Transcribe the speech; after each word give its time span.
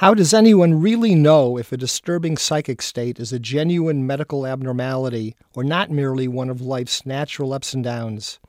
How 0.00 0.14
does 0.14 0.32
anyone 0.32 0.80
really 0.80 1.14
know 1.14 1.58
if 1.58 1.72
a 1.72 1.76
disturbing 1.76 2.38
psychic 2.38 2.80
state 2.80 3.20
is 3.20 3.34
a 3.34 3.38
genuine 3.38 4.06
medical 4.06 4.46
abnormality 4.46 5.36
or 5.54 5.62
not 5.62 5.90
merely 5.90 6.26
one 6.26 6.48
of 6.48 6.62
life's 6.62 7.04
natural 7.04 7.52
ups 7.52 7.74
and 7.74 7.84
downs? 7.84 8.40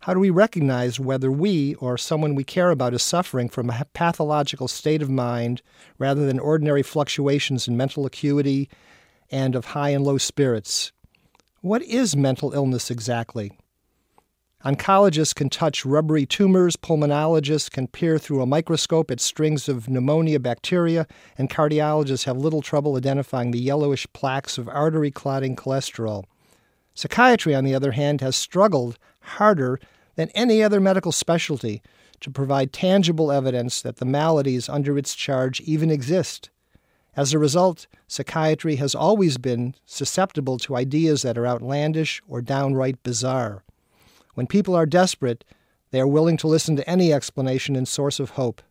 How 0.00 0.14
do 0.14 0.18
we 0.18 0.30
recognize 0.30 0.98
whether 0.98 1.30
we 1.30 1.76
or 1.76 1.96
someone 1.96 2.34
we 2.34 2.42
care 2.42 2.72
about 2.72 2.92
is 2.92 3.04
suffering 3.04 3.48
from 3.48 3.70
a 3.70 3.86
pathological 3.92 4.66
state 4.66 5.00
of 5.00 5.08
mind 5.08 5.62
rather 5.96 6.26
than 6.26 6.40
ordinary 6.40 6.82
fluctuations 6.82 7.68
in 7.68 7.76
mental 7.76 8.04
acuity 8.04 8.68
and 9.30 9.54
of 9.54 9.66
high 9.66 9.90
and 9.90 10.02
low 10.02 10.18
spirits? 10.18 10.90
What 11.60 11.82
is 11.82 12.16
mental 12.16 12.52
illness 12.52 12.90
exactly? 12.90 13.52
Oncologists 14.62 15.34
can 15.34 15.48
touch 15.48 15.86
rubbery 15.86 16.26
tumors, 16.26 16.76
pulmonologists 16.76 17.70
can 17.70 17.86
peer 17.86 18.18
through 18.18 18.42
a 18.42 18.46
microscope 18.46 19.10
at 19.10 19.18
strings 19.18 19.70
of 19.70 19.88
pneumonia 19.88 20.38
bacteria, 20.38 21.06
and 21.38 21.48
cardiologists 21.48 22.24
have 22.24 22.36
little 22.36 22.60
trouble 22.60 22.94
identifying 22.96 23.52
the 23.52 23.58
yellowish 23.58 24.06
plaques 24.12 24.58
of 24.58 24.68
artery 24.68 25.10
clotting 25.10 25.56
cholesterol. 25.56 26.24
Psychiatry, 26.92 27.54
on 27.54 27.64
the 27.64 27.74
other 27.74 27.92
hand, 27.92 28.20
has 28.20 28.36
struggled 28.36 28.98
harder 29.20 29.80
than 30.16 30.28
any 30.34 30.62
other 30.62 30.78
medical 30.78 31.10
specialty 31.10 31.80
to 32.20 32.30
provide 32.30 32.70
tangible 32.70 33.32
evidence 33.32 33.80
that 33.80 33.96
the 33.96 34.04
maladies 34.04 34.68
under 34.68 34.98
its 34.98 35.14
charge 35.14 35.62
even 35.62 35.90
exist. 35.90 36.50
As 37.16 37.32
a 37.32 37.38
result, 37.38 37.86
psychiatry 38.06 38.76
has 38.76 38.94
always 38.94 39.38
been 39.38 39.74
susceptible 39.86 40.58
to 40.58 40.76
ideas 40.76 41.22
that 41.22 41.38
are 41.38 41.46
outlandish 41.46 42.20
or 42.28 42.42
downright 42.42 43.02
bizarre. 43.02 43.64
When 44.40 44.46
people 44.46 44.74
are 44.74 44.86
desperate, 44.86 45.44
they 45.90 46.00
are 46.00 46.06
willing 46.06 46.38
to 46.38 46.46
listen 46.46 46.74
to 46.76 46.88
any 46.88 47.12
explanation 47.12 47.76
and 47.76 47.86
source 47.86 48.18
of 48.18 48.30
hope. 48.30 48.62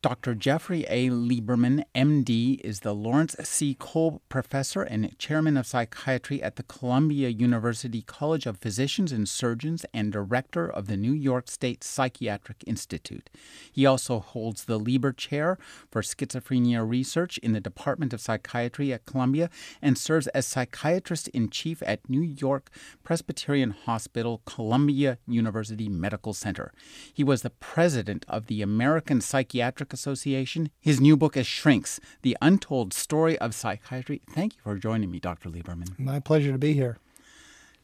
Dr. 0.00 0.36
Jeffrey 0.36 0.84
A. 0.88 1.10
Lieberman, 1.10 1.82
MD, 1.92 2.60
is 2.60 2.80
the 2.80 2.94
Lawrence 2.94 3.34
C. 3.42 3.74
Kolb 3.74 4.20
Professor 4.28 4.82
and 4.82 5.18
Chairman 5.18 5.56
of 5.56 5.66
Psychiatry 5.66 6.40
at 6.40 6.54
the 6.54 6.62
Columbia 6.62 7.30
University 7.30 8.02
College 8.02 8.46
of 8.46 8.58
Physicians 8.58 9.10
and 9.10 9.28
Surgeons 9.28 9.84
and 9.92 10.12
Director 10.12 10.70
of 10.70 10.86
the 10.86 10.96
New 10.96 11.12
York 11.12 11.50
State 11.50 11.82
Psychiatric 11.82 12.62
Institute. 12.64 13.28
He 13.72 13.86
also 13.86 14.20
holds 14.20 14.66
the 14.66 14.78
Lieber 14.78 15.12
Chair 15.12 15.58
for 15.90 16.00
Schizophrenia 16.00 16.88
Research 16.88 17.38
in 17.38 17.52
the 17.52 17.60
Department 17.60 18.12
of 18.12 18.20
Psychiatry 18.20 18.92
at 18.92 19.04
Columbia 19.04 19.50
and 19.82 19.98
serves 19.98 20.28
as 20.28 20.46
Psychiatrist 20.46 21.26
in 21.28 21.50
Chief 21.50 21.82
at 21.84 22.08
New 22.08 22.22
York 22.22 22.70
Presbyterian 23.02 23.72
Hospital, 23.72 24.42
Columbia 24.46 25.18
University 25.26 25.88
Medical 25.88 26.34
Center. 26.34 26.72
He 27.12 27.24
was 27.24 27.42
the 27.42 27.50
president 27.50 28.24
of 28.28 28.46
the 28.46 28.62
American 28.62 29.20
Psychiatric 29.20 29.87
Association. 29.92 30.70
His 30.80 31.00
new 31.00 31.16
book 31.16 31.36
is 31.36 31.46
Shrinks 31.46 32.00
The 32.22 32.36
Untold 32.40 32.92
Story 32.92 33.38
of 33.38 33.54
Psychiatry. 33.54 34.22
Thank 34.30 34.54
you 34.54 34.60
for 34.62 34.76
joining 34.76 35.10
me, 35.10 35.18
Dr. 35.18 35.48
Lieberman. 35.48 35.98
My 35.98 36.20
pleasure 36.20 36.52
to 36.52 36.58
be 36.58 36.74
here. 36.74 36.98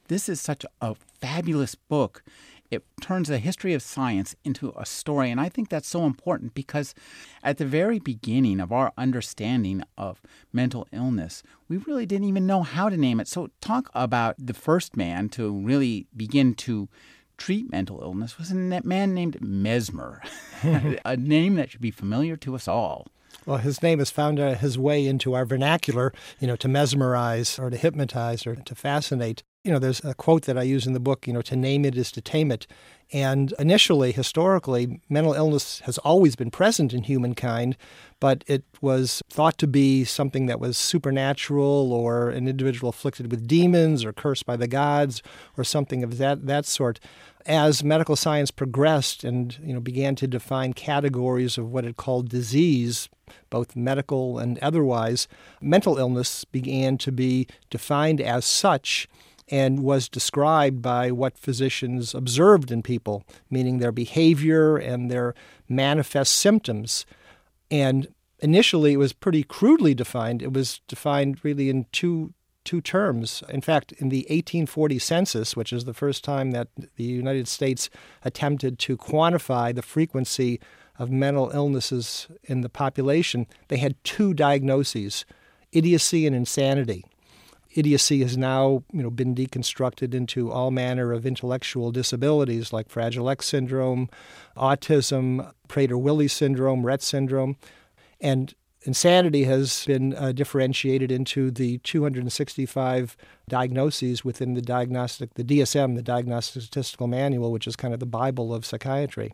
This 0.08 0.28
is 0.28 0.40
such 0.40 0.66
a 0.80 0.94
fabulous 1.20 1.74
book. 1.74 2.22
It 2.70 2.84
turns 3.00 3.28
the 3.28 3.38
history 3.38 3.72
of 3.72 3.82
science 3.82 4.34
into 4.44 4.72
a 4.76 4.84
story. 4.84 5.30
And 5.30 5.40
I 5.40 5.48
think 5.48 5.68
that's 5.68 5.88
so 5.88 6.04
important 6.04 6.54
because 6.54 6.94
at 7.42 7.58
the 7.58 7.66
very 7.66 7.98
beginning 7.98 8.58
of 8.60 8.72
our 8.72 8.92
understanding 8.98 9.82
of 9.96 10.20
mental 10.52 10.88
illness, 10.92 11.42
we 11.68 11.76
really 11.76 12.04
didn't 12.04 12.26
even 12.26 12.46
know 12.46 12.62
how 12.62 12.88
to 12.88 12.96
name 12.96 13.20
it. 13.20 13.28
So, 13.28 13.50
talk 13.60 13.90
about 13.94 14.34
the 14.38 14.54
first 14.54 14.96
man 14.96 15.28
to 15.30 15.50
really 15.50 16.06
begin 16.16 16.54
to 16.54 16.88
treat 17.36 17.70
mental 17.70 18.00
illness 18.02 18.38
was 18.38 18.50
a 18.50 18.54
man 18.54 19.14
named 19.14 19.40
Mesmer, 19.40 20.22
a 21.04 21.16
name 21.16 21.54
that 21.56 21.70
should 21.70 21.80
be 21.80 21.90
familiar 21.90 22.36
to 22.38 22.54
us 22.54 22.68
all. 22.68 23.06
Well, 23.46 23.58
his 23.58 23.82
name 23.82 23.98
has 23.98 24.10
found 24.10 24.40
uh, 24.40 24.54
his 24.54 24.78
way 24.78 25.06
into 25.06 25.34
our 25.34 25.44
vernacular, 25.44 26.12
you 26.40 26.46
know, 26.46 26.56
to 26.56 26.68
mesmerize 26.68 27.58
or 27.58 27.68
to 27.68 27.76
hypnotize 27.76 28.46
or 28.46 28.56
to 28.56 28.74
fascinate. 28.74 29.42
You 29.64 29.72
know, 29.72 29.78
there's 29.78 30.04
a 30.04 30.12
quote 30.12 30.42
that 30.42 30.58
I 30.58 30.62
use 30.62 30.86
in 30.86 30.92
the 30.92 31.00
book, 31.00 31.26
you 31.26 31.32
know, 31.32 31.40
to 31.42 31.56
name 31.56 31.86
it 31.86 31.96
is 31.96 32.12
to 32.12 32.20
tame 32.20 32.52
it. 32.52 32.66
And 33.12 33.54
initially, 33.58 34.12
historically, 34.12 35.00
mental 35.08 35.32
illness 35.32 35.80
has 35.80 35.96
always 35.98 36.36
been 36.36 36.50
present 36.50 36.92
in 36.92 37.04
humankind, 37.04 37.78
but 38.20 38.44
it 38.46 38.62
was 38.82 39.22
thought 39.30 39.56
to 39.58 39.66
be 39.66 40.04
something 40.04 40.46
that 40.46 40.60
was 40.60 40.76
supernatural 40.76 41.94
or 41.94 42.28
an 42.28 42.46
individual 42.46 42.90
afflicted 42.90 43.30
with 43.30 43.46
demons 43.46 44.04
or 44.04 44.12
cursed 44.12 44.44
by 44.44 44.56
the 44.56 44.68
gods 44.68 45.22
or 45.56 45.64
something 45.64 46.04
of 46.04 46.18
that, 46.18 46.46
that 46.46 46.66
sort 46.66 47.00
as 47.46 47.84
medical 47.84 48.16
science 48.16 48.50
progressed 48.50 49.24
and 49.24 49.58
you 49.62 49.74
know 49.74 49.80
began 49.80 50.14
to 50.16 50.26
define 50.26 50.72
categories 50.72 51.58
of 51.58 51.70
what 51.70 51.84
it 51.84 51.96
called 51.96 52.28
disease, 52.28 53.08
both 53.50 53.76
medical 53.76 54.38
and 54.38 54.58
otherwise, 54.58 55.28
mental 55.60 55.98
illness 55.98 56.44
began 56.44 56.96
to 56.98 57.12
be 57.12 57.46
defined 57.70 58.20
as 58.20 58.44
such 58.44 59.08
and 59.48 59.80
was 59.80 60.08
described 60.08 60.80
by 60.80 61.10
what 61.10 61.38
physicians 61.38 62.14
observed 62.14 62.70
in 62.70 62.82
people, 62.82 63.24
meaning 63.50 63.78
their 63.78 63.92
behavior 63.92 64.76
and 64.76 65.10
their 65.10 65.34
manifest 65.68 66.32
symptoms. 66.32 67.04
And 67.70 68.08
initially, 68.38 68.94
it 68.94 68.98
was 68.98 69.12
pretty 69.12 69.42
crudely 69.42 69.94
defined. 69.94 70.42
It 70.42 70.52
was 70.52 70.80
defined 70.88 71.44
really 71.44 71.68
in 71.68 71.86
two 71.92 72.32
two 72.64 72.80
terms. 72.80 73.42
In 73.50 73.60
fact, 73.60 73.92
in 73.92 74.08
the 74.08 74.20
1840 74.30 74.98
census, 74.98 75.54
which 75.54 75.70
is 75.72 75.84
the 75.84 75.92
first 75.92 76.24
time 76.24 76.52
that 76.52 76.68
the 76.96 77.04
United 77.04 77.46
States 77.46 77.90
attempted 78.24 78.78
to 78.78 78.96
quantify 78.96 79.74
the 79.74 79.82
frequency 79.82 80.58
of 80.98 81.10
mental 81.10 81.50
illnesses 81.50 82.26
in 82.44 82.62
the 82.62 82.68
population, 82.70 83.46
they 83.68 83.76
had 83.76 84.02
two 84.02 84.32
diagnoses 84.32 85.24
idiocy 85.72 86.26
and 86.26 86.34
insanity. 86.36 87.04
Idiocy 87.74 88.20
has 88.22 88.36
now 88.36 88.84
you 88.92 89.02
know, 89.02 89.10
been 89.10 89.34
deconstructed 89.34 90.14
into 90.14 90.50
all 90.50 90.70
manner 90.70 91.12
of 91.12 91.26
intellectual 91.26 91.90
disabilities 91.90 92.72
like 92.72 92.88
Fragile 92.88 93.28
X 93.28 93.46
syndrome, 93.46 94.08
autism, 94.56 95.52
Prader-Willi 95.68 96.28
syndrome, 96.28 96.82
Rett 96.82 97.02
syndrome. 97.02 97.56
And 98.20 98.54
Insanity 98.86 99.44
has 99.44 99.86
been 99.86 100.14
uh, 100.14 100.32
differentiated 100.32 101.10
into 101.10 101.50
the 101.50 101.78
265 101.78 103.16
diagnoses 103.48 104.24
within 104.24 104.52
the 104.52 104.60
diagnostic, 104.60 105.34
the 105.34 105.44
DSM, 105.44 105.96
the 105.96 106.02
Diagnostic 106.02 106.62
Statistical 106.62 107.06
Manual, 107.06 107.50
which 107.50 107.66
is 107.66 107.76
kind 107.76 107.94
of 107.94 108.00
the 108.00 108.06
Bible 108.06 108.54
of 108.54 108.66
psychiatry. 108.66 109.32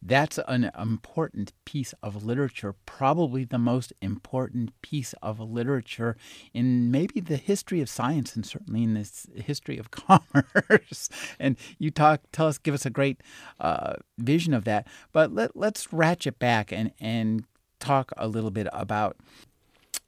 That's 0.00 0.38
an 0.48 0.70
important 0.78 1.52
piece 1.64 1.94
of 2.02 2.24
literature, 2.24 2.74
probably 2.86 3.44
the 3.44 3.58
most 3.58 3.92
important 4.00 4.80
piece 4.82 5.14
of 5.22 5.40
literature 5.40 6.16
in 6.52 6.90
maybe 6.90 7.20
the 7.20 7.36
history 7.36 7.80
of 7.80 7.88
science 7.88 8.34
and 8.34 8.46
certainly 8.46 8.82
in 8.82 8.94
this 8.94 9.26
history 9.34 9.78
of 9.78 9.90
commerce. 9.90 11.08
and 11.38 11.56
you 11.78 11.90
talk, 11.90 12.22
tell 12.32 12.46
us, 12.46 12.58
give 12.58 12.74
us 12.74 12.86
a 12.86 12.90
great 12.90 13.22
uh, 13.60 13.94
vision 14.18 14.54
of 14.54 14.64
that. 14.64 14.86
But 15.12 15.32
let, 15.32 15.56
let's 15.56 15.92
ratchet 15.92 16.38
back 16.38 16.72
and, 16.72 16.92
and 17.00 17.44
talk 17.78 18.12
a 18.16 18.28
little 18.28 18.50
bit 18.50 18.68
about 18.72 19.16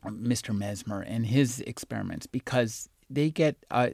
Mr. 0.04 0.56
Mesmer 0.56 1.00
and 1.00 1.26
his 1.26 1.60
experiments 1.60 2.26
because 2.26 2.88
they 3.10 3.30
get 3.30 3.56
uh, 3.70 3.90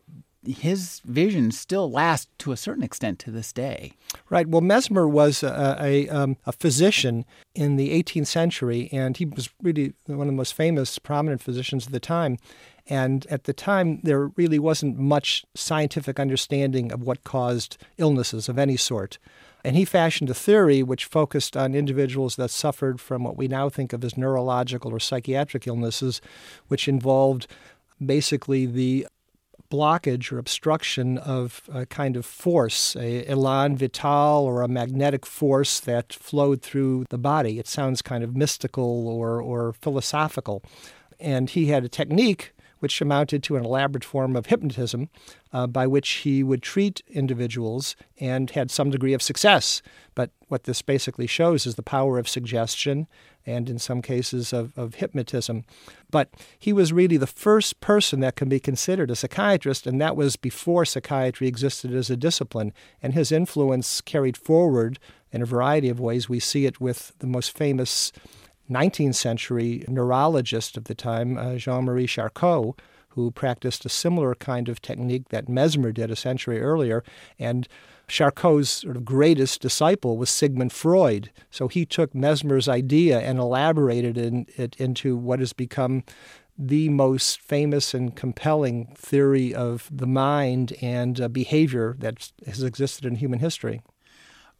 his 0.46 1.00
visions 1.04 1.58
still 1.58 1.90
last 1.90 2.28
to 2.38 2.52
a 2.52 2.56
certain 2.56 2.82
extent 2.82 3.18
to 3.20 3.30
this 3.30 3.52
day. 3.52 3.92
Right. 4.28 4.48
Well, 4.48 4.60
Mesmer 4.60 5.06
was 5.06 5.42
a, 5.42 5.76
a, 5.80 6.08
um, 6.08 6.36
a, 6.46 6.52
physician 6.52 7.24
in 7.54 7.76
the 7.76 7.90
18th 8.02 8.26
century, 8.26 8.88
and 8.92 9.16
he 9.16 9.24
was 9.24 9.50
really 9.62 9.94
one 10.06 10.22
of 10.22 10.26
the 10.26 10.32
most 10.32 10.54
famous, 10.54 10.98
prominent 10.98 11.40
physicians 11.40 11.86
of 11.86 11.92
the 11.92 12.00
time. 12.00 12.38
And 12.88 13.26
at 13.26 13.44
the 13.44 13.52
time, 13.52 14.00
there 14.02 14.28
really 14.36 14.58
wasn't 14.58 14.98
much 14.98 15.44
scientific 15.54 16.18
understanding 16.18 16.90
of 16.90 17.02
what 17.02 17.22
caused 17.22 17.78
illnesses 17.96 18.48
of 18.48 18.58
any 18.58 18.76
sort. 18.76 19.18
And 19.64 19.76
he 19.76 19.84
fashioned 19.84 20.28
a 20.28 20.34
theory 20.34 20.82
which 20.82 21.04
focused 21.04 21.56
on 21.56 21.74
individuals 21.74 22.34
that 22.34 22.50
suffered 22.50 23.00
from 23.00 23.22
what 23.22 23.36
we 23.36 23.46
now 23.46 23.68
think 23.68 23.92
of 23.92 24.02
as 24.02 24.16
neurological 24.16 24.92
or 24.92 24.98
psychiatric 24.98 25.68
illnesses, 25.68 26.20
which 26.66 26.88
involved 26.88 27.46
basically 28.04 28.66
the 28.66 29.06
blockage 29.72 30.30
or 30.30 30.38
obstruction 30.38 31.16
of 31.16 31.62
a 31.72 31.86
kind 31.86 32.14
of 32.14 32.26
force, 32.26 32.94
a 32.96 33.26
elan 33.26 33.74
vital 33.74 34.44
or 34.44 34.60
a 34.60 34.68
magnetic 34.68 35.24
force 35.24 35.80
that 35.80 36.12
flowed 36.12 36.60
through 36.60 37.06
the 37.08 37.16
body. 37.16 37.58
It 37.58 37.66
sounds 37.66 38.02
kind 38.02 38.22
of 38.22 38.36
mystical 38.36 39.08
or, 39.08 39.40
or 39.40 39.72
philosophical. 39.72 40.62
And 41.18 41.48
he 41.48 41.66
had 41.66 41.84
a 41.84 41.88
technique 41.88 42.52
which 42.80 43.00
amounted 43.00 43.44
to 43.44 43.56
an 43.56 43.64
elaborate 43.64 44.04
form 44.04 44.34
of 44.34 44.46
hypnotism 44.46 45.08
uh, 45.52 45.68
by 45.68 45.86
which 45.86 46.08
he 46.24 46.42
would 46.42 46.62
treat 46.62 47.00
individuals 47.08 47.94
and 48.18 48.50
had 48.50 48.72
some 48.72 48.90
degree 48.90 49.14
of 49.14 49.22
success. 49.22 49.80
But 50.16 50.30
what 50.48 50.64
this 50.64 50.82
basically 50.82 51.28
shows 51.28 51.64
is 51.64 51.76
the 51.76 51.82
power 51.82 52.18
of 52.18 52.28
suggestion 52.28 53.06
and, 53.46 53.68
in 53.68 53.78
some 53.78 54.02
cases, 54.02 54.52
of, 54.52 54.76
of 54.76 54.96
hypnotism. 54.96 55.64
But 56.10 56.28
he 56.58 56.72
was 56.72 56.92
really 56.92 57.16
the 57.16 57.26
first 57.26 57.80
person 57.80 58.20
that 58.20 58.36
can 58.36 58.48
be 58.48 58.60
considered 58.60 59.10
a 59.10 59.16
psychiatrist, 59.16 59.86
and 59.86 60.00
that 60.00 60.16
was 60.16 60.36
before 60.36 60.84
psychiatry 60.84 61.48
existed 61.48 61.92
as 61.94 62.10
a 62.10 62.16
discipline. 62.16 62.72
And 63.02 63.14
his 63.14 63.32
influence 63.32 64.00
carried 64.00 64.36
forward 64.36 64.98
in 65.32 65.42
a 65.42 65.46
variety 65.46 65.88
of 65.88 66.00
ways. 66.00 66.28
We 66.28 66.40
see 66.40 66.66
it 66.66 66.80
with 66.80 67.12
the 67.18 67.26
most 67.26 67.56
famous 67.56 68.12
19th 68.70 69.14
century 69.14 69.84
neurologist 69.88 70.76
of 70.76 70.84
the 70.84 70.94
time, 70.94 71.36
uh, 71.36 71.56
Jean 71.56 71.84
Marie 71.84 72.06
Charcot, 72.06 72.78
who 73.10 73.30
practiced 73.30 73.84
a 73.84 73.90
similar 73.90 74.34
kind 74.34 74.68
of 74.68 74.80
technique 74.80 75.28
that 75.28 75.48
Mesmer 75.48 75.92
did 75.92 76.10
a 76.10 76.16
century 76.16 76.60
earlier. 76.60 77.04
And 77.38 77.68
Charcot's 78.08 78.70
sort 78.70 78.96
of 78.96 79.04
greatest 79.04 79.60
disciple 79.60 80.16
was 80.16 80.30
Sigmund 80.30 80.72
Freud. 80.72 81.30
So 81.50 81.68
he 81.68 81.86
took 81.86 82.14
Mesmer's 82.14 82.68
idea 82.68 83.20
and 83.20 83.38
elaborated 83.38 84.18
in, 84.18 84.46
it 84.56 84.76
into 84.76 85.16
what 85.16 85.40
has 85.40 85.52
become 85.52 86.04
the 86.58 86.88
most 86.90 87.40
famous 87.40 87.94
and 87.94 88.14
compelling 88.14 88.94
theory 88.96 89.54
of 89.54 89.88
the 89.90 90.06
mind 90.06 90.74
and 90.82 91.20
uh, 91.20 91.28
behavior 91.28 91.96
that 91.98 92.30
has 92.46 92.62
existed 92.62 93.06
in 93.06 93.16
human 93.16 93.38
history. 93.38 93.80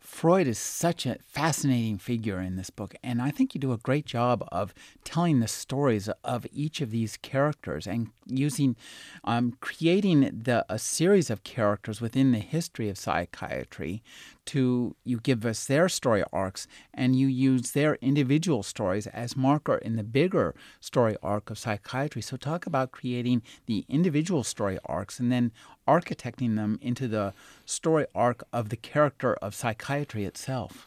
Freud 0.03 0.49
is 0.49 0.59
such 0.59 1.07
a 1.07 1.19
fascinating 1.25 1.97
figure 1.97 2.41
in 2.41 2.57
this 2.57 2.71
book, 2.71 2.95
and 3.05 3.23
I 3.23 3.31
think 3.31 3.55
you 3.55 3.61
do 3.61 3.73
a 3.73 3.79
great 3.79 4.05
job 4.05 4.47
of 4.51 4.75
telling 5.05 5.39
the 5.39 5.47
stories 5.47 6.09
of 6.25 6.45
each 6.53 6.81
of 6.81 6.91
these 6.91 7.17
characters 7.17 7.87
and 7.87 8.11
using, 8.27 8.75
um, 9.23 9.57
creating 9.61 10.43
the 10.43 10.67
a 10.69 10.79
series 10.79 11.31
of 11.31 11.45
characters 11.45 12.01
within 12.01 12.33
the 12.33 12.41
history 12.41 12.89
of 12.89 12.99
psychiatry 12.99 14.03
to 14.47 14.97
you 15.05 15.21
give 15.21 15.45
us 15.45 15.67
their 15.67 15.89
story 15.89 16.25
arcs 16.33 16.67
and 16.93 17.17
you 17.17 17.27
use 17.27 17.73
their 17.73 17.97
individual 17.97 18.63
stories 18.63 19.07
as 19.09 19.37
marker 19.37 19.77
in 19.77 19.97
the 19.97 20.05
bigger 20.05 20.55
story 20.81 21.17
arc 21.23 21.51
of 21.51 21.59
psychiatry. 21.59 22.23
So 22.23 22.37
talk 22.37 22.67
about 22.67 22.93
creating 22.93 23.43
the 23.67 23.85
individual 23.89 24.45
story 24.45 24.79
arcs 24.87 25.21
and 25.21 25.31
then 25.31 25.53
architecting 25.87 26.57
them 26.57 26.79
into 26.83 27.09
the 27.09 27.35
story 27.65 28.07
arc 28.15 28.45
of 28.53 28.69
the 28.69 28.77
character 28.77 29.35
of 29.35 29.55
psychiatry 29.55 30.25
itself. 30.25 30.87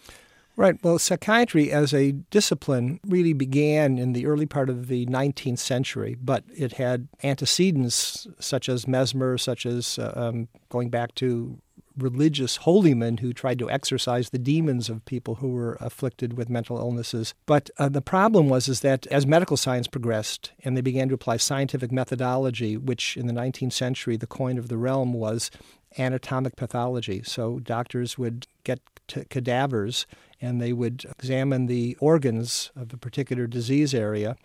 Right. 0.57 0.81
Well, 0.81 0.99
psychiatry 0.99 1.69
as 1.69 1.93
a 1.93 2.13
discipline 2.13 3.01
really 3.05 3.33
began 3.33 3.97
in 3.97 4.13
the 4.13 4.25
early 4.25 4.45
part 4.45 4.69
of 4.69 4.87
the 4.87 5.05
19th 5.07 5.59
century, 5.59 6.15
but 6.21 6.45
it 6.55 6.73
had 6.73 7.09
antecedents 7.23 8.25
such 8.39 8.69
as 8.69 8.87
Mesmer, 8.87 9.37
such 9.37 9.65
as 9.65 9.99
uh, 9.99 10.13
um, 10.15 10.47
going 10.69 10.89
back 10.89 11.13
to 11.15 11.59
religious 11.97 12.57
holy 12.57 12.94
men 12.94 13.18
who 13.18 13.33
tried 13.33 13.59
to 13.59 13.69
exorcise 13.69 14.30
the 14.30 14.38
demons 14.38 14.89
of 14.89 15.06
people 15.06 15.36
who 15.36 15.50
were 15.50 15.77
afflicted 15.80 16.38
with 16.38 16.50
mental 16.50 16.77
illnesses. 16.77 17.33
But 17.45 17.69
uh, 17.77 17.89
the 17.89 18.01
problem 18.01 18.50
was 18.50 18.68
is 18.68 18.81
that 18.81 19.07
as 19.07 19.25
medical 19.25 19.57
science 19.57 19.88
progressed 19.88 20.51
and 20.63 20.75
they 20.75 20.81
began 20.81 21.09
to 21.09 21.15
apply 21.15 21.38
scientific 21.38 21.92
methodology, 21.92 22.77
which 22.77 23.18
in 23.18 23.27
the 23.27 23.33
19th 23.33 23.74
century 23.74 24.18
the 24.18 24.27
coin 24.27 24.57
of 24.57 24.68
the 24.68 24.77
realm 24.77 25.13
was 25.13 25.51
anatomic 25.97 26.56
pathology. 26.56 27.21
So 27.24 27.59
doctors 27.59 28.18
would 28.18 28.48
get 28.63 28.81
cadavers 29.30 30.06
and 30.41 30.62
they 30.62 30.74
would 30.74 31.06
examine 31.18 31.68
the 31.68 31.95
organs 32.00 32.71
of 32.75 32.94
a 32.94 32.98
particular 32.98 33.48
disease 33.48 33.94
area 33.94 34.36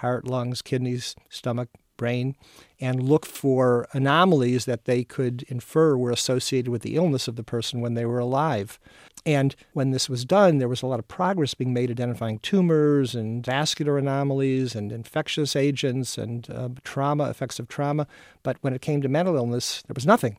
heart, 0.00 0.26
lungs, 0.26 0.60
kidneys, 0.60 1.16
stomach, 1.30 1.70
brain 1.96 2.36
and 2.80 3.02
look 3.02 3.24
for 3.24 3.86
anomalies 3.92 4.64
that 4.64 4.84
they 4.84 5.04
could 5.04 5.42
infer 5.48 5.96
were 5.96 6.10
associated 6.10 6.70
with 6.70 6.82
the 6.82 6.96
illness 6.96 7.26
of 7.28 7.36
the 7.36 7.42
person 7.42 7.80
when 7.80 7.94
they 7.94 8.04
were 8.04 8.18
alive. 8.18 8.78
And 9.24 9.56
when 9.72 9.90
this 9.90 10.08
was 10.08 10.24
done, 10.24 10.58
there 10.58 10.68
was 10.68 10.82
a 10.82 10.86
lot 10.86 11.00
of 11.00 11.08
progress 11.08 11.54
being 11.54 11.72
made 11.72 11.90
identifying 11.90 12.38
tumors 12.38 13.14
and 13.14 13.44
vascular 13.44 13.98
anomalies 13.98 14.76
and 14.76 14.92
infectious 14.92 15.56
agents 15.56 16.16
and 16.16 16.48
uh, 16.48 16.68
trauma, 16.84 17.28
effects 17.30 17.58
of 17.58 17.66
trauma. 17.66 18.06
But 18.42 18.58
when 18.60 18.72
it 18.72 18.82
came 18.82 19.02
to 19.02 19.08
mental 19.08 19.36
illness, 19.36 19.82
there 19.86 19.94
was 19.94 20.06
nothing. 20.06 20.38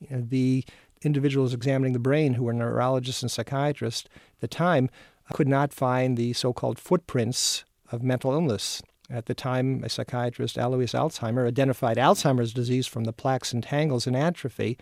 You 0.00 0.16
know, 0.16 0.26
the 0.26 0.64
individuals 1.02 1.52
examining 1.52 1.92
the 1.92 1.98
brain, 1.98 2.34
who 2.34 2.44
were 2.44 2.52
neurologists 2.52 3.22
and 3.22 3.30
psychiatrists 3.30 4.08
at 4.14 4.40
the 4.40 4.48
time, 4.48 4.88
could 5.32 5.48
not 5.48 5.72
find 5.72 6.16
the 6.16 6.32
so 6.32 6.52
called 6.52 6.78
footprints 6.78 7.64
of 7.90 8.02
mental 8.02 8.32
illness. 8.32 8.82
At 9.12 9.26
the 9.26 9.34
time, 9.34 9.84
a 9.84 9.90
psychiatrist, 9.90 10.56
Alois 10.56 10.94
Alzheimer, 10.94 11.46
identified 11.46 11.98
Alzheimer's 11.98 12.54
disease 12.54 12.86
from 12.86 13.04
the 13.04 13.12
plaques 13.12 13.52
and 13.52 13.62
tangles 13.62 14.06
and 14.06 14.16
atrophy, 14.16 14.78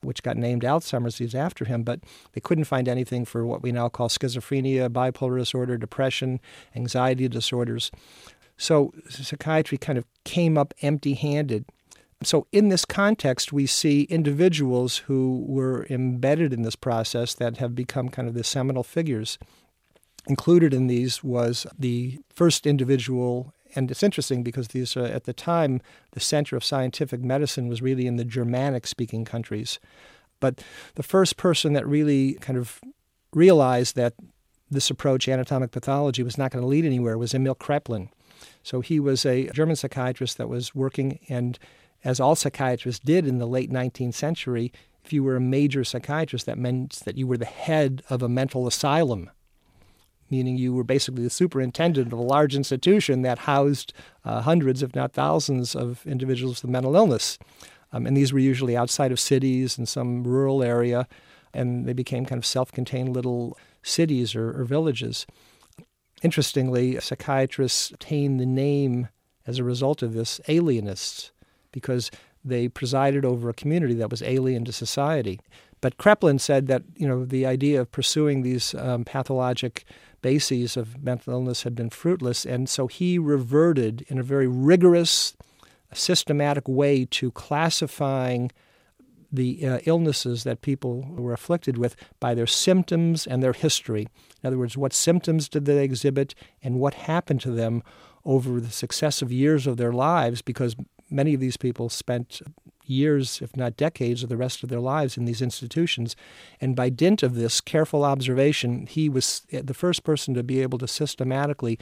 which 0.00 0.22
got 0.22 0.38
named 0.38 0.62
Alzheimer's 0.62 1.18
disease 1.18 1.34
after 1.34 1.66
him, 1.66 1.82
but 1.82 2.00
they 2.32 2.40
couldn't 2.40 2.64
find 2.64 2.88
anything 2.88 3.26
for 3.26 3.44
what 3.44 3.62
we 3.62 3.72
now 3.72 3.90
call 3.90 4.08
schizophrenia, 4.08 4.88
bipolar 4.88 5.38
disorder, 5.38 5.76
depression, 5.76 6.40
anxiety 6.74 7.28
disorders. 7.28 7.90
So 8.56 8.92
psychiatry 9.08 9.76
kind 9.76 9.98
of 9.98 10.06
came 10.24 10.56
up 10.56 10.72
empty 10.80 11.14
handed. 11.14 11.66
So, 12.22 12.46
in 12.52 12.70
this 12.70 12.86
context, 12.86 13.52
we 13.52 13.66
see 13.66 14.02
individuals 14.04 14.98
who 14.98 15.44
were 15.46 15.86
embedded 15.90 16.54
in 16.54 16.62
this 16.62 16.76
process 16.76 17.34
that 17.34 17.58
have 17.58 17.74
become 17.74 18.08
kind 18.08 18.28
of 18.28 18.34
the 18.34 18.44
seminal 18.44 18.82
figures. 18.82 19.36
Included 20.26 20.72
in 20.72 20.86
these 20.86 21.22
was 21.22 21.66
the 21.78 22.18
first 22.30 22.66
individual 22.66 23.52
and 23.74 23.90
it's 23.90 24.02
interesting 24.02 24.42
because 24.42 24.68
these 24.68 24.96
uh, 24.96 25.02
at 25.02 25.24
the 25.24 25.32
time 25.32 25.80
the 26.12 26.20
center 26.20 26.56
of 26.56 26.64
scientific 26.64 27.20
medicine 27.20 27.68
was 27.68 27.82
really 27.82 28.06
in 28.06 28.16
the 28.16 28.24
Germanic 28.24 28.86
speaking 28.86 29.24
countries. 29.24 29.78
But 30.40 30.62
the 30.94 31.02
first 31.02 31.36
person 31.36 31.72
that 31.72 31.86
really 31.86 32.34
kind 32.34 32.58
of 32.58 32.80
realized 33.32 33.96
that 33.96 34.14
this 34.70 34.90
approach, 34.90 35.28
anatomic 35.28 35.70
pathology, 35.70 36.22
was 36.22 36.38
not 36.38 36.50
going 36.50 36.62
to 36.62 36.68
lead 36.68 36.84
anywhere 36.84 37.16
was 37.18 37.34
Emil 37.34 37.54
Kraepelin. 37.54 38.08
So 38.62 38.80
he 38.80 38.98
was 38.98 39.24
a 39.24 39.48
German 39.48 39.76
psychiatrist 39.76 40.38
that 40.38 40.48
was 40.48 40.74
working, 40.74 41.18
and 41.28 41.58
as 42.02 42.20
all 42.20 42.34
psychiatrists 42.34 43.04
did 43.04 43.26
in 43.26 43.38
the 43.38 43.46
late 43.46 43.70
19th 43.70 44.14
century, 44.14 44.72
if 45.04 45.12
you 45.12 45.22
were 45.22 45.36
a 45.36 45.40
major 45.40 45.84
psychiatrist, 45.84 46.46
that 46.46 46.58
meant 46.58 47.00
that 47.04 47.16
you 47.16 47.26
were 47.26 47.36
the 47.36 47.44
head 47.44 48.02
of 48.08 48.22
a 48.22 48.28
mental 48.28 48.66
asylum 48.66 49.30
meaning 50.30 50.56
you 50.56 50.72
were 50.72 50.84
basically 50.84 51.22
the 51.22 51.30
superintendent 51.30 52.12
of 52.12 52.18
a 52.18 52.22
large 52.22 52.54
institution 52.56 53.22
that 53.22 53.40
housed 53.40 53.92
uh, 54.24 54.40
hundreds, 54.42 54.82
if 54.82 54.94
not 54.94 55.12
thousands, 55.12 55.74
of 55.74 56.06
individuals 56.06 56.62
with 56.62 56.70
mental 56.70 56.96
illness. 56.96 57.38
Um, 57.92 58.06
and 58.06 58.16
these 58.16 58.32
were 58.32 58.40
usually 58.40 58.76
outside 58.76 59.12
of 59.12 59.20
cities 59.20 59.78
in 59.78 59.86
some 59.86 60.24
rural 60.24 60.62
area, 60.62 61.06
and 61.52 61.86
they 61.86 61.92
became 61.92 62.26
kind 62.26 62.38
of 62.38 62.46
self 62.46 62.72
contained 62.72 63.14
little 63.14 63.56
cities 63.82 64.34
or, 64.34 64.60
or 64.60 64.64
villages. 64.64 65.26
Interestingly, 66.22 66.98
psychiatrists 67.00 67.90
obtained 67.90 68.40
the 68.40 68.46
name 68.46 69.08
as 69.46 69.58
a 69.58 69.64
result 69.64 70.02
of 70.02 70.14
this 70.14 70.40
alienists 70.48 71.30
because 71.70 72.10
they 72.44 72.68
presided 72.68 73.24
over 73.24 73.48
a 73.48 73.54
community 73.54 73.94
that 73.94 74.10
was 74.10 74.22
alien 74.22 74.64
to 74.64 74.72
society. 74.72 75.40
But 75.80 75.98
Kraepelin 75.98 76.40
said 76.40 76.66
that 76.68 76.82
you 76.96 77.06
know 77.06 77.24
the 77.24 77.46
idea 77.46 77.80
of 77.80 77.92
pursuing 77.92 78.42
these 78.42 78.74
um, 78.74 79.04
pathologic 79.04 79.84
bases 80.24 80.74
of 80.74 81.04
mental 81.04 81.34
illness 81.34 81.64
had 81.64 81.74
been 81.74 81.90
fruitless, 81.90 82.46
and 82.46 82.66
so 82.66 82.86
he 82.86 83.18
reverted 83.18 84.06
in 84.08 84.18
a 84.18 84.22
very 84.22 84.48
rigorous, 84.48 85.36
systematic 85.92 86.66
way 86.66 87.04
to 87.04 87.30
classifying 87.32 88.50
the 89.30 89.66
uh, 89.66 89.78
illnesses 89.84 90.42
that 90.44 90.62
people 90.62 91.02
were 91.10 91.34
afflicted 91.34 91.76
with 91.76 91.94
by 92.20 92.34
their 92.34 92.46
symptoms 92.46 93.26
and 93.26 93.42
their 93.42 93.52
history. 93.52 94.08
In 94.42 94.46
other 94.46 94.56
words, 94.56 94.78
what 94.78 94.94
symptoms 94.94 95.46
did 95.46 95.66
they 95.66 95.84
exhibit 95.84 96.34
and 96.62 96.80
what 96.80 96.94
happened 96.94 97.42
to 97.42 97.50
them 97.50 97.82
over 98.24 98.60
the 98.60 98.70
successive 98.70 99.30
years 99.30 99.66
of 99.66 99.76
their 99.76 99.92
lives, 99.92 100.40
because 100.40 100.74
many 101.10 101.34
of 101.34 101.40
these 101.40 101.58
people 101.58 101.90
spent 101.90 102.40
years, 102.84 103.40
if 103.42 103.56
not 103.56 103.76
decades, 103.76 104.22
of 104.22 104.28
the 104.28 104.36
rest 104.36 104.62
of 104.62 104.68
their 104.68 104.80
lives 104.80 105.16
in 105.16 105.24
these 105.24 105.42
institutions. 105.42 106.16
And 106.60 106.76
by 106.76 106.90
dint 106.90 107.22
of 107.22 107.34
this 107.34 107.60
careful 107.60 108.04
observation, 108.04 108.86
he 108.86 109.08
was 109.08 109.42
the 109.50 109.74
first 109.74 110.04
person 110.04 110.34
to 110.34 110.42
be 110.42 110.60
able 110.62 110.78
to 110.78 110.88
systematically 110.88 111.78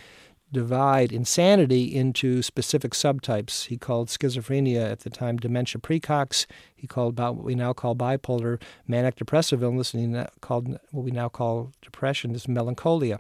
divide 0.52 1.12
insanity 1.12 1.84
into 1.84 2.42
specific 2.42 2.92
subtypes. 2.92 3.68
He 3.68 3.78
called 3.78 4.08
schizophrenia 4.08 4.92
at 4.92 5.00
the 5.00 5.08
time 5.08 5.38
dementia 5.38 5.80
praecox. 5.80 6.44
He 6.76 6.86
called 6.86 7.14
about 7.14 7.36
what 7.36 7.44
we 7.46 7.54
now 7.54 7.72
call 7.72 7.96
bipolar 7.96 8.60
manic 8.86 9.16
depressive 9.16 9.62
illness, 9.62 9.94
and 9.94 10.14
he 10.14 10.24
called 10.42 10.78
what 10.90 11.04
we 11.04 11.10
now 11.10 11.30
call 11.30 11.72
depression 11.80 12.34
is 12.34 12.46
melancholia. 12.46 13.18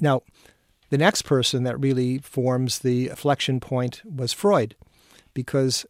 Now, 0.00 0.20
the 0.90 0.98
next 0.98 1.22
person 1.22 1.62
that 1.64 1.80
really 1.80 2.18
forms 2.18 2.80
the 2.80 3.08
inflection 3.08 3.58
point 3.58 4.02
was 4.04 4.34
Freud, 4.34 4.76
because 5.32 5.86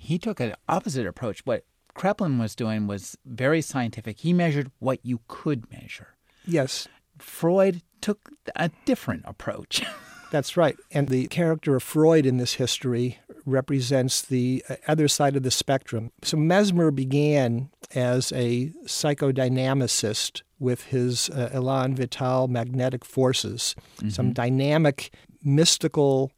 he 0.00 0.18
took 0.18 0.40
an 0.40 0.54
opposite 0.68 1.06
approach. 1.06 1.40
What 1.44 1.64
Kraepelin 1.94 2.40
was 2.40 2.54
doing 2.54 2.86
was 2.86 3.18
very 3.26 3.60
scientific. 3.60 4.20
He 4.20 4.32
measured 4.32 4.70
what 4.78 5.04
you 5.04 5.20
could 5.28 5.70
measure. 5.70 6.16
Yes. 6.46 6.88
Freud 7.18 7.82
took 8.00 8.30
a 8.56 8.70
different 8.86 9.24
approach. 9.26 9.82
That's 10.30 10.56
right. 10.56 10.76
And 10.90 11.08
the 11.08 11.26
character 11.26 11.76
of 11.76 11.82
Freud 11.82 12.24
in 12.24 12.38
this 12.38 12.54
history 12.54 13.18
represents 13.44 14.22
the 14.22 14.64
uh, 14.68 14.76
other 14.88 15.06
side 15.06 15.36
of 15.36 15.42
the 15.42 15.50
spectrum. 15.50 16.12
So 16.22 16.36
Mesmer 16.36 16.90
began 16.90 17.68
as 17.94 18.32
a 18.32 18.68
psychodynamicist 18.86 20.42
with 20.58 20.84
his 20.84 21.28
uh, 21.30 21.50
elan 21.52 21.94
vital 21.94 22.48
magnetic 22.48 23.04
forces, 23.04 23.74
mm-hmm. 23.96 24.10
some 24.10 24.32
dynamic, 24.32 25.12
mystical, 25.42 26.30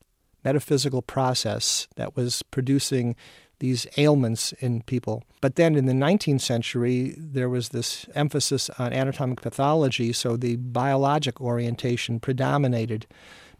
metaphysical 0.45 1.03
process 1.03 1.87
that 1.97 2.17
was 2.17 2.43
producing 2.51 3.15
these 3.63 3.87
ailments 3.97 4.51
in 4.55 4.83
people. 4.83 5.23
But 5.41 5.55
then 5.55 5.77
in 5.77 5.87
the 5.87 5.93
19th 5.93 6.41
century, 6.41 7.15
there 7.17 7.49
was 7.49 7.69
this 7.69 8.07
emphasis 8.13 8.69
on 8.71 8.93
anatomic 8.93 9.41
pathology, 9.41 10.13
so 10.13 10.37
the 10.37 10.57
biologic 10.57 11.41
orientation 11.41 12.19
predominated. 12.19 13.07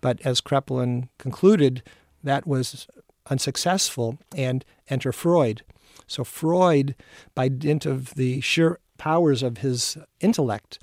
But 0.01 0.21
as 0.25 0.41
Kraepelin 0.41 1.09
concluded, 1.19 1.85
that 2.25 2.49
was 2.49 2.89
unsuccessful, 3.31 4.19
and 4.37 4.65
enter 4.89 5.13
Freud. 5.13 5.63
So 6.09 6.25
Freud, 6.25 6.97
by 7.37 7.47
dint 7.47 7.87
of 7.87 8.17
the 8.17 8.41
sheer 8.41 8.81
powers 8.99 9.45
of 9.45 9.59
his 9.59 9.97
intellect, 10.19 10.81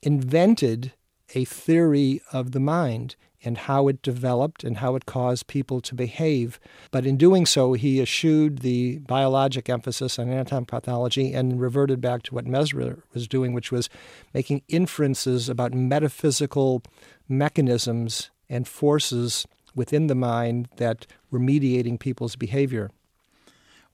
invented 0.00 0.92
a 1.34 1.44
theory 1.44 2.22
of 2.32 2.52
the 2.52 2.60
mind 2.60 3.16
and 3.44 3.56
how 3.56 3.88
it 3.88 4.02
developed 4.02 4.64
and 4.64 4.78
how 4.78 4.96
it 4.96 5.06
caused 5.06 5.46
people 5.46 5.80
to 5.80 5.94
behave. 5.94 6.60
But 6.90 7.06
in 7.06 7.16
doing 7.16 7.46
so, 7.46 7.72
he 7.72 8.00
eschewed 8.00 8.58
the 8.58 8.98
biologic 8.98 9.68
emphasis 9.68 10.18
on 10.18 10.28
anatomic 10.28 10.68
pathology 10.68 11.32
and 11.32 11.60
reverted 11.60 12.00
back 12.00 12.22
to 12.24 12.34
what 12.34 12.46
Mesmer 12.46 13.04
was 13.14 13.26
doing, 13.26 13.52
which 13.52 13.72
was 13.72 13.88
making 14.34 14.62
inferences 14.68 15.48
about 15.48 15.74
metaphysical 15.74 16.82
mechanisms 17.28 18.30
and 18.48 18.66
forces 18.68 19.46
within 19.74 20.08
the 20.08 20.14
mind 20.14 20.68
that 20.76 21.06
were 21.30 21.38
mediating 21.38 21.96
people's 21.96 22.36
behavior. 22.36 22.90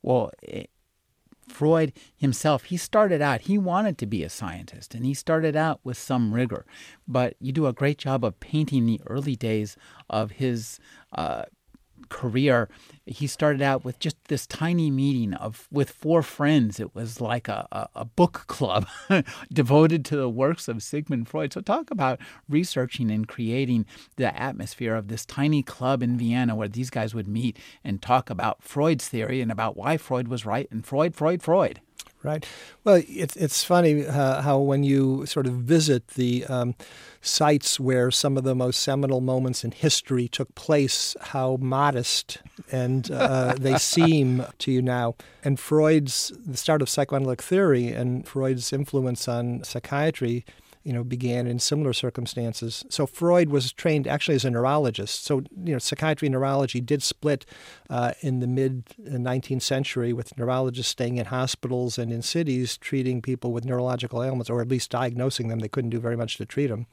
Well, 0.02 0.30
Freud 1.48 1.92
himself, 2.16 2.64
he 2.64 2.76
started 2.76 3.22
out, 3.22 3.42
he 3.42 3.58
wanted 3.58 3.98
to 3.98 4.06
be 4.06 4.22
a 4.22 4.28
scientist 4.30 4.94
and 4.94 5.04
he 5.04 5.14
started 5.14 5.56
out 5.56 5.80
with 5.84 5.96
some 5.96 6.34
rigor. 6.34 6.66
But 7.06 7.36
you 7.40 7.52
do 7.52 7.66
a 7.66 7.72
great 7.72 7.98
job 7.98 8.24
of 8.24 8.40
painting 8.40 8.86
the 8.86 9.00
early 9.06 9.36
days 9.36 9.76
of 10.10 10.32
his 10.32 10.78
uh, 11.12 11.44
career, 12.08 12.68
he 13.04 13.26
started 13.26 13.62
out 13.62 13.84
with 13.84 13.98
just 13.98 14.16
this 14.28 14.46
tiny 14.46 14.90
meeting 14.90 15.34
of 15.34 15.68
with 15.70 15.90
four 15.90 16.22
friends. 16.22 16.80
It 16.80 16.94
was 16.94 17.20
like 17.20 17.48
a, 17.48 17.66
a, 17.72 17.88
a 17.94 18.04
book 18.04 18.44
club 18.46 18.86
devoted 19.52 20.04
to 20.06 20.16
the 20.16 20.28
works 20.28 20.68
of 20.68 20.82
Sigmund 20.82 21.28
Freud. 21.28 21.52
So 21.52 21.60
talk 21.60 21.90
about 21.90 22.20
researching 22.48 23.10
and 23.10 23.26
creating 23.26 23.86
the 24.16 24.36
atmosphere 24.38 24.94
of 24.94 25.08
this 25.08 25.26
tiny 25.26 25.62
club 25.62 26.02
in 26.02 26.18
Vienna 26.18 26.54
where 26.54 26.68
these 26.68 26.90
guys 26.90 27.14
would 27.14 27.28
meet 27.28 27.58
and 27.84 28.02
talk 28.02 28.30
about 28.30 28.62
Freud's 28.62 29.08
theory 29.08 29.40
and 29.40 29.52
about 29.52 29.76
why 29.76 29.96
Freud 29.96 30.28
was 30.28 30.46
right 30.46 30.68
and 30.70 30.84
Freud, 30.84 31.14
Freud, 31.14 31.42
Freud 31.42 31.80
right? 32.26 32.45
Well, 32.85 33.02
it's 33.09 33.37
it's 33.37 33.64
funny 33.64 34.06
uh, 34.06 34.42
how 34.42 34.59
when 34.59 34.83
you 34.83 35.25
sort 35.26 35.47
of 35.47 35.54
visit 35.54 36.09
the 36.09 36.45
um, 36.47 36.75
sites 37.23 37.80
where 37.80 38.11
some 38.11 38.37
of 38.37 38.45
the 38.45 38.54
most 38.54 38.83
seminal 38.83 39.21
moments 39.21 39.64
in 39.64 39.71
history 39.71 40.28
took 40.28 40.54
place, 40.54 41.16
how 41.21 41.56
modest 41.61 42.38
and 42.71 43.11
uh, 43.11 43.54
they 43.59 43.78
seem 43.95 44.45
to 44.59 44.71
you 44.71 44.83
now. 44.83 45.14
And 45.45 45.59
Freud's 45.59 46.33
the 46.45 46.56
start 46.56 46.83
of 46.83 46.88
psychoanalytic 46.88 47.42
theory 47.42 47.88
and 47.88 48.26
Freud's 48.26 48.73
influence 48.73 49.28
on 49.28 49.64
psychiatry 49.64 50.45
you 50.86 50.92
know, 50.92 51.02
began 51.02 51.48
in 51.48 51.58
similar 51.58 51.92
circumstances. 51.92 52.84
So 52.90 53.08
Freud 53.08 53.50
was 53.50 53.72
trained 53.72 54.06
actually 54.06 54.36
as 54.36 54.44
a 54.44 54.50
neurologist. 54.52 55.24
So 55.24 55.42
you 55.64 55.72
know, 55.72 55.78
psychiatry 55.78 56.26
and 56.26 56.32
neurology 56.32 56.80
did 56.80 57.02
split 57.02 57.44
uh, 57.90 58.12
in 58.20 58.38
the 58.38 58.46
mid 58.46 58.84
19th 59.02 59.62
century, 59.62 60.12
with 60.12 60.38
neurologists 60.38 60.92
staying 60.92 61.16
in 61.16 61.26
hospitals 61.26 61.98
and 61.98 62.12
in 62.12 62.22
cities 62.22 62.78
treating 62.78 63.20
people 63.20 63.52
with 63.52 63.64
neurological 63.64 64.22
ailments, 64.22 64.48
or 64.48 64.60
at 64.60 64.68
least 64.68 64.92
diagnosing 64.92 65.48
them. 65.48 65.58
They 65.58 65.66
couldn't 65.66 65.90
do 65.90 65.98
very 65.98 66.16
much 66.16 66.36
to 66.36 66.46
treat 66.46 66.68
them, 66.68 66.86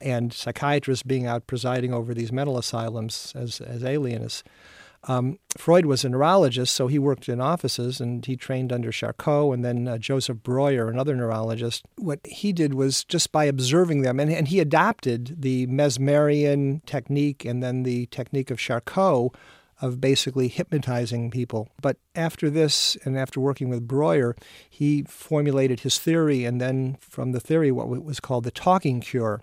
and 0.00 0.32
psychiatrists 0.32 1.02
being 1.02 1.26
out 1.26 1.46
presiding 1.46 1.92
over 1.92 2.14
these 2.14 2.32
mental 2.32 2.56
asylums 2.56 3.34
as 3.36 3.60
as 3.60 3.84
alienists. 3.84 4.42
Um, 5.06 5.38
Freud 5.56 5.86
was 5.86 6.04
a 6.04 6.08
neurologist, 6.08 6.74
so 6.74 6.86
he 6.86 6.98
worked 6.98 7.28
in 7.28 7.40
offices 7.40 8.00
and 8.00 8.24
he 8.24 8.36
trained 8.36 8.72
under 8.72 8.90
Charcot 8.90 9.52
and 9.54 9.64
then 9.64 9.86
uh, 9.86 9.98
Joseph 9.98 10.42
Breuer, 10.42 10.88
another 10.88 11.14
neurologist. 11.14 11.84
What 11.96 12.20
he 12.24 12.52
did 12.52 12.74
was 12.74 13.04
just 13.04 13.30
by 13.30 13.44
observing 13.44 14.02
them, 14.02 14.18
and, 14.18 14.32
and 14.32 14.48
he 14.48 14.60
adopted 14.60 15.36
the 15.42 15.66
Mesmerian 15.66 16.82
technique 16.86 17.44
and 17.44 17.62
then 17.62 17.82
the 17.82 18.06
technique 18.06 18.50
of 18.50 18.58
Charcot 18.58 19.34
of 19.80 20.00
basically 20.00 20.48
hypnotizing 20.48 21.30
people. 21.30 21.68
But 21.82 21.98
after 22.14 22.48
this, 22.48 22.96
and 23.04 23.18
after 23.18 23.40
working 23.40 23.68
with 23.68 23.86
Breuer, 23.86 24.36
he 24.68 25.02
formulated 25.02 25.80
his 25.80 25.98
theory, 25.98 26.44
and 26.44 26.60
then 26.60 26.96
from 27.00 27.32
the 27.32 27.40
theory, 27.40 27.70
what 27.70 27.88
was 27.88 28.20
called 28.20 28.44
the 28.44 28.50
talking 28.50 29.00
cure. 29.00 29.42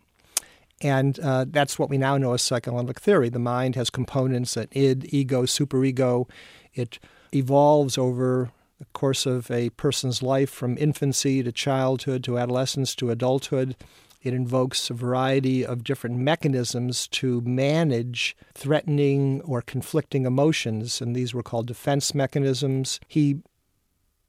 And 0.82 1.20
uh, 1.20 1.46
that's 1.48 1.78
what 1.78 1.90
we 1.90 1.98
now 1.98 2.18
know 2.18 2.34
as 2.34 2.42
psychoanalytic 2.42 3.00
theory. 3.00 3.30
The 3.30 3.40
mind 3.40 3.76
has 3.76 3.90
components 3.90 4.56
that 4.56 4.70
id, 4.72 5.08
ego, 5.12 5.44
superego. 5.44 6.28
It 6.74 7.00
evolves 7.34 7.98
over 7.98 8.52
the 8.80 8.86
course 8.94 9.28
of 9.28 9.52
a 9.52 9.70
person's 9.72 10.24
life 10.24 10.50
from 10.50 10.78
infancy 10.78 11.44
to 11.44 11.52
childhood 11.52 12.24
to 12.24 12.40
adolescence 12.40 12.96
to 12.96 13.12
adulthood. 13.12 13.76
It 14.24 14.34
invokes 14.34 14.90
a 14.90 14.94
variety 14.94 15.66
of 15.66 15.84
different 15.84 16.18
mechanisms 16.18 17.08
to 17.10 17.42
manage 17.42 18.36
threatening 18.54 19.42
or 19.42 19.62
conflicting 19.62 20.26
emotions, 20.26 21.02
and 21.02 21.16
these 21.16 21.34
were 21.34 21.44
called 21.44 21.68
defense 21.68 22.14
mechanisms. 22.14 23.00
He 23.08 23.42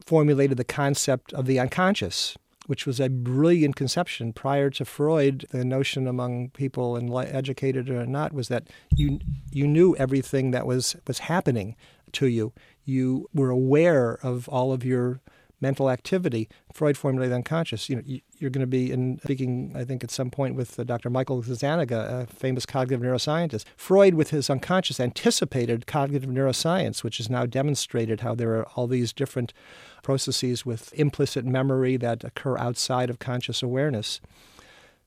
formulated 0.04 0.56
the 0.56 0.64
concept 0.64 1.32
of 1.32 1.46
the 1.46 1.58
unconscious, 1.58 2.36
which 2.72 2.86
was 2.86 2.98
a 2.98 3.10
brilliant 3.10 3.76
conception. 3.76 4.32
Prior 4.32 4.70
to 4.70 4.82
Freud, 4.86 5.44
the 5.50 5.62
notion 5.62 6.06
among 6.06 6.48
people, 6.52 6.96
and 6.96 7.12
educated 7.14 7.90
or 7.90 8.06
not, 8.06 8.32
was 8.32 8.48
that 8.48 8.66
you 8.96 9.20
you 9.50 9.66
knew 9.66 9.94
everything 9.96 10.52
that 10.52 10.66
was 10.66 10.96
was 11.06 11.18
happening 11.18 11.76
to 12.12 12.28
you. 12.28 12.54
You 12.86 13.28
were 13.34 13.50
aware 13.50 14.14
of 14.22 14.48
all 14.48 14.72
of 14.72 14.86
your 14.86 15.20
mental 15.62 15.88
activity. 15.88 16.48
Freud 16.72 16.98
formulated 16.98 17.34
unconscious. 17.34 17.88
You 17.88 17.96
know, 17.96 18.02
you're 18.38 18.50
going 18.50 18.60
to 18.60 18.66
be 18.66 18.90
in 18.90 19.20
speaking, 19.22 19.72
I 19.74 19.84
think, 19.84 20.04
at 20.04 20.10
some 20.10 20.30
point 20.30 20.56
with 20.56 20.78
uh, 20.78 20.84
Dr. 20.84 21.08
Michael 21.08 21.42
Gazzaniga, 21.42 22.22
a 22.22 22.26
famous 22.26 22.66
cognitive 22.66 23.00
neuroscientist. 23.00 23.64
Freud, 23.76 24.14
with 24.14 24.30
his 24.30 24.50
unconscious, 24.50 25.00
anticipated 25.00 25.86
cognitive 25.86 26.28
neuroscience, 26.28 27.02
which 27.02 27.18
has 27.18 27.30
now 27.30 27.46
demonstrated 27.46 28.20
how 28.20 28.34
there 28.34 28.56
are 28.56 28.66
all 28.74 28.86
these 28.86 29.12
different 29.12 29.54
processes 30.02 30.66
with 30.66 30.92
implicit 30.94 31.44
memory 31.44 31.96
that 31.96 32.24
occur 32.24 32.58
outside 32.58 33.08
of 33.08 33.20
conscious 33.20 33.62
awareness. 33.62 34.20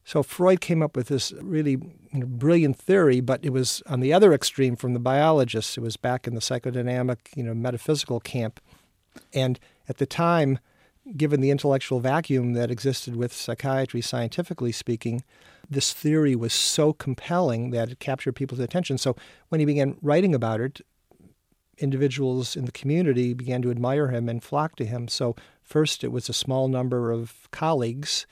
So 0.06 0.22
Freud 0.22 0.62
came 0.62 0.84
up 0.84 0.96
with 0.96 1.08
this 1.08 1.34
really 1.42 1.78
brilliant 2.14 2.78
theory, 2.78 3.22
but 3.22 3.44
it 3.44 3.50
was 3.50 3.82
on 3.88 4.02
the 4.02 4.14
other 4.14 4.34
extreme 4.34 4.76
from 4.76 4.94
the 4.94 5.00
biologists. 5.00 5.78
It 5.78 5.82
was 5.82 5.98
back 5.98 6.28
in 6.28 6.36
the 6.36 6.42
psychodynamic, 6.42 7.18
you 7.36 7.44
know, 7.44 7.56
metaphysical 7.56 8.20
camp. 8.20 8.60
And 9.34 9.60
at 9.88 9.98
the 9.98 10.05
time, 10.05 10.60
given 11.15 11.41
the 11.41 11.51
intellectual 11.51 12.00
vacuum 12.00 12.53
that 12.53 12.72
existed 12.72 13.15
with 13.15 13.34
psychiatry, 13.34 14.01
scientifically 14.01 14.72
speaking, 14.72 15.24
this 15.69 15.93
theory 15.93 16.36
was 16.36 16.53
so 16.53 16.93
compelling 16.93 17.72
that 17.72 17.91
it 17.91 18.00
captured 18.00 18.34
people's 18.34 18.60
attention. 18.60 18.98
So 18.98 19.15
when 19.50 19.60
he 19.60 19.65
began 19.65 19.98
writing 20.01 20.34
about 20.34 20.62
it, 20.62 20.81
individuals 21.77 22.55
in 22.55 22.65
the 22.65 22.72
community 22.72 23.34
began 23.34 23.62
to 23.62 23.72
admire 23.72 24.07
him 24.07 24.29
and 24.29 24.43
flock 24.43 24.75
to 24.77 24.86
him. 24.86 25.07
So 25.07 25.36
first, 25.62 26.03
it 26.03 26.12
was 26.12 26.29
a 26.29 26.34
small 26.34 26.67
number 26.67 27.12
of 27.12 27.50
colleagues 27.51 28.25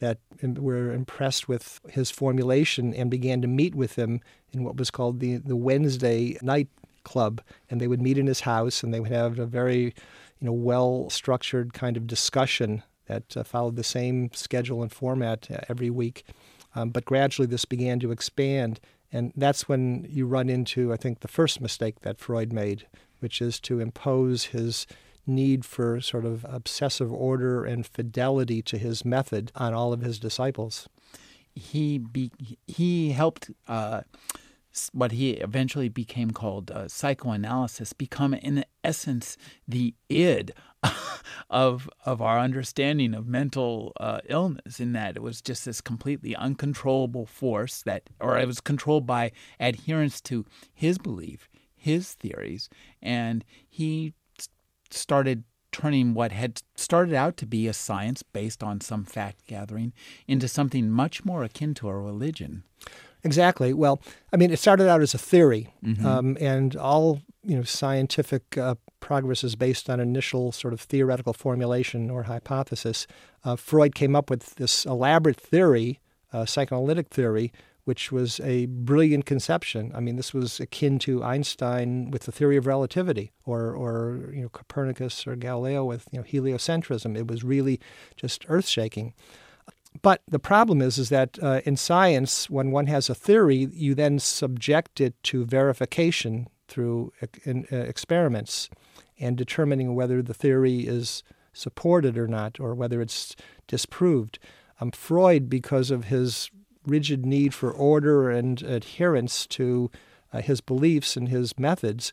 that 0.00 0.18
were 0.42 0.92
impressed 0.92 1.48
with 1.48 1.80
his 1.88 2.10
formulation 2.10 2.92
and 2.92 3.10
began 3.10 3.40
to 3.40 3.48
meet 3.48 3.74
with 3.74 3.96
him 3.96 4.20
in 4.52 4.64
what 4.64 4.76
was 4.76 4.90
called 4.90 5.20
the, 5.20 5.36
the 5.36 5.56
Wednesday 5.56 6.36
night 6.42 6.68
club. 7.04 7.40
And 7.70 7.80
they 7.80 7.86
would 7.86 8.02
meet 8.02 8.18
in 8.18 8.26
his 8.26 8.40
house 8.40 8.82
and 8.82 8.92
they 8.92 9.00
would 9.00 9.12
have 9.12 9.38
a 9.38 9.46
very 9.46 9.94
you 10.42 10.46
know, 10.46 10.52
well 10.52 11.08
structured 11.08 11.72
kind 11.72 11.96
of 11.96 12.08
discussion 12.08 12.82
that 13.06 13.36
uh, 13.36 13.44
followed 13.44 13.76
the 13.76 13.84
same 13.84 14.28
schedule 14.32 14.82
and 14.82 14.90
format 14.90 15.48
uh, 15.48 15.58
every 15.68 15.88
week. 15.88 16.24
Um, 16.74 16.90
but 16.90 17.04
gradually 17.04 17.46
this 17.46 17.64
began 17.64 18.00
to 18.00 18.10
expand. 18.10 18.80
And 19.12 19.32
that's 19.36 19.68
when 19.68 20.04
you 20.10 20.26
run 20.26 20.48
into, 20.48 20.92
I 20.92 20.96
think, 20.96 21.20
the 21.20 21.28
first 21.28 21.60
mistake 21.60 22.00
that 22.00 22.18
Freud 22.18 22.52
made, 22.52 22.86
which 23.20 23.40
is 23.40 23.60
to 23.60 23.78
impose 23.78 24.46
his 24.46 24.88
need 25.28 25.64
for 25.64 26.00
sort 26.00 26.24
of 26.24 26.44
obsessive 26.48 27.12
order 27.12 27.64
and 27.64 27.86
fidelity 27.86 28.62
to 28.62 28.78
his 28.78 29.04
method 29.04 29.52
on 29.54 29.74
all 29.74 29.92
of 29.92 30.00
his 30.00 30.18
disciples. 30.18 30.88
He 31.54 31.98
be, 31.98 32.32
he 32.66 33.12
helped 33.12 33.48
uh, 33.68 34.00
what 34.92 35.12
he 35.12 35.32
eventually 35.32 35.88
became 35.88 36.30
called 36.30 36.70
uh, 36.70 36.88
psychoanalysis 36.88 37.92
become 37.92 38.34
in 38.34 38.64
essence 38.82 39.36
the 39.68 39.94
id 40.08 40.52
of 41.50 41.88
of 42.04 42.20
our 42.20 42.38
understanding 42.38 43.14
of 43.14 43.26
mental 43.26 43.92
uh, 44.00 44.20
illness 44.28 44.80
in 44.80 44.92
that 44.92 45.16
it 45.16 45.22
was 45.22 45.40
just 45.40 45.64
this 45.64 45.80
completely 45.80 46.34
uncontrollable 46.36 47.26
force 47.26 47.82
that 47.82 48.08
or 48.20 48.38
it 48.38 48.46
was 48.46 48.60
controlled 48.60 49.06
by 49.06 49.30
adherence 49.60 50.20
to 50.20 50.44
his 50.74 50.98
belief 50.98 51.48
his 51.74 52.12
theories 52.14 52.68
and 53.00 53.44
he 53.68 54.14
started 54.90 55.44
turning 55.72 56.12
what 56.12 56.32
had 56.32 56.62
started 56.76 57.14
out 57.14 57.36
to 57.38 57.46
be 57.46 57.66
a 57.66 57.72
science 57.72 58.22
based 58.22 58.62
on 58.62 58.80
some 58.80 59.04
fact 59.04 59.46
gathering 59.46 59.92
into 60.28 60.46
something 60.46 60.90
much 60.90 61.24
more 61.24 61.42
akin 61.42 61.72
to 61.72 61.88
a 61.88 61.98
religion 61.98 62.62
Exactly. 63.24 63.72
Well, 63.72 64.00
I 64.32 64.36
mean, 64.36 64.50
it 64.50 64.58
started 64.58 64.88
out 64.88 65.00
as 65.00 65.14
a 65.14 65.18
theory, 65.18 65.72
mm-hmm. 65.84 66.04
um, 66.04 66.36
and 66.40 66.74
all 66.76 67.22
you 67.44 67.56
know, 67.56 67.62
scientific 67.62 68.56
uh, 68.58 68.74
progress 69.00 69.44
is 69.44 69.56
based 69.56 69.90
on 69.90 70.00
initial 70.00 70.52
sort 70.52 70.72
of 70.72 70.80
theoretical 70.80 71.32
formulation 71.32 72.10
or 72.10 72.24
hypothesis. 72.24 73.06
Uh, 73.44 73.56
Freud 73.56 73.94
came 73.94 74.16
up 74.16 74.30
with 74.30 74.54
this 74.56 74.84
elaborate 74.84 75.40
theory, 75.40 76.00
uh, 76.32 76.44
psychoanalytic 76.46 77.08
theory, 77.08 77.52
which 77.84 78.12
was 78.12 78.38
a 78.40 78.66
brilliant 78.66 79.26
conception. 79.26 79.90
I 79.94 80.00
mean, 80.00 80.14
this 80.14 80.32
was 80.32 80.60
akin 80.60 81.00
to 81.00 81.24
Einstein 81.24 82.12
with 82.12 82.22
the 82.22 82.32
theory 82.32 82.56
of 82.56 82.66
relativity, 82.66 83.32
or, 83.44 83.74
or 83.74 84.30
you 84.32 84.42
know, 84.42 84.48
Copernicus 84.48 85.26
or 85.26 85.34
Galileo 85.34 85.84
with 85.84 86.06
you 86.12 86.20
know, 86.20 86.24
heliocentrism. 86.24 87.16
It 87.16 87.26
was 87.26 87.42
really 87.42 87.80
just 88.16 88.44
earth 88.48 88.68
shaking. 88.68 89.14
But 90.00 90.22
the 90.26 90.38
problem 90.38 90.80
is, 90.80 90.98
is 90.98 91.10
that 91.10 91.38
uh, 91.42 91.60
in 91.64 91.76
science, 91.76 92.48
when 92.48 92.70
one 92.70 92.86
has 92.86 93.10
a 93.10 93.14
theory, 93.14 93.68
you 93.72 93.94
then 93.94 94.18
subject 94.18 95.00
it 95.00 95.14
to 95.24 95.44
verification 95.44 96.48
through 96.66 97.12
in, 97.44 97.66
uh, 97.70 97.76
experiments 97.76 98.70
and 99.18 99.36
determining 99.36 99.94
whether 99.94 100.22
the 100.22 100.34
theory 100.34 100.80
is 100.80 101.22
supported 101.52 102.16
or 102.16 102.26
not, 102.26 102.58
or 102.58 102.74
whether 102.74 103.00
it's 103.02 103.36
disproved. 103.66 104.38
Um, 104.80 104.90
Freud, 104.90 105.50
because 105.50 105.90
of 105.90 106.04
his 106.04 106.50
rigid 106.86 107.26
need 107.26 107.54
for 107.54 107.70
order 107.70 108.30
and 108.30 108.62
adherence 108.62 109.46
to 109.48 109.90
uh, 110.32 110.40
his 110.40 110.60
beliefs 110.60 111.16
and 111.16 111.28
his 111.28 111.58
methods, 111.58 112.10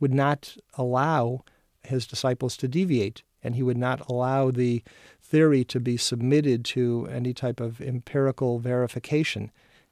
would 0.00 0.14
not 0.14 0.56
allow 0.74 1.44
his 1.82 2.06
disciples 2.06 2.56
to 2.56 2.68
deviate, 2.68 3.22
and 3.42 3.56
he 3.56 3.62
would 3.62 3.76
not 3.76 4.08
allow 4.08 4.50
the 4.50 4.82
theory 5.28 5.64
to 5.64 5.78
be 5.78 5.96
submitted 5.96 6.64
to 6.64 7.08
any 7.10 7.34
type 7.34 7.60
of 7.60 7.80
empirical 7.80 8.58
verification. 8.58 9.50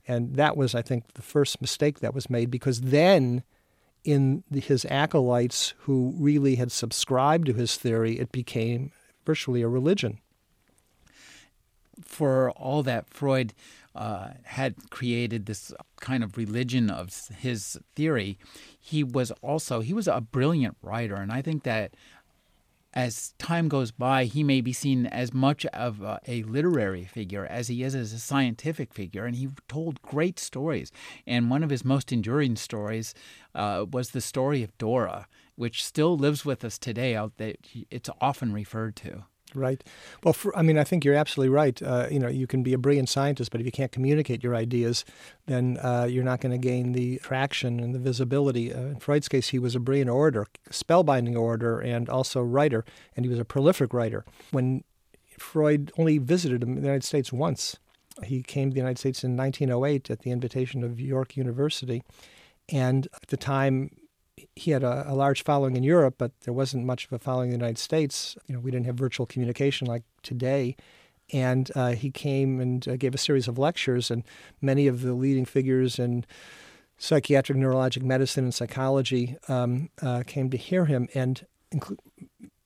And 0.09 0.37
that 0.37 0.57
was, 0.57 0.75
I 0.75 0.83
think, 0.83 1.14
the 1.14 1.23
first 1.23 1.61
mistake 1.61 2.00
that 2.00 2.14
was 2.14 2.31
made 2.31 2.50
because 2.50 2.81
then, 2.81 3.43
in 4.05 4.45
his 4.52 4.87
acolytes 4.87 5.75
who 5.81 6.14
really 6.16 6.55
had 6.55 6.73
subscribed 6.73 7.47
to 7.47 7.52
his 7.52 7.76
theory, 7.76 8.19
it 8.19 8.33
became 8.33 8.93
virtually 9.25 9.62
a 9.62 9.69
religion. 9.69 10.21
For 12.02 12.50
all 12.52 12.83
that, 12.85 13.09
Freud 13.09 13.52
uh, 13.97 14.28
had 14.45 14.90
created 14.90 15.47
this 15.47 15.73
kind 16.00 16.23
of 16.23 16.37
religion 16.37 16.90
of 16.90 17.28
his 17.38 17.78
theory. 17.95 18.38
He 18.78 19.02
was 19.02 19.31
also 19.43 19.81
he 19.81 19.95
was 19.95 20.07
a 20.07 20.21
brilliant 20.21 20.76
writer, 20.83 21.16
and 21.16 21.33
I 21.33 21.43
think 21.43 21.62
that 21.64 21.95
as 22.97 23.35
time 23.38 23.69
goes 23.69 23.91
by, 23.91 24.25
he 24.25 24.43
may 24.43 24.62
be 24.62 24.73
seen 24.73 25.05
as 25.05 25.35
much 25.35 25.67
of 25.67 26.00
a, 26.00 26.19
a, 26.26 26.43
literary 26.45 27.05
figure 27.05 27.45
as 27.45 27.69
he 27.69 27.83
is 27.83 27.95
as 27.95 28.15
a 28.15 28.19
scientific 28.19 28.95
figure. 28.95 29.26
And 29.26 29.37
he 29.37 29.50
told 29.69 30.00
great 30.00 30.38
stories. 30.38 30.91
And 31.26 31.50
one 31.50 31.62
of 31.62 31.69
his 31.69 31.85
most 31.85 32.11
enduring 32.11 32.57
stories 32.57 33.12
uh, 33.55 33.85
was 33.93 34.11
the 34.11 34.23
story 34.23 34.62
of 34.62 34.76
Dora, 34.79 35.29
which 35.57 35.85
still 35.85 36.17
lives 36.17 36.47
with 36.47 36.65
us 36.65 36.79
today. 36.79 37.12
That 37.37 37.57
it's 37.91 38.09
often 38.19 38.55
referred 38.55 38.97
to. 38.97 39.25
Right. 39.55 39.83
Well, 40.25 40.35
for, 40.35 40.57
I 40.59 40.62
mean, 40.62 40.76
I 40.76 40.85
think 40.85 41.05
you're 41.05 41.15
absolutely 41.15 41.55
right. 41.55 41.81
Uh, 41.81 42.09
you 42.11 42.19
know, 42.19 42.29
you 42.29 42.47
can 42.47 42.62
be 42.62 42.73
a 42.73 42.79
brilliant 42.79 43.09
scientist, 43.09 43.50
but 43.50 43.61
if 43.61 43.65
you 43.65 43.73
can't 43.73 43.93
communicate 43.93 44.43
your 44.43 44.55
ideas, 44.55 45.05
then 45.47 45.79
uh, 45.83 46.07
you're 46.11 46.25
not 46.25 46.41
going 46.41 46.53
to 46.53 46.59
gain 46.59 46.93
the 46.93 47.19
traction 47.19 47.79
and 47.81 47.95
the 47.95 47.99
visibility. 47.99 48.75
Uh, 48.75 48.81
in 48.81 48.99
Freud's 48.99 49.29
case, 49.29 49.49
he 49.49 49.59
was 49.59 49.75
a 49.75 49.81
brilliant 49.81 50.11
orator, 50.11 50.47
spellbinding 50.70 51.38
orator, 51.38 51.79
and 51.79 52.09
also 52.09 52.42
writer, 52.42 52.85
and 53.14 53.25
he 53.25 53.31
was 53.31 53.38
a 53.38 53.44
prolific 53.44 53.94
writer. 53.94 54.25
When 54.51 54.83
Freud 55.38 55.92
only 55.97 56.18
visited 56.18 56.62
the 56.62 56.66
United 56.66 57.05
States 57.05 57.33
once, 57.33 57.77
he 58.25 58.42
came 58.42 58.70
to 58.70 58.75
the 58.75 58.81
United 58.81 58.99
States 58.99 59.23
in 59.23 59.37
1908 59.37 60.11
at 60.11 60.20
the 60.20 60.33
invitation 60.33 60.83
of 60.83 60.99
Clark 60.99 61.37
University, 61.37 62.03
and 62.68 63.07
at 63.14 63.29
the 63.29 63.37
time 63.37 63.90
he 64.57 64.71
had 64.71 64.83
a, 64.83 65.05
a, 65.11 65.14
large 65.14 65.45
following 65.45 65.77
in 65.77 65.83
Europe, 65.83 66.14
but 66.16 66.33
there 66.40 66.55
wasn't 66.55 66.85
much 66.85 67.05
of 67.05 67.12
a 67.12 67.19
following 67.19 67.49
in 67.49 67.59
the 67.59 67.64
United 67.64 67.79
States. 67.79 68.37
You 68.47 68.55
know, 68.55 68.61
we 68.61 68.71
didn't 68.71 68.87
have 68.87 68.97
virtual 68.97 69.27
communication 69.27 69.87
like 69.87 70.03
today. 70.23 70.77
And 71.33 71.71
uh, 71.75 71.92
he 71.92 72.11
came 72.11 72.61
and 72.61 72.87
uh, 72.88 72.97
gave 72.97 73.14
a 73.14 73.19
series 73.19 73.49
of 73.49 73.59
lectures, 73.59 74.11
and 74.11 74.23
many 74.62 74.87
of 74.87 75.03
the 75.03 75.12
leading 75.12 75.45
figures 75.45 75.99
in 75.99 76.25
psychiatric 76.99 77.59
neurologic 77.59 78.03
medicine 78.03 78.45
and 78.45 78.55
psychology 78.55 79.37
um, 79.49 79.90
uh, 80.01 80.23
came 80.25 80.51
to 80.51 80.57
hear 80.57 80.85
him, 80.85 81.09
and 81.14 81.45
inclu- 81.73 81.99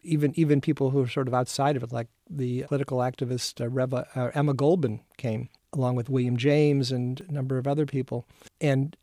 even 0.02 0.32
even 0.36 0.60
people 0.60 0.90
who 0.90 1.02
are 1.02 1.08
sort 1.08 1.26
of 1.26 1.32
outside 1.32 1.74
of 1.74 1.82
it, 1.82 1.90
like 1.90 2.08
the 2.28 2.64
political 2.64 2.98
activist 2.98 3.62
uh, 3.62 3.68
Reva, 3.68 4.06
uh, 4.14 4.30
Emma 4.34 4.52
Goldman, 4.52 5.00
came 5.16 5.48
along 5.72 5.96
with 5.96 6.10
William 6.10 6.36
James 6.36 6.92
and 6.92 7.20
a 7.28 7.32
number 7.32 7.56
of 7.56 7.66
other 7.66 7.86
people. 7.86 8.26
And 8.60 8.96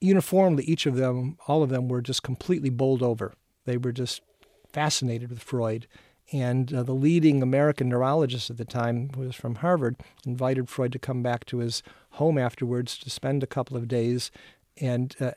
uniformly, 0.00 0.64
each 0.64 0.86
of 0.86 0.96
them, 0.96 1.36
all 1.46 1.62
of 1.62 1.70
them, 1.70 1.88
were 1.88 2.02
just 2.02 2.22
completely 2.22 2.70
bowled 2.70 3.02
over. 3.02 3.34
They 3.64 3.76
were 3.76 3.92
just 3.92 4.22
fascinated 4.72 5.30
with 5.30 5.42
Freud. 5.42 5.86
And 6.32 6.72
uh, 6.72 6.82
the 6.84 6.92
leading 6.92 7.42
American 7.42 7.88
neurologist 7.88 8.50
at 8.50 8.56
the 8.56 8.64
time, 8.64 9.10
who 9.14 9.22
was 9.22 9.34
from 9.34 9.56
Harvard, 9.56 9.96
invited 10.24 10.68
Freud 10.68 10.92
to 10.92 10.98
come 10.98 11.22
back 11.22 11.44
to 11.46 11.58
his 11.58 11.82
home 12.12 12.38
afterwards 12.38 12.96
to 12.98 13.10
spend 13.10 13.42
a 13.42 13.48
couple 13.48 13.76
of 13.76 13.88
days. 13.88 14.30
And 14.80 15.14
uh, 15.20 15.32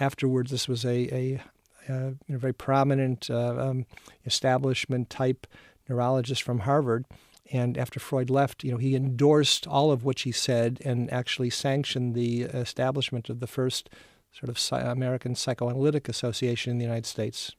afterwards, 0.00 0.50
this 0.50 0.66
was 0.66 0.84
a, 0.84 1.14
a, 1.14 1.42
a 1.88 2.08
you 2.08 2.18
know, 2.28 2.38
very 2.38 2.54
prominent 2.54 3.28
uh, 3.30 3.68
um, 3.68 3.86
establishment 4.24 5.10
type 5.10 5.46
neurologist 5.88 6.42
from 6.42 6.60
Harvard. 6.60 7.04
And 7.52 7.76
after 7.76 7.98
Freud 7.98 8.30
left, 8.30 8.62
you 8.62 8.70
know, 8.70 8.78
he 8.78 8.94
endorsed 8.94 9.66
all 9.66 9.90
of 9.90 10.04
what 10.04 10.20
he 10.20 10.32
said 10.32 10.80
and 10.84 11.12
actually 11.12 11.50
sanctioned 11.50 12.14
the 12.14 12.42
establishment 12.42 13.28
of 13.28 13.40
the 13.40 13.46
first 13.46 13.90
sort 14.32 14.48
of 14.48 14.86
American 14.86 15.34
Psychoanalytic 15.34 16.08
Association 16.08 16.70
in 16.70 16.78
the 16.78 16.84
United 16.84 17.06
States. 17.06 17.56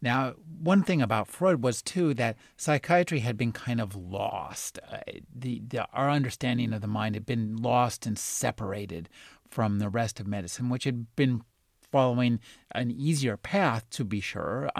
Now, 0.00 0.34
one 0.60 0.84
thing 0.84 1.02
about 1.02 1.26
Freud 1.26 1.62
was 1.64 1.82
too 1.82 2.14
that 2.14 2.36
psychiatry 2.56 3.18
had 3.18 3.36
been 3.36 3.50
kind 3.50 3.80
of 3.80 3.96
lost. 3.96 4.78
Uh, 4.88 4.98
the, 5.34 5.60
the, 5.66 5.88
our 5.92 6.08
understanding 6.08 6.72
of 6.72 6.80
the 6.80 6.86
mind 6.86 7.16
had 7.16 7.26
been 7.26 7.56
lost 7.56 8.06
and 8.06 8.16
separated 8.16 9.08
from 9.50 9.78
the 9.78 9.88
rest 9.88 10.20
of 10.20 10.26
medicine, 10.28 10.68
which 10.68 10.84
had 10.84 11.16
been 11.16 11.42
following 11.90 12.38
an 12.72 12.92
easier 12.92 13.36
path, 13.36 13.88
to 13.90 14.04
be 14.04 14.20
sure, 14.20 14.70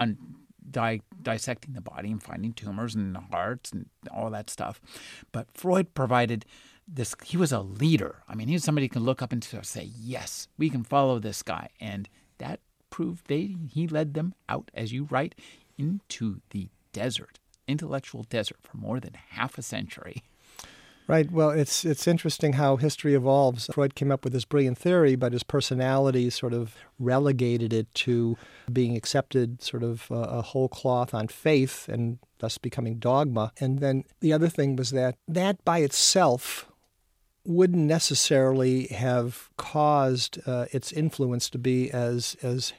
di- 0.71 1.01
dissecting 1.21 1.73
the 1.73 1.81
body 1.81 2.11
and 2.11 2.21
finding 2.21 2.53
tumors 2.53 2.95
and 2.95 3.15
hearts 3.31 3.71
and 3.71 3.87
all 4.13 4.29
that 4.31 4.49
stuff. 4.49 4.79
But 5.31 5.47
Freud 5.53 5.93
provided 5.93 6.45
this, 6.87 7.15
he 7.23 7.37
was 7.37 7.51
a 7.51 7.61
leader. 7.61 8.23
I 8.27 8.35
mean, 8.35 8.47
he 8.47 8.53
was 8.53 8.63
somebody 8.63 8.87
who 8.87 8.91
could 8.91 9.01
look 9.01 9.21
up 9.21 9.31
and 9.31 9.43
say, 9.43 9.89
yes, 9.95 10.47
we 10.57 10.69
can 10.69 10.83
follow 10.83 11.19
this 11.19 11.43
guy. 11.43 11.69
And 11.79 12.09
that 12.39 12.59
proved 12.89 13.27
they, 13.27 13.55
he 13.71 13.87
led 13.87 14.13
them 14.13 14.33
out, 14.47 14.71
as 14.73 14.91
you 14.91 15.07
write, 15.09 15.35
into 15.77 16.41
the 16.49 16.69
desert, 16.91 17.39
intellectual 17.67 18.23
desert 18.23 18.57
for 18.61 18.77
more 18.77 18.99
than 18.99 19.13
half 19.13 19.57
a 19.57 19.61
century. 19.61 20.23
Right. 21.09 21.31
Well, 21.31 21.49
it's 21.49 21.85
it's 21.85 22.07
interesting 22.07 22.53
how 22.53 22.75
history 22.75 23.15
evolves. 23.15 23.67
Freud 23.73 23.95
came 23.95 24.11
up 24.11 24.23
with 24.23 24.31
this 24.31 24.45
brilliant 24.45 24.77
theory, 24.77 25.15
but 25.15 25.33
his 25.33 25.41
personality 25.41 26.29
sort 26.29 26.53
of 26.53 26.75
relegated 26.99 27.73
it 27.73 27.91
to 28.05 28.37
being 28.71 28.95
accepted 28.95 29.63
sort 29.63 29.81
of 29.81 30.05
a, 30.11 30.13
a 30.13 30.41
whole 30.43 30.69
cloth 30.69 31.15
on 31.15 31.27
faith 31.27 31.89
and 31.89 32.19
thus 32.37 32.59
becoming 32.59 32.99
dogma. 32.99 33.51
And 33.59 33.79
then 33.79 34.03
the 34.19 34.31
other 34.31 34.49
thing 34.49 34.75
was 34.75 34.91
that 34.91 35.15
that 35.27 35.65
by 35.65 35.79
itself 35.79 36.67
wouldn't 37.43 37.87
necessarily 37.87 38.85
have 38.89 39.49
caused 39.57 40.37
uh, 40.45 40.67
its 40.71 40.91
influence 40.91 41.49
to 41.49 41.57
be 41.57 41.89
as 41.89 42.37
as 42.43 42.71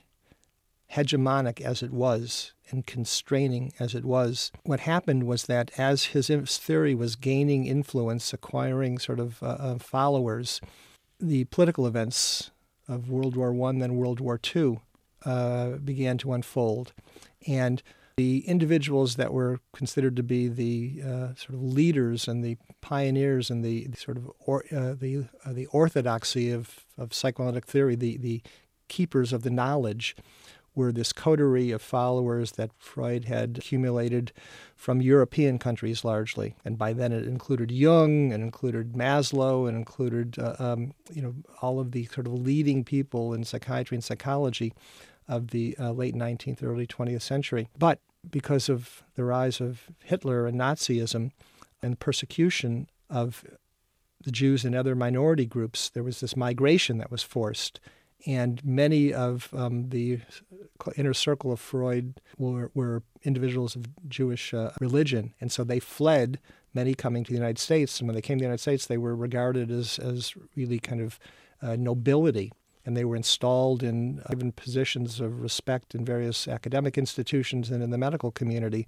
hegemonic 0.93 1.61
as 1.61 1.83
it 1.83 1.93
was 1.93 2.53
and 2.71 2.87
constraining 2.87 3.73
as 3.79 3.95
it 3.95 4.05
was. 4.05 4.51
What 4.65 4.81
happened 4.81 5.25
was 5.25 5.45
that 5.45 5.71
as 5.79 6.07
his 6.07 6.29
theory 6.29 6.95
was 6.95 7.17
gaining 7.17 7.67
influence, 7.67 8.33
acquiring 8.33 8.99
sort 8.99 9.21
of 9.21 9.43
uh, 9.43 9.47
uh, 9.47 9.79
followers, 9.79 10.61
the 11.19 11.45
political 11.45 11.87
events 11.87 12.51
of 12.89 13.11
World 13.11 13.37
War 13.37 13.51
I, 13.69 13.79
then 13.79 13.97
World 13.97 14.21
War 14.21 14.41
II, 14.55 14.81
uh, 15.25 15.71
began 15.77 16.19
to 16.19 16.33
unfold. 16.33 16.93
And 17.47 17.83
the 18.17 18.47
individuals 18.47 19.17
that 19.17 19.33
were 19.33 19.61
considered 19.73 20.17
to 20.17 20.23
be 20.23 20.49
the 20.49 21.03
uh, 21.03 21.35
sort 21.35 21.55
of 21.55 21.63
leaders 21.63 22.29
and 22.29 22.45
the 22.45 22.57
pioneers 22.81 23.49
and 23.49 23.65
the, 23.65 23.87
the 23.87 23.97
sort 23.97 24.17
of 24.17 24.31
or, 24.41 24.65
uh, 24.73 24.95
the 24.95 25.27
uh, 25.45 25.53
the 25.53 25.67
orthodoxy 25.67 26.51
of, 26.51 26.85
of 26.99 27.15
psychoanalytic 27.15 27.67
theory, 27.67 27.95
the 27.95 28.19
the 28.19 28.43
keepers 28.89 29.33
of 29.33 29.43
the 29.43 29.51
knowledge, 29.51 30.15
were 30.75 30.93
this 30.93 31.13
coterie 31.13 31.71
of 31.71 31.83
followers 31.83 32.53
that 32.53 32.71
Freud 32.79 33.25
had 33.25 33.59
accumulated 33.59 34.33
from 34.77 35.03
European 35.03 35.59
countries 35.59 36.05
largely, 36.05 36.55
and 36.65 36.79
by 36.79 36.93
then 36.93 37.13
it 37.13 37.27
included 37.27 37.71
Jung 37.71 38.33
and 38.33 38.43
included 38.43 38.93
Maslow 38.93 39.69
and 39.69 39.77
included 39.77 40.39
uh, 40.39 40.57
um, 40.59 40.95
you 41.13 41.23
know 41.23 41.35
all 41.61 41.81
of 41.81 41.93
the 41.93 42.07
sort 42.07 42.27
of 42.27 42.35
leading 42.35 42.85
people 42.85 43.35
in 43.35 43.45
psychiatry 43.45 43.97
and 43.97 44.05
psychology 44.05 44.73
of 45.29 45.49
the 45.49 45.77
uh, 45.79 45.93
late 45.93 46.15
19th, 46.15 46.63
early 46.63 46.87
20th 46.87 47.23
century. 47.23 47.69
But 47.79 48.01
because 48.29 48.69
of 48.69 49.03
the 49.15 49.25
rise 49.25 49.61
of 49.61 49.85
Hitler 50.03 50.47
and 50.47 50.59
Nazism 50.59 51.31
and 51.83 51.99
persecution 51.99 52.89
of 53.09 53.45
the 54.23 54.33
Jews 54.33 54.65
and 54.65 54.75
other 54.75 54.95
minority 54.95 55.47
groups, 55.47 55.89
there 55.89 56.03
was 56.03 56.21
this 56.21 56.37
migration 56.37 56.99
that 56.99 57.11
was 57.11 57.23
forced. 57.23 57.81
And 58.27 58.65
many 58.65 59.13
of 59.13 59.49
um, 59.55 59.89
the 59.89 60.21
inner 60.97 61.15
circle 61.15 61.53
of 61.53 61.61
Freud 61.61 62.21
were, 62.37 62.71
were 62.75 63.03
individuals 63.23 63.77
of 63.77 63.87
Jewish 64.09 64.53
uh, 64.53 64.71
religion. 64.81 65.35
And 65.41 65.51
so 65.51 65.65
they 65.65 65.81
fled, 65.81 66.39
many 66.75 66.95
coming 66.95 67.25
to 67.25 67.31
the 67.31 67.39
United 67.39 67.59
States. 67.59 67.99
And 67.99 68.09
when 68.09 68.15
they 68.15 68.23
came 68.23 68.39
to 68.39 68.43
the 68.43 68.47
United 68.47 68.61
States, 68.61 68.87
they 68.87 68.99
were 68.99 69.17
regarded 69.17 69.71
as, 69.71 69.99
as 69.99 70.35
really 70.55 70.79
kind 70.79 71.01
of 71.01 71.19
uh, 71.63 71.77
nobility 71.77 72.53
and 72.85 72.97
they 72.97 73.05
were 73.05 73.17
installed 73.17 73.83
in 73.83 74.23
given 74.31 74.53
positions 74.53 75.21
of 75.21 75.41
respect 75.41 75.95
in 75.95 76.05
various 76.05 76.49
academic 76.49 76.97
institutions 76.97 77.71
and 77.71 77.83
in 77.83 77.91
the 77.91 77.99
medical 77.99 78.31
community. 78.31 78.87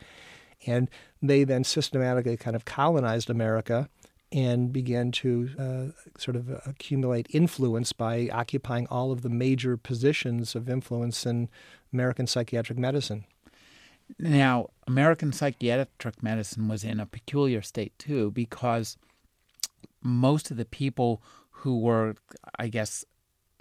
And 0.67 0.89
they 1.21 1.45
then 1.45 1.65
systematically 1.65 2.37
kind 2.37 2.57
of 2.57 2.65
colonized 2.65 3.29
America 3.29 3.89
and 4.33 4.73
began 4.73 5.13
to 5.13 5.51
uh, 5.59 6.19
sort 6.19 6.37
of 6.37 6.49
accumulate 6.67 7.27
influence 7.31 7.93
by 7.93 8.29
occupying 8.33 8.87
all 8.87 9.13
of 9.13 9.23
the 9.23 9.29
major 9.29 9.77
positions 9.77 10.55
of 10.55 10.71
influence 10.71 11.27
in 11.27 11.51
American 11.93 12.27
psychiatric 12.27 12.79
medicine. 12.79 13.25
Now, 14.19 14.71
American 14.87 15.33
psychiatric 15.33 16.23
medicine 16.23 16.69
was 16.69 16.83
in 16.83 16.99
a 16.99 17.07
peculiar 17.07 17.63
state 17.63 17.99
too 17.99 18.31
because 18.31 18.97
most 20.03 20.51
of 20.51 20.57
the 20.57 20.65
people 20.65 21.23
who 21.51 21.79
were, 21.79 22.17
I 22.59 22.69
guess, 22.69 23.05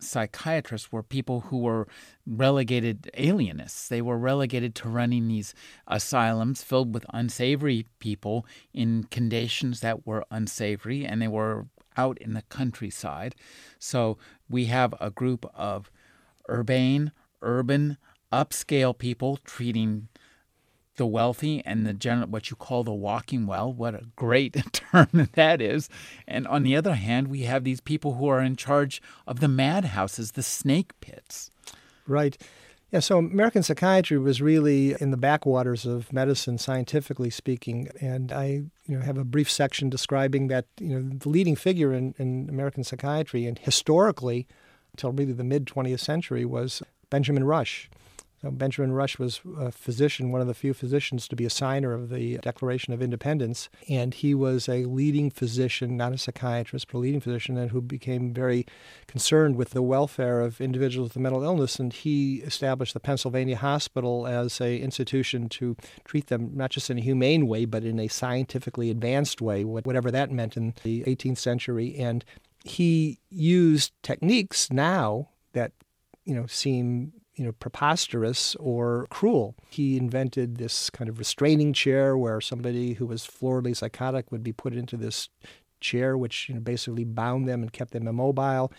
psychiatrists 0.01 0.91
were 0.91 1.03
people 1.03 1.41
who 1.41 1.59
were 1.59 1.87
relegated 2.25 3.09
alienists. 3.17 3.87
They 3.87 4.01
were 4.01 4.17
relegated 4.17 4.75
to 4.75 4.89
running 4.89 5.27
these 5.27 5.53
asylums 5.87 6.63
filled 6.63 6.93
with 6.93 7.05
unsavory 7.13 7.85
people 7.99 8.45
in 8.73 9.05
conditions 9.05 9.81
that 9.81 10.05
were 10.05 10.25
unsavory, 10.31 11.05
and 11.05 11.21
they 11.21 11.27
were 11.27 11.67
out 11.97 12.17
in 12.19 12.33
the 12.33 12.43
countryside. 12.43 13.35
So 13.79 14.17
we 14.49 14.65
have 14.65 14.93
a 14.99 15.09
group 15.09 15.45
of 15.53 15.91
urbane, 16.49 17.11
urban, 17.41 17.97
upscale 18.31 18.97
people 18.97 19.37
treating 19.43 20.07
the 20.97 21.05
wealthy 21.05 21.63
and 21.65 21.85
the 21.85 21.93
general, 21.93 22.27
what 22.27 22.49
you 22.49 22.55
call 22.55 22.83
the 22.83 22.93
walking 22.93 23.47
well. 23.47 23.71
What 23.71 23.95
a 23.95 24.05
great 24.15 24.53
term 24.73 25.29
that 25.33 25.61
is. 25.61 25.89
And 26.27 26.47
on 26.47 26.63
the 26.63 26.75
other 26.75 26.95
hand, 26.95 27.27
we 27.27 27.41
have 27.43 27.63
these 27.63 27.81
people 27.81 28.15
who 28.15 28.27
are 28.27 28.41
in 28.41 28.55
charge 28.55 29.01
of 29.25 29.39
the 29.39 29.47
madhouses, 29.47 30.31
the 30.31 30.43
snake 30.43 30.99
pits. 30.99 31.51
Right. 32.07 32.37
Yeah, 32.91 32.99
so 32.99 33.19
American 33.19 33.63
psychiatry 33.63 34.17
was 34.17 34.41
really 34.41 34.97
in 34.99 35.11
the 35.11 35.17
backwaters 35.17 35.85
of 35.85 36.11
medicine, 36.11 36.57
scientifically 36.57 37.29
speaking. 37.29 37.87
And 38.01 38.33
I 38.33 38.63
you 38.85 38.97
know, 38.97 38.99
have 38.99 39.17
a 39.17 39.23
brief 39.23 39.49
section 39.49 39.89
describing 39.89 40.47
that 40.47 40.65
you 40.77 40.99
know, 40.99 41.17
the 41.17 41.29
leading 41.29 41.55
figure 41.55 41.93
in, 41.93 42.13
in 42.17 42.49
American 42.49 42.83
psychiatry 42.83 43.45
and 43.45 43.57
historically, 43.57 44.45
until 44.91 45.13
really 45.13 45.31
the 45.31 45.45
mid 45.45 45.67
20th 45.67 46.01
century, 46.01 46.43
was 46.43 46.83
Benjamin 47.09 47.45
Rush. 47.45 47.89
So 48.41 48.49
Benjamin 48.49 48.91
Rush 48.91 49.19
was 49.19 49.39
a 49.59 49.71
physician, 49.71 50.31
one 50.31 50.41
of 50.41 50.47
the 50.47 50.55
few 50.55 50.73
physicians 50.73 51.27
to 51.27 51.35
be 51.35 51.45
a 51.45 51.49
signer 51.49 51.93
of 51.93 52.09
the 52.09 52.39
Declaration 52.39 52.91
of 52.91 53.01
Independence, 53.01 53.69
and 53.87 54.15
he 54.15 54.33
was 54.33 54.67
a 54.67 54.85
leading 54.85 55.29
physician, 55.29 55.95
not 55.95 56.13
a 56.13 56.17
psychiatrist, 56.17 56.87
but 56.87 56.97
a 56.97 57.01
leading 57.01 57.19
physician, 57.19 57.55
and 57.55 57.69
who 57.69 57.81
became 57.81 58.33
very 58.33 58.65
concerned 59.05 59.57
with 59.57 59.71
the 59.71 59.83
welfare 59.83 60.41
of 60.41 60.59
individuals 60.59 61.09
with 61.09 61.21
mental 61.21 61.43
illness. 61.43 61.77
And 61.77 61.93
he 61.93 62.37
established 62.37 62.95
the 62.95 62.99
Pennsylvania 62.99 63.57
Hospital 63.57 64.25
as 64.25 64.59
a 64.59 64.79
institution 64.79 65.47
to 65.49 65.75
treat 66.03 66.27
them 66.27 66.51
not 66.55 66.71
just 66.71 66.89
in 66.89 66.97
a 66.97 67.01
humane 67.01 67.45
way, 67.45 67.65
but 67.65 67.83
in 67.83 67.99
a 67.99 68.07
scientifically 68.07 68.89
advanced 68.89 69.39
way, 69.39 69.63
whatever 69.63 70.09
that 70.09 70.31
meant 70.31 70.57
in 70.57 70.73
the 70.81 71.03
18th 71.03 71.37
century. 71.37 71.95
And 71.95 72.25
he 72.63 73.19
used 73.29 73.91
techniques 74.01 74.71
now 74.71 75.29
that 75.53 75.73
you 76.25 76.33
know 76.33 76.47
seem 76.47 77.13
you 77.41 77.47
know, 77.47 77.53
preposterous 77.53 78.53
or 78.59 79.07
cruel. 79.09 79.55
He 79.67 79.97
invented 79.97 80.57
this 80.57 80.91
kind 80.91 81.09
of 81.09 81.17
restraining 81.17 81.73
chair 81.73 82.15
where 82.15 82.39
somebody 82.39 82.93
who 82.93 83.07
was 83.07 83.25
floridly 83.25 83.75
psychotic 83.75 84.31
would 84.31 84.43
be 84.43 84.53
put 84.53 84.75
into 84.75 84.95
this 84.95 85.27
chair, 85.79 86.15
which 86.15 86.47
you 86.47 86.53
know, 86.53 86.61
basically 86.61 87.03
bound 87.03 87.47
them 87.47 87.63
and 87.63 87.73
kept 87.73 87.93
them 87.93 88.07
immobile. 88.07 88.71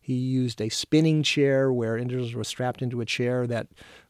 He 0.00 0.14
used 0.14 0.60
a 0.60 0.68
spinning 0.68 1.24
chair 1.24 1.72
where 1.72 1.98
individuals 1.98 2.34
were 2.34 2.44
strapped 2.44 2.82
into 2.82 3.00
a 3.00 3.04
chair 3.04 3.48
that 3.48 3.66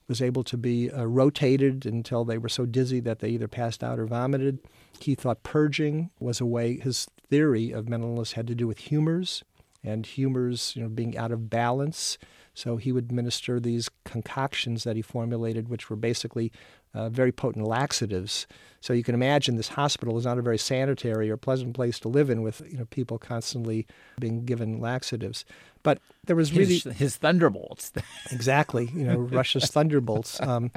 was 0.07 0.21
able 0.21 0.45
to 0.45 0.59
be 0.59 0.91
uh, 0.91 1.05
rotated 1.05 1.87
until 1.87 2.27
they 2.27 2.37
were 2.37 2.51
so 2.51 2.67
dizzy 2.67 3.01
that 3.01 3.21
they 3.21 3.31
either 3.31 3.49
passed 3.49 3.83
out 3.83 3.99
or 3.99 4.05
vomited. 4.05 4.59
He 5.01 5.15
thought 5.15 5.43
purging 5.43 6.11
was 6.21 6.43
a 6.43 6.47
way, 6.47 6.79
his 6.79 7.07
theory 7.31 7.71
of 7.71 7.89
mental 7.89 8.11
illness 8.11 8.33
had 8.33 8.47
to 8.49 8.55
do 8.55 8.67
with 8.67 8.81
humors, 8.81 9.45
and 9.85 10.07
humors, 10.07 10.73
you 10.75 10.83
know, 10.83 10.89
being 10.89 11.17
out 11.17 11.31
of 11.31 11.51
balance. 11.51 12.19
So 12.55 12.77
he 12.77 12.93
would 12.93 13.05
administer 13.05 13.61
these 13.61 13.91
concoctions 14.05 14.85
that 14.85 14.97
he 14.97 15.03
formulated, 15.03 15.69
which 15.69 15.91
were 15.91 15.97
basically 15.97 16.53
uh, 16.95 17.09
very 17.09 17.33
potent 17.33 17.67
laxatives. 17.67 18.47
So 18.81 18.93
you 18.93 19.03
can 19.03 19.15
imagine 19.15 19.57
this 19.57 19.69
hospital 19.69 20.17
is 20.17 20.25
not 20.25 20.39
a 20.39 20.43
very 20.43 20.59
sanitary 20.59 21.31
or 21.31 21.37
pleasant 21.37 21.75
place 21.75 21.99
to 22.01 22.09
live 22.09 22.31
in, 22.31 22.43
with 22.43 22.63
you 22.71 22.79
know 22.79 22.85
people 22.87 23.19
constantly 23.19 23.87
being 24.21 24.45
given 24.45 24.81
laxatives. 24.81 25.45
But 25.83 25.99
there 26.27 26.37
was 26.37 26.53
really 26.53 26.79
his, 26.79 26.97
his 26.97 27.17
thunderbolts. 27.17 27.93
exactly, 28.31 28.91
you 28.95 29.05
know, 29.05 29.17
Rush's 29.19 29.71
thunderbolts. 29.71 30.41
Um, 30.41 30.71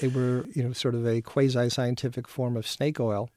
they 0.00 0.08
were 0.08 0.46
you 0.54 0.62
know 0.62 0.72
sort 0.72 0.94
of 0.94 1.06
a 1.06 1.20
quasi-scientific 1.20 2.26
form 2.26 2.56
of 2.56 2.66
snake 2.66 2.98
oil. 2.98 3.30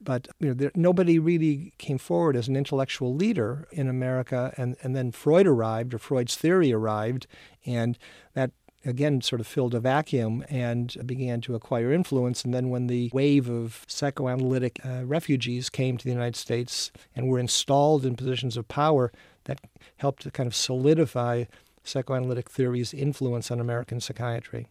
But 0.00 0.28
you 0.38 0.48
know, 0.48 0.54
there, 0.54 0.72
nobody 0.74 1.18
really 1.18 1.72
came 1.78 1.98
forward 1.98 2.36
as 2.36 2.48
an 2.48 2.56
intellectual 2.56 3.14
leader 3.14 3.68
in 3.70 3.88
America, 3.88 4.52
and, 4.56 4.76
and 4.82 4.96
then 4.96 5.12
Freud 5.12 5.46
arrived, 5.46 5.92
or 5.92 5.98
Freud's 5.98 6.36
theory 6.36 6.72
arrived, 6.72 7.26
and 7.66 7.98
that 8.34 8.52
again 8.84 9.20
sort 9.20 9.40
of 9.40 9.46
filled 9.46 9.74
a 9.74 9.80
vacuum 9.80 10.42
and 10.48 10.96
began 11.04 11.42
to 11.42 11.54
acquire 11.54 11.92
influence. 11.92 12.44
And 12.44 12.54
then 12.54 12.70
when 12.70 12.86
the 12.86 13.10
wave 13.12 13.48
of 13.50 13.84
psychoanalytic 13.86 14.80
uh, 14.84 15.02
refugees 15.04 15.68
came 15.68 15.98
to 15.98 16.04
the 16.04 16.10
United 16.10 16.36
States 16.36 16.90
and 17.14 17.28
were 17.28 17.38
installed 17.38 18.06
in 18.06 18.16
positions 18.16 18.56
of 18.56 18.68
power, 18.68 19.12
that 19.44 19.60
helped 19.96 20.22
to 20.22 20.30
kind 20.30 20.46
of 20.46 20.54
solidify 20.54 21.44
psychoanalytic 21.84 22.50
theory's 22.50 22.94
influence 22.94 23.50
on 23.50 23.60
American 23.60 24.00
psychiatry. 24.00 24.66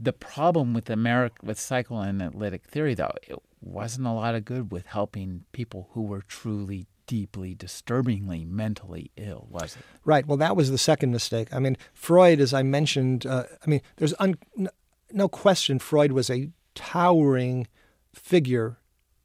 The 0.00 0.12
problem 0.12 0.72
with 0.72 0.88
America 0.88 1.34
with 1.42 1.58
psychoanalytic 1.58 2.64
theory, 2.64 2.94
though, 2.94 3.12
wasn't 3.64 4.06
a 4.06 4.12
lot 4.12 4.34
of 4.34 4.44
good 4.44 4.70
with 4.70 4.86
helping 4.86 5.44
people 5.52 5.88
who 5.92 6.02
were 6.02 6.22
truly 6.22 6.86
deeply, 7.06 7.54
disturbingly 7.54 8.44
mentally 8.44 9.10
ill, 9.16 9.46
was 9.50 9.76
it? 9.76 9.82
Right. 10.04 10.26
Well, 10.26 10.38
that 10.38 10.56
was 10.56 10.70
the 10.70 10.78
second 10.78 11.12
mistake. 11.12 11.48
I 11.52 11.58
mean, 11.58 11.76
Freud, 11.92 12.40
as 12.40 12.54
I 12.54 12.62
mentioned, 12.62 13.26
uh, 13.26 13.44
I 13.64 13.70
mean, 13.70 13.80
there's 13.96 14.14
un- 14.18 14.38
no 15.12 15.28
question 15.28 15.78
Freud 15.78 16.12
was 16.12 16.30
a 16.30 16.48
towering 16.74 17.66
figure 18.14 18.78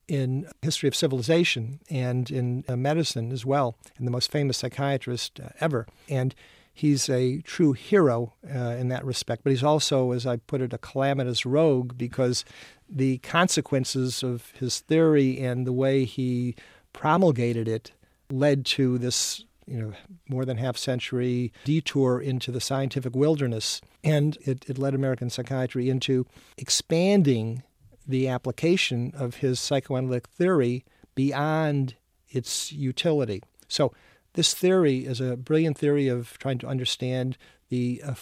in 0.08 0.48
history 0.62 0.88
of 0.88 0.96
civilization 0.96 1.80
and 1.90 2.30
in 2.32 2.64
uh, 2.68 2.76
medicine 2.76 3.32
as 3.32 3.46
well, 3.46 3.78
and 3.98 4.08
the 4.08 4.12
most 4.12 4.32
famous 4.32 4.58
psychiatrist 4.58 5.40
uh, 5.40 5.50
ever. 5.60 5.86
And 6.10 6.34
he's 6.80 7.10
a 7.10 7.40
true 7.42 7.74
hero 7.74 8.34
uh, 8.48 8.76
in 8.80 8.88
that 8.88 9.04
respect. 9.04 9.44
But 9.44 9.52
he's 9.52 9.64
also, 9.64 10.12
as 10.12 10.26
I 10.26 10.38
put 10.38 10.62
it, 10.62 10.72
a 10.72 10.78
calamitous 10.78 11.46
rogue 11.46 11.98
because 11.98 12.46
the 12.90 13.18
consequences 13.18 14.24
of 14.24 14.52
his 14.52 14.80
theory 14.80 15.40
and 15.40 15.68
the 15.68 15.74
way 15.74 16.06
he 16.06 16.56
promulgated 16.94 17.68
it 17.68 17.92
led 18.32 18.66
to 18.66 18.98
this 18.98 19.44
you 19.68 19.80
know 19.80 19.94
more 20.28 20.46
than 20.46 20.58
half 20.58 20.78
century 20.78 21.52
detour 21.64 22.20
into 22.20 22.52
the 22.52 22.62
scientific 22.62 23.16
wilderness 23.16 23.82
and 24.04 24.38
it, 24.42 24.68
it 24.68 24.80
led 24.80 24.96
american 24.96 25.30
psychiatry 25.30 25.90
into 25.90 26.26
expanding 26.58 27.62
the 28.08 28.28
application 28.28 29.12
of 29.16 29.36
his 29.36 29.60
psychoanalytic 29.60 30.28
theory 30.28 30.84
beyond 31.14 31.96
its 32.30 32.72
utility 32.72 33.44
so 33.68 33.94
this 34.40 34.54
theory 34.54 35.00
is 35.00 35.20
a 35.20 35.36
brilliant 35.36 35.78
theory 35.78 36.08
of 36.08 36.40
trying 36.40 36.58
to 36.58 36.66
understand 36.66 37.38
the 37.68 38.02
uh, 38.06 38.14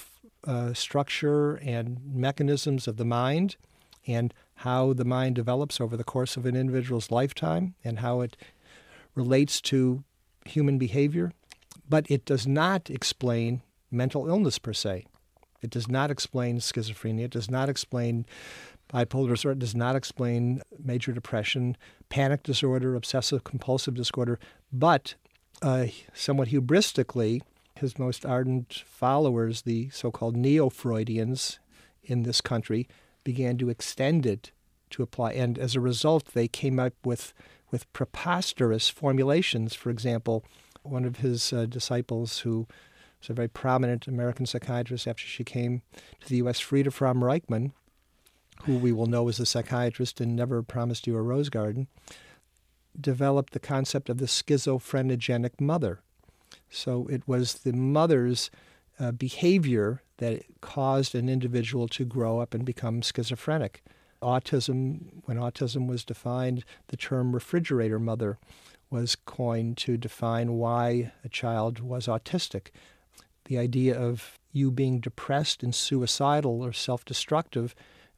uh, 0.48 0.74
structure 0.74 1.58
and 1.58 2.00
mechanisms 2.12 2.88
of 2.88 2.98
the 2.98 3.06
mind 3.06 3.56
and 4.08 4.34
how 4.56 4.94
the 4.94 5.06
mind 5.06 5.36
develops 5.36 5.80
over 5.80 5.96
the 5.96 6.04
course 6.04 6.36
of 6.36 6.48
an 6.48 6.56
individual's 6.56 7.12
lifetime 7.12 7.76
and 7.84 8.00
how 8.00 8.22
it 8.22 8.36
relates 9.14 9.62
to 9.62 10.04
human 10.44 10.80
behavior, 10.80 11.32
but 11.88 12.10
it 12.10 12.26
does 12.26 12.48
not 12.48 12.90
explain 12.90 13.62
mental 13.92 14.28
illness 14.28 14.58
per 14.58 14.74
se. 14.74 15.06
It 15.62 15.70
does 15.70 15.88
not 15.88 16.10
explain 16.10 16.58
schizophrenia. 16.58 17.26
It 17.26 17.32
does 17.32 17.52
not 17.52 17.70
explain 17.70 18.26
bipolar 18.92 19.30
disorder. 19.30 19.54
It 19.54 19.60
does 19.60 19.76
not 19.76 19.96
explain 19.96 20.64
major 20.84 21.12
depression, 21.12 21.78
panic 22.10 22.42
disorder, 22.42 22.96
obsessive 22.96 23.44
compulsive 23.44 23.94
disorder. 23.94 24.40
But 24.74 25.14
uh, 25.62 25.88
somewhat 26.14 26.50
hubristically, 26.50 27.42
his 27.76 28.00
most 28.00 28.26
ardent 28.26 28.84
followers, 28.86 29.64
the 29.64 29.90
so 29.90 30.12
called 30.12 30.36
neo 30.36 30.70
Freudians 30.70 31.60
in 32.04 32.24
this 32.24 32.42
country, 32.42 32.88
began 33.24 33.58
to 33.58 33.70
extend 33.70 34.26
it 34.26 34.52
to 34.92 35.04
apply. 35.04 35.34
And 35.34 35.58
as 35.58 35.76
a 35.76 35.82
result, 35.82 36.28
they 36.34 36.48
came 36.48 36.80
up 36.80 36.94
with, 37.04 37.34
with 37.72 37.92
preposterous 37.94 38.90
formulations. 38.90 39.74
For 39.74 39.90
example, 39.90 40.44
one 40.84 41.06
of 41.06 41.18
his 41.18 41.52
uh, 41.52 41.66
disciples, 41.66 42.40
who 42.40 42.68
was 43.20 43.30
a 43.30 43.34
very 43.34 43.50
prominent 43.50 44.08
American 44.08 44.46
psychiatrist 44.46 45.08
after 45.08 45.26
she 45.26 45.44
came 45.44 45.82
to 46.22 46.30
the 46.30 46.38
U.S., 46.38 46.60
Frieda 46.60 46.92
Fromm 46.92 47.22
Reichmann, 47.22 47.72
who 48.64 48.78
we 48.78 48.92
will 48.92 49.06
know 49.06 49.28
as 49.28 49.40
a 49.40 49.46
psychiatrist 49.46 50.22
and 50.22 50.36
never 50.36 50.64
promised 50.64 51.08
you 51.08 51.16
a 51.16 51.22
rose 51.22 51.50
garden, 51.50 51.88
developed 53.00 53.54
the 53.54 53.60
concept 53.60 54.10
of 54.10 54.18
the 54.18 54.26
schizophrenogenic 54.26 55.60
mother. 55.60 56.00
So 56.70 57.08
it 57.08 57.28
was 57.28 57.56
the 57.56 57.74
mother's 57.74 58.50
uh, 59.00 59.12
behavior 59.12 60.02
that 60.18 60.44
caused 60.62 61.14
an 61.16 61.30
individual 61.30 61.88
to 61.90 62.06
grow 62.06 62.40
up 62.40 62.54
and 62.54 62.66
become 62.66 63.02
schizophrenic. 63.02 63.84
Autism, 64.22 65.22
when 65.26 65.38
autism 65.38 65.88
was 65.88 66.04
defined, 66.04 66.66
the 66.88 66.98
term 66.98 67.34
refrigerator 67.34 68.00
mother 68.00 68.40
was 68.90 69.16
coined 69.16 69.78
to 69.78 69.98
define 69.98 70.54
why 70.54 71.12
a 71.24 71.30
child 71.30 71.80
was 71.80 72.08
autistic. 72.08 72.68
The 73.46 73.58
idea 73.58 73.98
of 73.98 74.40
you 74.52 74.72
being 74.72 75.00
depressed 75.00 75.62
and 75.62 75.76
suicidal 75.76 76.62
or 76.64 76.74
self 76.74 77.06
destructive 77.06 77.76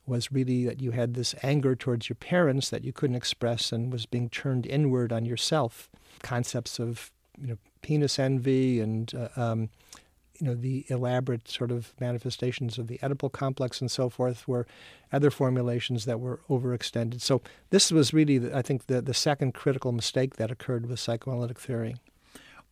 was 0.10 0.32
really 0.32 0.65
that 0.65 0.82
you 0.82 0.91
had 0.91 1.13
this 1.13 1.36
anger 1.43 1.76
towards 1.76 2.10
your 2.10 2.15
parents 2.15 2.69
that 2.69 2.84
you 2.84 2.91
couldn't 2.91 3.15
express 3.15 3.72
and 3.72 3.93
was 3.93 4.06
being 4.06 4.30
turned 4.30 4.65
inward 4.65 5.13
on 5.13 5.26
yourself. 5.26 5.89
Concepts 6.22 6.80
of 6.80 7.12
you 7.39 7.48
know 7.48 7.58
penis 7.82 8.19
envy 8.19 8.82
and 8.82 9.13
uh, 9.15 9.30
um, 9.41 9.69
you 10.39 10.48
know 10.48 10.56
the 10.56 10.86
elaborate 10.89 11.48
sort 11.48 11.72
of 11.72 11.93
manifestations 12.00 12.78
of 12.78 12.88
the 12.88 12.98
Oedipal 13.00 13.32
complex 13.32 13.82
and 13.82 13.91
so 13.91 14.10
forth 14.10 14.48
were 14.48 14.65
other 15.12 15.30
formulations 15.30 16.06
that 16.06 16.19
were 16.19 16.39
overextended. 16.50 17.22
So 17.22 17.41
this 17.69 17.91
was 17.91 18.13
really, 18.13 18.52
I 18.54 18.62
think, 18.62 18.88
the, 18.88 19.02
the 19.02 19.13
second 19.13 19.54
critical 19.54 19.91
mistake 19.91 20.36
that 20.38 20.52
occurred 20.52 20.88
with 20.88 21.00
psychoanalytic 21.00 21.60
theory. 21.60 21.95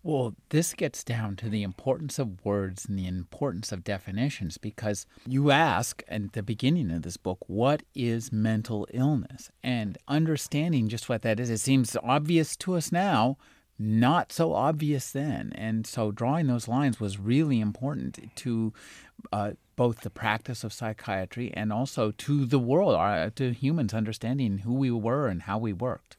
Well, 0.07 0.35
this 0.51 0.73
gets 0.73 1.03
down 1.03 1.35
to 1.35 1.49
the 1.49 1.63
importance 1.63 2.17
of 2.17 2.45
words 2.45 2.85
and 2.85 2.97
the 2.97 3.07
importance 3.07 3.73
of 3.73 3.83
definitions 3.83 4.57
because 4.57 5.05
you 5.25 5.51
ask 5.51 6.01
at 6.07 6.31
the 6.31 6.41
beginning 6.41 6.91
of 6.91 7.01
this 7.01 7.17
book, 7.17 7.39
what 7.47 7.83
is 7.93 8.31
mental 8.31 8.87
illness? 8.93 9.51
And 9.61 9.97
understanding 10.07 10.87
just 10.87 11.09
what 11.09 11.23
that 11.23 11.41
is, 11.41 11.49
it 11.49 11.57
seems 11.57 11.97
obvious 12.01 12.55
to 12.55 12.75
us 12.75 12.89
now, 12.89 13.35
not 13.77 14.31
so 14.31 14.53
obvious 14.53 15.11
then. 15.11 15.51
And 15.53 15.85
so 15.85 16.13
drawing 16.13 16.47
those 16.47 16.69
lines 16.69 17.01
was 17.01 17.19
really 17.19 17.59
important 17.59 18.33
to 18.37 18.71
uh, 19.33 19.51
both 19.75 20.01
the 20.01 20.09
practice 20.09 20.63
of 20.63 20.71
psychiatry 20.71 21.51
and 21.53 21.73
also 21.73 22.11
to 22.11 22.45
the 22.45 22.59
world, 22.59 22.95
uh, 22.95 23.29
to 23.35 23.51
humans 23.51 23.93
understanding 23.93 24.59
who 24.59 24.73
we 24.73 24.89
were 24.89 25.27
and 25.27 25.41
how 25.41 25.57
we 25.57 25.73
worked. 25.73 26.15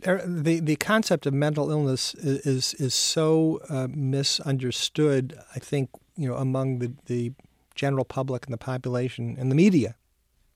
The 0.00 0.60
the 0.60 0.76
concept 0.76 1.26
of 1.26 1.34
mental 1.34 1.70
illness 1.70 2.14
is 2.14 2.74
is 2.74 2.94
so 2.94 3.60
uh, 3.68 3.88
misunderstood. 3.90 5.38
I 5.54 5.58
think 5.58 5.90
you 6.16 6.28
know 6.28 6.36
among 6.36 6.80
the, 6.80 6.92
the 7.06 7.32
general 7.74 8.04
public 8.04 8.44
and 8.44 8.52
the 8.52 8.58
population 8.58 9.36
and 9.38 9.50
the 9.50 9.54
media 9.54 9.96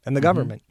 and 0.04 0.16
the 0.16 0.20
mm-hmm. 0.20 0.26
government 0.26 0.62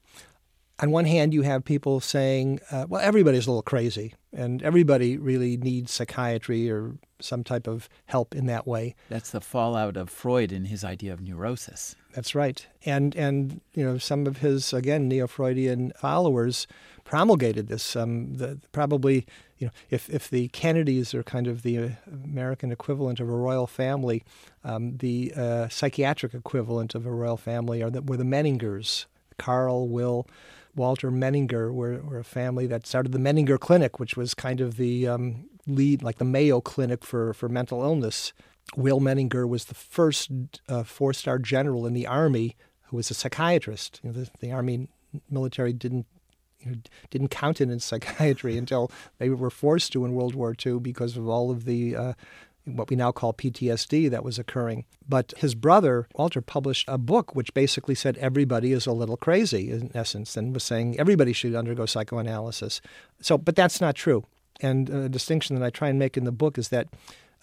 on 0.82 0.92
one 0.92 1.06
hand, 1.06 1.34
you 1.34 1.42
have 1.42 1.66
people 1.66 2.00
saying, 2.00 2.60
uh, 2.72 2.86
well, 2.88 3.02
everybody's 3.02 3.48
a 3.48 3.52
little 3.52 3.62
crazy 3.62 4.14
and 4.32 4.64
everybody 4.64 5.18
really 5.18 5.58
needs 5.58 5.92
psychiatry 5.92 6.70
or 6.70 6.96
some 7.20 7.44
type 7.44 7.68
of 7.68 7.90
help 8.06 8.34
in 8.34 8.46
that 8.46 8.66
way. 8.66 8.96
That's 9.10 9.32
the 9.32 9.42
fallout 9.42 9.98
of 9.98 10.10
Freud 10.10 10.52
and 10.52 10.68
his 10.68 10.84
idea 10.84 11.12
of 11.14 11.22
neurosis. 11.22 11.96
That's 12.14 12.34
right. 12.34 12.66
And, 12.86 13.16
and 13.16 13.62
you 13.74 13.86
know, 13.86 13.98
some 13.98 14.26
of 14.26 14.38
his, 14.38 14.74
again, 14.74 15.08
neo 15.08 15.28
Freudian 15.28 15.94
followers 15.98 16.66
promulgated 17.04 17.68
this. 17.68 17.96
Um, 17.96 18.36
the, 18.36 18.60
probably, 18.72 19.26
you 19.58 19.68
know, 19.68 19.74
if, 19.90 20.10
if 20.10 20.30
the 20.30 20.48
Kennedys 20.50 21.14
are 21.14 21.24
kind 21.24 21.48
of 21.48 21.62
the 21.62 21.78
uh, 21.78 21.90
American 22.12 22.72
equivalent 22.72 23.20
of 23.20 23.30
a 23.30 23.32
royal 23.32 23.68
family, 23.68 24.24
um, 24.64 24.98
the 24.98 25.34
uh, 25.36 25.68
psychiatric 25.70 26.34
equivalent 26.34 26.96
of 26.96 27.06
a 27.06 27.12
royal 27.12 27.38
family 27.38 27.84
are 27.84 27.90
the, 27.92 28.02
were 28.02 28.18
the 28.18 28.24
Menningers, 28.24 29.06
Karl, 29.38 29.88
Will, 29.88 30.28
Walter 30.76 31.12
Menninger 31.12 31.74
were, 31.74 32.00
were 32.00 32.20
a 32.20 32.24
family 32.24 32.68
that 32.68 32.88
started 32.88 33.12
the 33.12 33.20
Menninger 33.20 33.60
Clinic, 33.60 34.00
which 34.00 34.16
was 34.16 34.34
kind 34.34 34.62
of 34.62 34.78
the 34.78 35.08
um, 35.08 35.46
lead, 35.68 36.02
like 36.02 36.18
the 36.18 36.26
Mayo 36.26 36.62
Clinic 36.62 37.04
for, 37.04 37.34
for 37.34 37.50
mental 37.50 37.84
illness. 37.84 38.34
Will 38.76 39.00
Menninger 39.00 39.48
was 39.48 39.66
the 39.66 39.76
first 39.76 40.30
uh, 40.68 40.84
four 40.84 41.14
star 41.14 41.40
general 41.40 41.86
in 41.86 41.94
the 41.94 42.08
Army 42.08 42.56
who 42.84 42.98
was 42.98 43.12
a 43.12 43.14
psychiatrist. 43.14 44.00
You 44.04 44.10
know, 44.10 44.22
the, 44.22 44.30
the 44.40 44.52
Army 44.52 44.88
military 45.30 45.74
didn't 45.74 46.06
you 46.60 46.72
know, 46.72 46.78
didn't 47.10 47.30
count 47.30 47.62
it 47.62 47.70
in 47.70 47.80
psychiatry 47.80 48.58
until 48.62 48.92
they 49.18 49.30
were 49.30 49.50
forced 49.50 49.94
to 49.94 50.06
in 50.06 50.14
World 50.14 50.36
War 50.36 50.56
II 50.66 50.80
because 50.80 51.18
of 51.18 51.28
all 51.28 51.52
of 51.52 51.66
the 51.66 51.96
uh, 51.96 52.14
what 52.66 52.90
we 52.90 52.96
now 52.96 53.12
call 53.12 53.34
PTSD 53.34 54.10
that 54.10 54.24
was 54.24 54.38
occurring. 54.38 54.86
But 55.08 55.34
his 55.38 55.56
brother, 55.56 56.08
Walter, 56.16 56.42
published 56.42 56.88
a 56.88 56.98
book 56.98 57.36
which 57.36 57.54
basically 57.54 57.96
said 57.96 58.18
everybody 58.18 58.72
is 58.72 58.86
a 58.86 58.92
little 58.92 59.18
crazy, 59.18 59.72
in 59.72 59.92
essence, 59.96 60.38
and 60.38 60.54
was 60.54 60.64
saying 60.64 61.00
everybody 61.00 61.34
should 61.34 61.56
undergo 61.56 61.86
psychoanalysis. 61.86 62.82
So, 63.22 63.38
but 63.38 63.56
that's 63.56 63.82
not 63.82 63.96
true. 63.96 64.26
And 64.62 64.90
a 64.90 65.10
distinction 65.10 65.56
that 65.56 65.66
I 65.66 65.70
try 65.70 65.90
and 65.90 65.98
make 65.98 66.18
in 66.18 66.26
the 66.26 66.32
book 66.32 66.58
is 66.58 66.70
that 66.70 66.88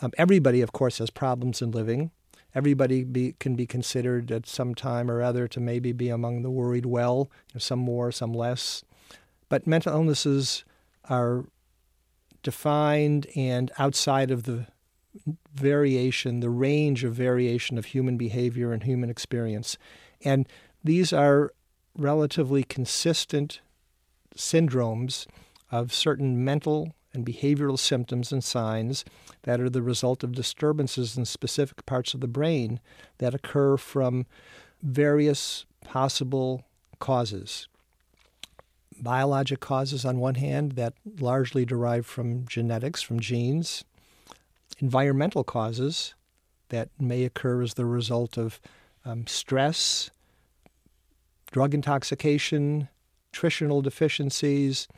um, 0.00 0.12
everybody, 0.18 0.60
of 0.60 0.72
course, 0.72 0.98
has 0.98 1.10
problems 1.10 1.62
in 1.62 1.70
living. 1.70 2.10
Everybody 2.54 3.04
be, 3.04 3.34
can 3.38 3.54
be 3.54 3.66
considered 3.66 4.30
at 4.30 4.46
some 4.46 4.74
time 4.74 5.10
or 5.10 5.22
other 5.22 5.46
to 5.48 5.60
maybe 5.60 5.92
be 5.92 6.08
among 6.08 6.42
the 6.42 6.50
worried 6.50 6.86
well, 6.86 7.30
you 7.48 7.54
know, 7.54 7.58
some 7.58 7.78
more, 7.78 8.10
some 8.10 8.32
less. 8.32 8.82
But 9.48 9.66
mental 9.66 9.92
illnesses 9.92 10.64
are 11.08 11.44
defined 12.42 13.26
and 13.36 13.70
outside 13.78 14.30
of 14.30 14.44
the 14.44 14.66
variation, 15.54 16.40
the 16.40 16.50
range 16.50 17.04
of 17.04 17.14
variation 17.14 17.78
of 17.78 17.86
human 17.86 18.16
behavior 18.16 18.72
and 18.72 18.82
human 18.82 19.10
experience. 19.10 19.78
And 20.22 20.48
these 20.84 21.12
are 21.12 21.52
relatively 21.96 22.62
consistent 22.62 23.60
syndromes 24.36 25.26
of 25.70 25.92
certain 25.92 26.44
mental 26.44 26.94
and 27.16 27.24
behavioral 27.24 27.78
symptoms 27.78 28.30
and 28.30 28.44
signs 28.44 29.04
that 29.42 29.58
are 29.58 29.70
the 29.70 29.82
result 29.82 30.22
of 30.22 30.32
disturbances 30.32 31.16
in 31.16 31.24
specific 31.24 31.86
parts 31.86 32.12
of 32.12 32.20
the 32.20 32.28
brain 32.28 32.78
that 33.18 33.34
occur 33.34 33.78
from 33.78 34.26
various 34.82 35.64
possible 35.82 36.62
causes. 36.98 37.68
Biologic 39.00 39.60
causes, 39.60 40.04
on 40.04 40.18
one 40.18 40.36
hand, 40.36 40.72
that 40.72 40.92
largely 41.18 41.64
derive 41.64 42.06
from 42.06 42.46
genetics, 42.46 43.00
from 43.00 43.18
genes, 43.18 43.84
environmental 44.78 45.42
causes 45.42 46.14
that 46.68 46.90
may 47.00 47.24
occur 47.24 47.62
as 47.62 47.74
the 47.74 47.86
result 47.86 48.36
of 48.36 48.60
um, 49.04 49.26
stress, 49.26 50.10
drug 51.50 51.72
intoxication, 51.72 52.88
nutritional 53.32 53.80
deficiencies, 53.80 54.88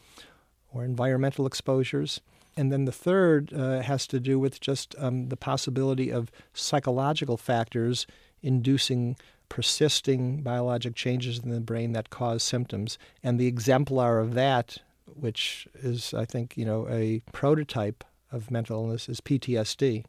or 0.72 0.84
environmental 0.84 1.46
exposures. 1.46 2.20
And 2.56 2.72
then 2.72 2.86
the 2.86 2.92
third 2.92 3.52
uh, 3.52 3.82
has 3.82 4.06
to 4.08 4.18
do 4.18 4.38
with 4.38 4.60
just 4.60 4.94
um, 4.98 5.28
the 5.28 5.36
possibility 5.36 6.10
of 6.10 6.30
psychological 6.52 7.36
factors 7.36 8.06
inducing 8.42 9.16
persisting 9.48 10.42
biologic 10.42 10.94
changes 10.94 11.38
in 11.38 11.50
the 11.50 11.60
brain 11.60 11.92
that 11.92 12.10
cause 12.10 12.42
symptoms. 12.42 12.98
And 13.22 13.38
the 13.38 13.46
exemplar 13.46 14.18
of 14.18 14.34
that, 14.34 14.78
which 15.06 15.66
is, 15.82 16.12
I 16.12 16.24
think, 16.24 16.56
you 16.56 16.64
know, 16.64 16.88
a 16.88 17.22
prototype 17.32 18.04
of 18.30 18.50
mental 18.50 18.82
illness 18.82 19.08
is 19.08 19.20
PTSD. 19.20 20.04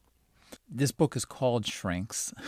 This 0.67 0.91
book 0.91 1.15
is 1.15 1.26
called 1.26 1.65
Shrinks. 1.65 2.34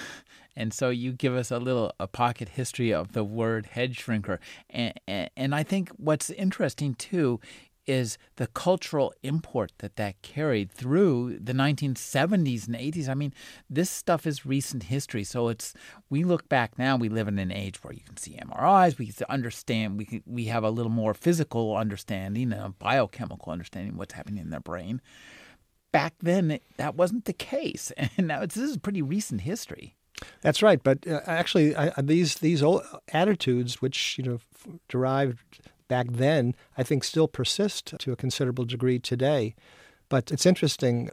And 0.53 0.73
so 0.73 0.89
you 0.89 1.13
give 1.13 1.33
us 1.33 1.49
a 1.49 1.59
little 1.59 1.93
a 1.97 2.07
pocket 2.07 2.49
history 2.49 2.93
of 2.93 3.13
the 3.13 3.23
word 3.23 3.67
head 3.67 3.93
shrinker. 3.93 4.37
And, 4.69 4.93
and, 5.07 5.29
and 5.37 5.55
I 5.55 5.63
think 5.63 5.89
what's 5.91 6.29
interesting 6.29 6.93
too 6.95 7.39
is 7.87 8.17
the 8.35 8.47
cultural 8.47 9.13
import 9.23 9.71
that 9.79 9.95
that 9.95 10.21
carried 10.21 10.71
through 10.71 11.39
the 11.39 11.53
1970s 11.53 12.67
and 12.67 12.75
80s. 12.75 13.09
I 13.09 13.13
mean, 13.13 13.33
this 13.69 13.89
stuff 13.89 14.27
is 14.27 14.45
recent 14.45 14.83
history. 14.83 15.23
So 15.23 15.49
it's 15.49 15.73
we 16.09 16.23
look 16.23 16.47
back 16.49 16.77
now. 16.77 16.95
We 16.95 17.09
live 17.09 17.27
in 17.27 17.39
an 17.39 17.51
age 17.51 17.83
where 17.83 17.93
you 17.93 18.01
can 18.01 18.17
see 18.17 18.37
MRIs. 18.41 18.97
We 18.97 19.11
understand. 19.29 19.97
We 19.97 20.05
can, 20.05 20.23
we 20.25 20.45
have 20.45 20.63
a 20.63 20.69
little 20.69 20.91
more 20.91 21.13
physical 21.13 21.75
understanding, 21.75 22.53
a 22.53 22.73
biochemical 22.77 23.51
understanding 23.51 23.97
what's 23.97 24.13
happening 24.13 24.41
in 24.41 24.49
their 24.49 24.59
brain. 24.59 25.01
Back 25.91 26.13
then, 26.21 26.59
that 26.77 26.95
wasn't 26.95 27.25
the 27.25 27.33
case, 27.33 27.91
and 27.97 28.27
now 28.27 28.45
this 28.45 28.57
is 28.57 28.77
pretty 28.77 29.01
recent 29.01 29.41
history. 29.41 29.97
That's 30.41 30.61
right, 30.61 30.81
but 30.81 31.07
uh, 31.07 31.21
actually, 31.25 31.75
I, 31.75 31.91
these 32.01 32.35
these 32.35 32.61
old 32.61 32.83
attitudes, 33.11 33.81
which 33.81 34.17
you 34.17 34.23
know 34.23 34.39
derived 34.87 35.61
back 35.91 36.07
then, 36.09 36.55
I 36.77 36.83
think 36.83 37.03
still 37.03 37.27
persist 37.27 37.93
to 37.99 38.13
a 38.13 38.15
considerable 38.15 38.63
degree 38.63 38.97
today. 38.97 39.55
But 40.07 40.31
it's 40.31 40.45
interesting, 40.45 41.09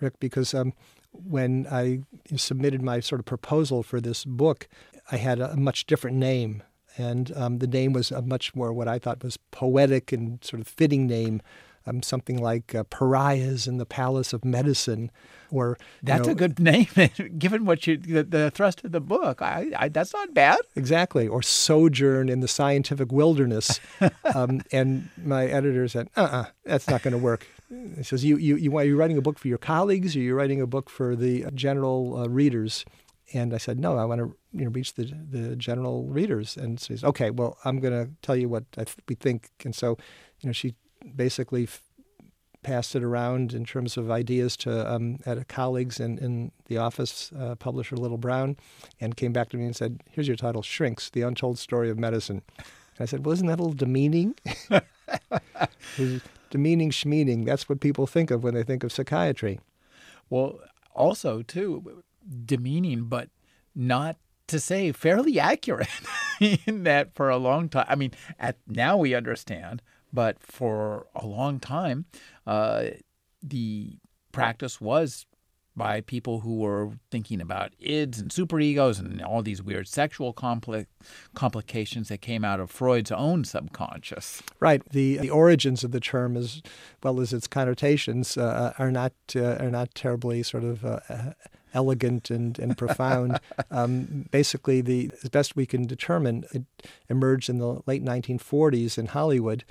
Rick, 0.00 0.14
because 0.20 0.54
um, 0.54 0.72
when 1.12 1.66
I 1.70 2.00
submitted 2.36 2.80
my 2.80 3.00
sort 3.00 3.20
of 3.20 3.26
proposal 3.26 3.82
for 3.82 4.00
this 4.00 4.24
book, 4.24 4.68
I 5.10 5.18
had 5.18 5.38
a 5.38 5.54
much 5.54 5.84
different 5.84 6.16
name. 6.16 6.62
And 6.96 7.30
um, 7.36 7.58
the 7.58 7.66
name 7.66 7.92
was 7.92 8.10
a 8.10 8.22
much 8.22 8.54
more 8.54 8.72
what 8.72 8.88
I 8.88 8.98
thought 8.98 9.22
was 9.22 9.36
poetic 9.50 10.12
and 10.12 10.42
sort 10.42 10.62
of 10.62 10.66
fitting 10.66 11.06
name 11.06 11.42
um, 11.86 12.02
something 12.02 12.36
like 12.38 12.74
uh, 12.74 12.84
Pariahs 12.84 13.66
in 13.66 13.78
the 13.78 13.86
Palace 13.86 14.32
of 14.32 14.44
Medicine, 14.44 15.10
or 15.50 15.78
that's 16.02 16.26
know, 16.26 16.32
a 16.32 16.34
good 16.34 16.58
name 16.58 16.88
given 17.38 17.64
what 17.64 17.86
you 17.86 17.96
the, 17.96 18.22
the, 18.22 18.50
thrust 18.50 18.84
of 18.84 18.92
the 18.92 19.00
book. 19.00 19.42
I, 19.42 19.70
I, 19.76 19.88
that's 19.88 20.12
not 20.12 20.34
bad. 20.34 20.60
Exactly, 20.76 21.28
or 21.28 21.42
Sojourn 21.42 22.28
in 22.28 22.40
the 22.40 22.48
Scientific 22.48 23.12
Wilderness, 23.12 23.80
um, 24.34 24.62
and 24.72 25.10
my 25.22 25.46
editor 25.46 25.86
said, 25.88 26.08
"Uh, 26.16 26.20
uh-uh, 26.22 26.44
that's 26.64 26.88
not 26.88 27.02
going 27.02 27.12
to 27.12 27.18
work." 27.18 27.46
He 27.96 28.02
says, 28.02 28.24
"You 28.24 28.36
you 28.36 28.56
you 28.56 28.76
are 28.76 28.84
you 28.84 28.96
writing 28.96 29.18
a 29.18 29.22
book 29.22 29.38
for 29.38 29.48
your 29.48 29.58
colleagues, 29.58 30.16
or 30.16 30.20
you're 30.20 30.36
writing 30.36 30.60
a 30.60 30.66
book 30.66 30.90
for 30.90 31.16
the 31.16 31.46
general 31.54 32.18
uh, 32.18 32.28
readers?" 32.28 32.84
And 33.34 33.54
I 33.54 33.58
said, 33.58 33.78
"No, 33.78 33.96
I 33.96 34.04
want 34.04 34.20
to 34.20 34.36
you 34.52 34.64
know 34.64 34.70
reach 34.70 34.94
the 34.94 35.04
the 35.04 35.56
general 35.56 36.04
readers." 36.04 36.56
And 36.56 36.80
he's, 36.80 37.02
"Okay, 37.04 37.30
well, 37.30 37.58
I'm 37.64 37.80
going 37.80 37.92
to 37.92 38.12
tell 38.22 38.36
you 38.36 38.48
what 38.48 38.70
th- 38.72 38.96
we 39.08 39.14
think." 39.14 39.50
And 39.64 39.74
so, 39.74 39.96
you 40.40 40.48
know, 40.48 40.52
she 40.52 40.74
basically 41.14 41.64
f- 41.64 41.82
passed 42.62 42.94
it 42.94 43.02
around 43.02 43.52
in 43.52 43.64
terms 43.64 43.96
of 43.96 44.10
ideas 44.10 44.56
to 44.56 44.92
um, 44.92 45.18
at 45.26 45.48
colleagues 45.48 45.98
in, 46.00 46.18
in 46.18 46.52
the 46.66 46.78
office, 46.78 47.32
uh, 47.38 47.54
publisher 47.56 47.96
Little 47.96 48.18
Brown, 48.18 48.56
and 49.00 49.16
came 49.16 49.32
back 49.32 49.48
to 49.50 49.56
me 49.56 49.64
and 49.64 49.76
said, 49.76 50.02
"Here's 50.10 50.28
your 50.28 50.36
title: 50.36 50.62
Shrinks: 50.62 51.10
The 51.10 51.22
Untold 51.22 51.58
Story 51.58 51.90
of 51.90 51.98
Medicine." 51.98 52.42
And 52.58 53.00
I 53.00 53.04
said, 53.04 53.24
"Well, 53.24 53.32
isn't 53.32 53.46
that 53.46 53.58
a 53.58 53.62
little 53.62 53.76
demeaning?" 53.76 54.34
demeaning, 56.50 56.90
schmeaning. 56.90 57.44
That's 57.44 57.68
what 57.68 57.80
people 57.80 58.06
think 58.06 58.30
of 58.30 58.44
when 58.44 58.54
they 58.54 58.62
think 58.62 58.84
of 58.84 58.92
psychiatry. 58.92 59.58
Well, 60.30 60.60
also 60.94 61.42
too 61.42 62.02
demeaning, 62.44 63.04
but 63.04 63.28
not 63.74 64.16
to 64.48 64.60
say 64.60 64.92
fairly 64.92 65.40
accurate 65.40 65.88
in 66.66 66.84
that 66.84 67.14
for 67.14 67.30
a 67.30 67.38
long 67.38 67.68
time. 67.68 67.86
I 67.88 67.94
mean, 67.94 68.12
at 68.38 68.56
now 68.66 68.96
we 68.96 69.14
understand 69.14 69.82
but 70.12 70.42
for 70.42 71.06
a 71.14 71.26
long 71.26 71.60
time, 71.60 72.06
uh, 72.46 72.84
the 73.42 73.98
practice 74.32 74.80
was 74.80 75.26
by 75.74 76.00
people 76.02 76.40
who 76.40 76.58
were 76.58 76.90
thinking 77.10 77.40
about 77.40 77.72
ids 77.80 78.18
and 78.18 78.30
superegos 78.30 78.98
and 78.98 79.22
all 79.22 79.42
these 79.42 79.62
weird 79.62 79.88
sexual 79.88 80.34
compli- 80.34 80.86
complications 81.34 82.08
that 82.08 82.20
came 82.20 82.44
out 82.44 82.60
of 82.60 82.70
Freud's 82.70 83.10
own 83.10 83.44
subconscious. 83.44 84.42
Right. 84.60 84.86
The 84.90 85.18
the 85.18 85.30
origins 85.30 85.82
of 85.82 85.92
the 85.92 86.00
term, 86.00 86.36
as 86.36 86.62
well 87.02 87.20
as 87.20 87.32
its 87.32 87.46
connotations, 87.46 88.36
uh, 88.36 88.74
are 88.78 88.90
not 88.90 89.12
uh, 89.34 89.56
are 89.60 89.70
not 89.70 89.94
terribly 89.94 90.42
sort 90.42 90.64
of 90.64 90.84
uh, 90.84 91.00
elegant 91.74 92.30
and, 92.30 92.58
and 92.58 92.76
profound. 92.76 93.40
Um, 93.70 94.26
basically, 94.30 94.82
the 94.82 95.10
as 95.22 95.30
best 95.30 95.56
we 95.56 95.64
can 95.64 95.86
determine, 95.86 96.44
it 96.52 96.64
emerged 97.08 97.48
in 97.48 97.58
the 97.58 97.80
late 97.86 98.04
1940s 98.04 98.98
in 98.98 99.06
Hollywood 99.06 99.64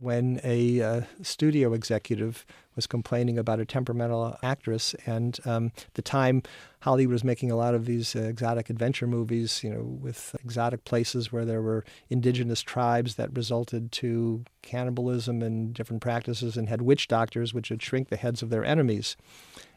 when 0.00 0.40
a 0.44 0.80
uh, 0.80 1.00
studio 1.22 1.72
executive 1.72 2.46
was 2.76 2.86
complaining 2.86 3.38
about 3.38 3.58
a 3.58 3.64
temperamental 3.64 4.38
actress. 4.40 4.94
And 5.04 5.38
um, 5.44 5.72
the 5.94 6.02
time, 6.02 6.44
Hollywood 6.80 7.12
was 7.12 7.24
making 7.24 7.50
a 7.50 7.56
lot 7.56 7.74
of 7.74 7.86
these 7.86 8.14
uh, 8.14 8.20
exotic 8.20 8.70
adventure 8.70 9.08
movies, 9.08 9.64
you 9.64 9.70
know, 9.70 9.82
with 9.82 10.36
exotic 10.44 10.84
places 10.84 11.32
where 11.32 11.44
there 11.44 11.60
were 11.60 11.84
indigenous 12.08 12.62
tribes 12.62 13.16
that 13.16 13.36
resulted 13.36 13.90
to 13.92 14.44
cannibalism 14.62 15.42
and 15.42 15.74
different 15.74 16.02
practices 16.02 16.56
and 16.56 16.68
had 16.68 16.82
witch 16.82 17.08
doctors 17.08 17.52
which 17.52 17.70
would 17.70 17.82
shrink 17.82 18.10
the 18.10 18.16
heads 18.16 18.42
of 18.42 18.50
their 18.50 18.64
enemies. 18.64 19.16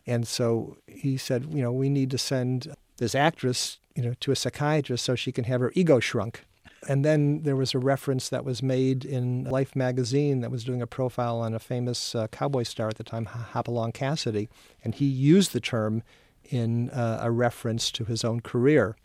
And 0.05 0.27
so 0.27 0.77
he 0.87 1.17
said, 1.17 1.47
you 1.51 1.63
know, 1.63 1.71
we 1.71 1.89
need 1.89 2.11
to 2.11 2.17
send 2.19 2.73
this 2.97 3.15
actress, 3.15 3.79
you 3.95 4.03
know, 4.03 4.13
to 4.19 4.31
a 4.31 4.35
psychiatrist 4.35 5.03
so 5.03 5.15
she 5.15 5.31
can 5.31 5.45
have 5.45 5.61
her 5.61 5.71
ego 5.73 5.99
shrunk. 5.99 6.45
And 6.87 7.05
then 7.05 7.43
there 7.43 7.55
was 7.55 7.73
a 7.75 7.79
reference 7.79 8.29
that 8.29 8.43
was 8.43 8.63
made 8.63 9.05
in 9.05 9.43
Life 9.43 9.75
magazine 9.75 10.41
that 10.41 10.49
was 10.49 10.63
doing 10.63 10.81
a 10.81 10.87
profile 10.87 11.39
on 11.39 11.53
a 11.53 11.59
famous 11.59 12.15
uh, 12.15 12.27
cowboy 12.27 12.63
star 12.63 12.87
at 12.87 12.95
the 12.95 13.03
time, 13.03 13.25
Hopalong 13.25 13.91
Cassidy, 13.91 14.49
and 14.83 14.95
he 14.95 15.05
used 15.05 15.53
the 15.53 15.59
term 15.59 16.01
in 16.45 16.89
uh, 16.89 17.19
a 17.21 17.29
reference 17.29 17.91
to 17.91 18.05
his 18.05 18.23
own 18.23 18.39
career. 18.39 18.95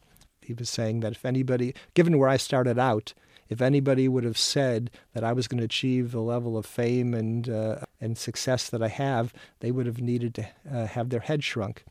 He 0.41 0.55
was 0.55 0.71
saying 0.71 1.01
that 1.01 1.13
if 1.13 1.25
anybody, 1.25 1.75
given 1.95 2.19
where 2.19 2.29
I 2.29 2.39
started 2.39 2.79
out, 2.79 3.13
if 3.49 3.61
anybody 3.61 4.09
would 4.09 4.25
have 4.25 4.39
said 4.39 4.91
that 5.13 5.23
I 5.23 5.33
was 5.33 5.47
going 5.47 5.59
to 5.59 5.65
achieve 5.65 6.13
the 6.13 6.21
level 6.21 6.57
of 6.57 6.67
fame 6.67 7.15
and 7.15 7.49
uh, 7.49 7.81
and 8.01 8.19
success 8.19 8.69
that 8.71 8.83
I 8.83 8.89
have, 8.89 9.33
they 9.61 9.71
would 9.71 9.87
have 9.87 10.01
needed 10.01 10.35
to 10.35 10.49
uh, 10.73 10.87
have 10.87 11.11
their 11.11 11.21
head 11.21 11.45
shrunk. 11.45 11.85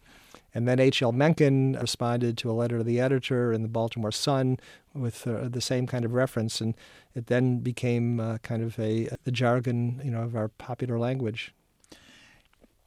And 0.55 0.69
then 0.69 0.79
H.L. 0.79 1.11
Mencken 1.11 1.73
responded 1.73 2.37
to 2.37 2.49
a 2.49 2.53
letter 2.53 2.77
to 2.77 2.83
the 2.83 3.01
editor 3.01 3.51
in 3.51 3.61
the 3.61 3.67
Baltimore 3.67 4.13
Sun 4.13 4.57
with 4.93 5.27
uh, 5.27 5.49
the 5.49 5.59
same 5.59 5.85
kind 5.85 6.05
of 6.05 6.13
reference, 6.13 6.61
and 6.61 6.75
it 7.13 7.27
then 7.27 7.59
became 7.59 8.21
uh, 8.21 8.37
kind 8.37 8.63
of 8.63 8.79
a 8.79 9.09
the 9.25 9.31
jargon, 9.31 9.99
you 10.01 10.09
know, 10.09 10.21
of 10.21 10.33
our 10.33 10.47
popular 10.47 10.97
language. 10.97 11.53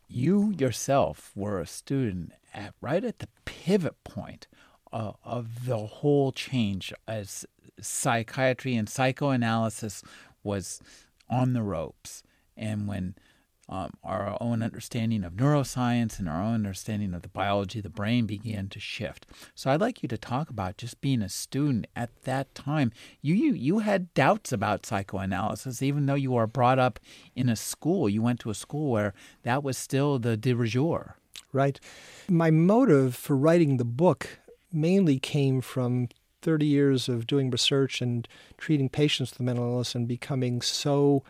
You 0.08 0.54
yourself 0.58 1.32
were 1.36 1.60
a 1.60 1.66
student 1.66 2.32
at 2.54 2.72
right 2.80 3.04
at 3.04 3.18
the 3.18 3.28
pivot 3.44 4.02
point 4.02 4.46
uh, 4.90 5.12
of 5.22 5.66
the 5.66 5.76
whole 5.76 6.32
change 6.32 6.94
as 7.06 7.44
psychiatry 7.78 8.76
and 8.76 8.88
psychoanalysis 8.88 10.02
was 10.42 10.80
on 11.28 11.52
the 11.52 11.62
ropes, 11.62 12.22
and 12.56 12.88
when 12.88 13.14
um, 13.68 13.90
our 14.02 14.36
own 14.40 14.62
understanding 14.62 15.24
of 15.24 15.34
neuroscience 15.34 16.18
and 16.18 16.28
our 16.28 16.42
own 16.42 16.54
understanding 16.54 17.12
of 17.12 17.22
the 17.22 17.28
biology 17.28 17.80
of 17.80 17.82
the 17.82 17.90
brain 17.90 18.26
began 18.26 18.68
to 18.68 18.80
shift. 18.80 19.26
So 19.54 19.70
I'd 19.70 19.80
like 19.80 20.02
you 20.02 20.08
to 20.08 20.18
talk 20.18 20.48
about 20.48 20.78
just 20.78 21.00
being 21.00 21.20
a 21.20 21.28
student 21.28 21.86
at 21.94 22.10
that 22.24 22.54
time. 22.54 22.92
You 23.20 23.34
you 23.34 23.52
you 23.52 23.78
had 23.80 24.12
doubts 24.14 24.52
about 24.52 24.86
psychoanalysis, 24.86 25.82
even 25.82 26.06
though 26.06 26.14
you 26.14 26.32
were 26.32 26.46
brought 26.46 26.78
up 26.78 26.98
in 27.36 27.48
a 27.48 27.56
school. 27.56 28.08
You 28.08 28.22
went 28.22 28.40
to 28.40 28.50
a 28.50 28.54
school 28.54 28.90
where 28.90 29.14
that 29.42 29.62
was 29.62 29.76
still 29.76 30.18
the 30.18 30.36
de 30.36 30.54
jour. 30.66 31.16
Right. 31.52 31.80
My 32.28 32.50
motive 32.50 33.14
for 33.14 33.36
writing 33.36 33.76
the 33.76 33.84
book 33.84 34.38
mainly 34.72 35.18
came 35.18 35.60
from 35.60 36.08
30 36.42 36.66
years 36.66 37.08
of 37.08 37.26
doing 37.26 37.50
research 37.50 38.00
and 38.00 38.28
treating 38.58 38.88
patients 38.88 39.32
with 39.32 39.40
mental 39.40 39.64
illness 39.64 39.94
and 39.94 40.06
becoming 40.06 40.60
so 40.60 41.22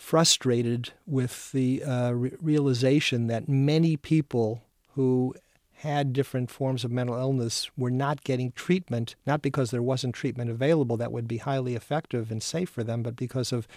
frustrated 0.00 0.90
with 1.06 1.52
the 1.52 1.84
uh, 1.84 2.10
re- 2.12 2.32
realization 2.40 3.26
that 3.26 3.50
many 3.50 3.98
people 3.98 4.62
who 4.94 5.34
had 5.74 6.14
different 6.14 6.50
forms 6.50 6.84
of 6.84 6.90
mental 6.90 7.16
illness 7.16 7.70
were 7.76 7.90
not 7.90 8.24
getting 8.24 8.50
treatment, 8.52 9.14
not 9.26 9.42
because 9.42 9.70
there 9.70 9.82
wasn't 9.82 10.14
treatment 10.14 10.50
available 10.50 10.96
that 10.96 11.12
would 11.12 11.28
be 11.28 11.36
highly 11.36 11.74
effective 11.74 12.30
and 12.30 12.42
safe 12.42 12.70
for 12.70 12.82
them, 12.82 13.02
but 13.02 13.14
because 13.14 13.52
of 13.52 13.68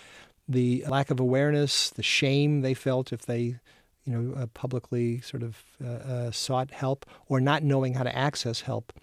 the 0.47 0.85
lack 0.87 1.11
of 1.11 1.19
awareness, 1.19 1.89
the 1.89 2.01
shame 2.01 2.61
they 2.61 2.73
felt 2.73 3.11
if 3.11 3.25
they 3.25 3.59
you 4.05 4.13
know, 4.13 4.33
uh, 4.41 4.45
publicly 4.53 5.19
sort 5.19 5.43
of 5.43 5.61
uh, 5.83 5.89
uh, 5.89 6.31
sought 6.31 6.71
help 6.71 7.05
or 7.27 7.41
not 7.41 7.63
knowing 7.63 7.95
how 7.95 8.03
to 8.03 8.17
access 8.17 8.61
help. 8.61 8.93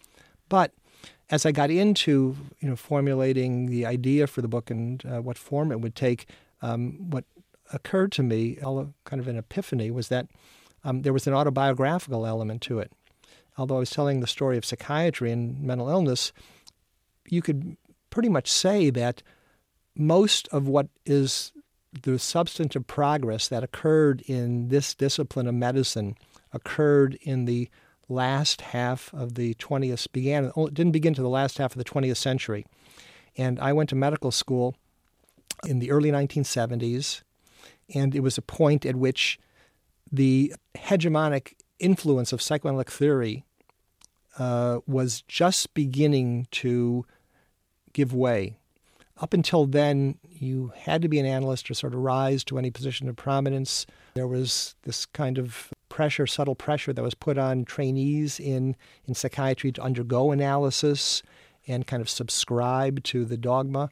But 0.48 0.72
as 1.30 1.44
I 1.44 1.52
got 1.52 1.70
into 1.70 2.34
you 2.60 2.68
know 2.68 2.76
formulating 2.76 3.66
the 3.66 3.84
idea 3.84 4.26
for 4.26 4.40
the 4.40 4.48
book 4.48 4.70
and 4.70 5.04
uh, 5.04 5.20
what 5.20 5.36
form 5.36 5.70
it 5.70 5.80
would 5.80 5.94
take, 5.94 6.26
um, 6.62 7.10
what 7.10 7.24
occurred 7.72 8.12
to 8.12 8.22
me, 8.22 8.56
kind 9.04 9.20
of 9.20 9.28
an 9.28 9.36
epiphany, 9.36 9.90
was 9.90 10.08
that 10.08 10.26
um, 10.84 11.02
there 11.02 11.12
was 11.12 11.26
an 11.26 11.34
autobiographical 11.34 12.26
element 12.26 12.62
to 12.62 12.78
it. 12.78 12.92
Although 13.58 13.76
I 13.76 13.80
was 13.80 13.90
telling 13.90 14.20
the 14.20 14.26
story 14.26 14.56
of 14.56 14.64
psychiatry 14.64 15.30
and 15.30 15.60
mental 15.60 15.88
illness, 15.88 16.32
you 17.28 17.42
could 17.42 17.76
pretty 18.08 18.28
much 18.28 18.50
say 18.50 18.90
that 18.90 19.22
most 19.96 20.48
of 20.48 20.66
what 20.66 20.88
is 21.04 21.52
the 22.02 22.18
substantive 22.18 22.86
progress 22.86 23.48
that 23.48 23.64
occurred 23.64 24.22
in 24.26 24.68
this 24.68 24.94
discipline 24.94 25.46
of 25.46 25.54
medicine 25.54 26.14
occurred 26.52 27.18
in 27.22 27.44
the 27.44 27.68
last 28.08 28.60
half 28.60 29.12
of 29.14 29.34
the 29.34 29.54
20th 29.54 30.10
began 30.12 30.52
didn't 30.72 30.92
begin 30.92 31.14
to 31.14 31.22
the 31.22 31.28
last 31.28 31.58
half 31.58 31.72
of 31.72 31.78
the 31.78 31.84
20th 31.84 32.16
century 32.16 32.66
and 33.36 33.60
i 33.60 33.72
went 33.72 33.88
to 33.88 33.94
medical 33.94 34.32
school 34.32 34.74
in 35.66 35.78
the 35.78 35.90
early 35.90 36.10
1970s. 36.10 37.22
And 37.94 38.14
it 38.14 38.20
was 38.20 38.38
a 38.38 38.42
point 38.42 38.86
at 38.86 38.96
which 38.96 39.38
the 40.10 40.54
hegemonic 40.76 41.54
influence 41.78 42.32
of 42.32 42.42
psychoanalytic 42.42 42.90
theory 42.90 43.44
uh, 44.38 44.80
was 44.86 45.22
just 45.22 45.74
beginning 45.74 46.46
to 46.50 47.04
give 47.92 48.14
way. 48.14 48.56
Up 49.20 49.34
until 49.34 49.66
then, 49.66 50.18
you 50.30 50.72
had 50.74 51.02
to 51.02 51.08
be 51.08 51.18
an 51.18 51.26
analyst 51.26 51.66
to 51.66 51.74
sort 51.74 51.92
of 51.92 52.00
rise 52.00 52.42
to 52.44 52.58
any 52.58 52.70
position 52.70 53.08
of 53.08 53.16
prominence. 53.16 53.84
There 54.14 54.26
was 54.26 54.74
this 54.84 55.04
kind 55.04 55.36
of 55.36 55.68
pressure, 55.90 56.26
subtle 56.26 56.54
pressure 56.54 56.94
that 56.94 57.02
was 57.02 57.14
put 57.14 57.36
on 57.36 57.66
trainees 57.66 58.40
in, 58.40 58.76
in 59.06 59.14
psychiatry 59.14 59.72
to 59.72 59.82
undergo 59.82 60.32
analysis 60.32 61.22
and 61.66 61.86
kind 61.86 62.00
of 62.00 62.08
subscribe 62.08 63.02
to 63.04 63.26
the 63.26 63.36
dogma. 63.36 63.90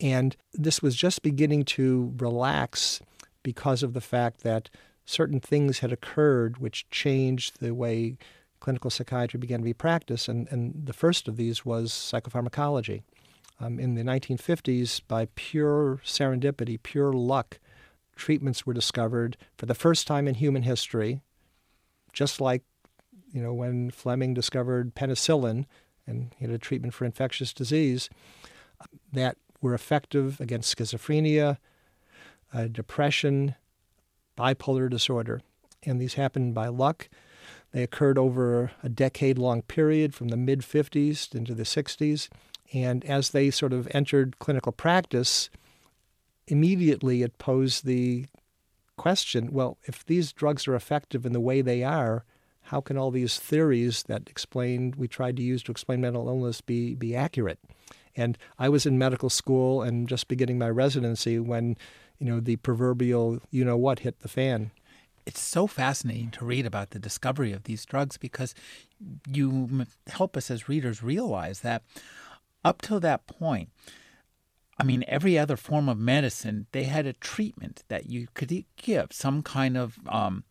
And 0.00 0.36
this 0.52 0.80
was 0.82 0.94
just 0.94 1.22
beginning 1.22 1.64
to 1.64 2.14
relax 2.18 3.00
because 3.42 3.82
of 3.82 3.94
the 3.94 4.00
fact 4.00 4.42
that 4.42 4.70
certain 5.04 5.40
things 5.40 5.78
had 5.78 5.92
occurred 5.92 6.58
which 6.58 6.88
changed 6.90 7.60
the 7.60 7.74
way 7.74 8.18
clinical 8.60 8.90
psychiatry 8.90 9.38
began 9.38 9.60
to 9.60 9.64
be 9.64 9.72
practiced. 9.72 10.28
And, 10.28 10.48
and 10.50 10.74
the 10.86 10.92
first 10.92 11.28
of 11.28 11.36
these 11.36 11.64
was 11.64 11.92
psychopharmacology. 11.92 13.02
Um, 13.60 13.80
in 13.80 13.94
the 13.94 14.02
1950s, 14.02 15.00
by 15.08 15.28
pure 15.34 16.00
serendipity, 16.04 16.80
pure 16.80 17.12
luck, 17.12 17.58
treatments 18.14 18.66
were 18.66 18.74
discovered 18.74 19.36
for 19.56 19.66
the 19.66 19.74
first 19.74 20.06
time 20.06 20.28
in 20.28 20.34
human 20.34 20.62
history, 20.62 21.20
just 22.12 22.40
like 22.40 22.62
you 23.32 23.42
know 23.42 23.52
when 23.52 23.90
Fleming 23.90 24.34
discovered 24.34 24.94
penicillin 24.94 25.64
and 26.06 26.34
he 26.38 26.44
had 26.44 26.54
a 26.54 26.58
treatment 26.58 26.94
for 26.94 27.04
infectious 27.04 27.52
disease 27.52 28.08
that 29.12 29.36
were 29.60 29.74
effective 29.74 30.40
against 30.40 30.76
schizophrenia, 30.76 31.58
uh, 32.52 32.66
depression, 32.68 33.54
bipolar 34.36 34.88
disorder, 34.88 35.40
and 35.84 36.00
these 36.00 36.14
happened 36.14 36.54
by 36.54 36.68
luck. 36.68 37.08
They 37.72 37.82
occurred 37.82 38.18
over 38.18 38.72
a 38.82 38.88
decade 38.88 39.38
long 39.38 39.62
period 39.62 40.14
from 40.14 40.28
the 40.28 40.36
mid 40.36 40.60
50s 40.60 41.34
into 41.34 41.54
the 41.54 41.64
60s. 41.64 42.28
And 42.72 43.04
as 43.04 43.30
they 43.30 43.50
sort 43.50 43.72
of 43.72 43.88
entered 43.92 44.38
clinical 44.38 44.72
practice, 44.72 45.50
immediately 46.46 47.22
it 47.22 47.38
posed 47.38 47.84
the 47.84 48.26
question 48.96 49.52
well, 49.52 49.78
if 49.84 50.04
these 50.04 50.32
drugs 50.32 50.66
are 50.66 50.74
effective 50.74 51.24
in 51.24 51.32
the 51.32 51.40
way 51.40 51.62
they 51.62 51.82
are, 51.84 52.24
how 52.62 52.80
can 52.80 52.98
all 52.98 53.10
these 53.10 53.38
theories 53.38 54.02
that 54.04 54.28
explained 54.28 54.96
we 54.96 55.08
tried 55.08 55.36
to 55.36 55.42
use 55.42 55.62
to 55.62 55.72
explain 55.72 56.02
mental 56.02 56.28
illness 56.28 56.60
be, 56.60 56.94
be 56.94 57.16
accurate? 57.16 57.58
And 58.18 58.36
I 58.58 58.68
was 58.68 58.84
in 58.84 58.98
medical 58.98 59.30
school 59.30 59.82
and 59.82 60.08
just 60.08 60.28
beginning 60.28 60.58
my 60.58 60.68
residency 60.70 61.38
when, 61.38 61.76
you 62.18 62.26
know, 62.26 62.40
the 62.40 62.56
proverbial 62.56 63.40
you 63.50 63.64
know 63.64 63.76
what 63.76 64.00
hit 64.00 64.20
the 64.20 64.28
fan. 64.28 64.70
It's 65.24 65.40
so 65.40 65.66
fascinating 65.66 66.30
to 66.32 66.44
read 66.44 66.66
about 66.66 66.90
the 66.90 66.98
discovery 66.98 67.52
of 67.52 67.64
these 67.64 67.84
drugs 67.84 68.16
because 68.16 68.54
you 69.30 69.86
help 70.06 70.36
us 70.36 70.50
as 70.50 70.68
readers 70.68 71.02
realize 71.02 71.60
that 71.60 71.82
up 72.64 72.82
till 72.82 73.00
that 73.00 73.26
point, 73.26 73.70
I 74.78 74.84
mean, 74.84 75.04
every 75.08 75.38
other 75.38 75.56
form 75.56 75.88
of 75.88 75.98
medicine, 75.98 76.66
they 76.72 76.84
had 76.84 77.06
a 77.06 77.12
treatment 77.12 77.82
that 77.88 78.08
you 78.08 78.28
could 78.34 78.64
give, 78.76 79.12
some 79.12 79.42
kind 79.42 79.76
of 79.76 79.98
um, 80.08 80.44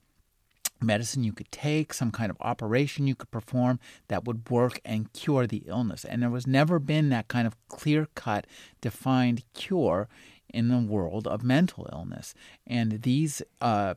medicine 0.82 1.24
you 1.24 1.34
could 1.34 1.52
take, 1.52 1.94
some 1.94 2.12
kind 2.12 2.30
of 2.30 2.38
operation 2.42 3.08
you 3.08 3.16
could 3.16 3.32
perform 3.32 3.80
that 4.08 4.26
would 4.26 4.50
work 4.50 4.80
and 4.86 5.12
cure 5.14 5.48
the 5.48 5.64
illness. 5.68 6.06
And 6.06 6.22
there 6.22 6.30
was 6.30 6.48
never 6.48 6.80
been 6.80 7.10
that 7.10 7.28
kind 7.28 7.48
of 7.48 7.56
clear 7.68 8.08
cut, 8.16 8.48
defined 8.82 9.44
cure 9.54 10.08
in 10.50 10.70
the 10.70 10.78
world 10.78 11.28
of 11.28 11.44
mental 11.44 11.90
illness. 11.92 12.34
And 12.66 13.02
these, 13.02 13.42
uh, 13.62 13.96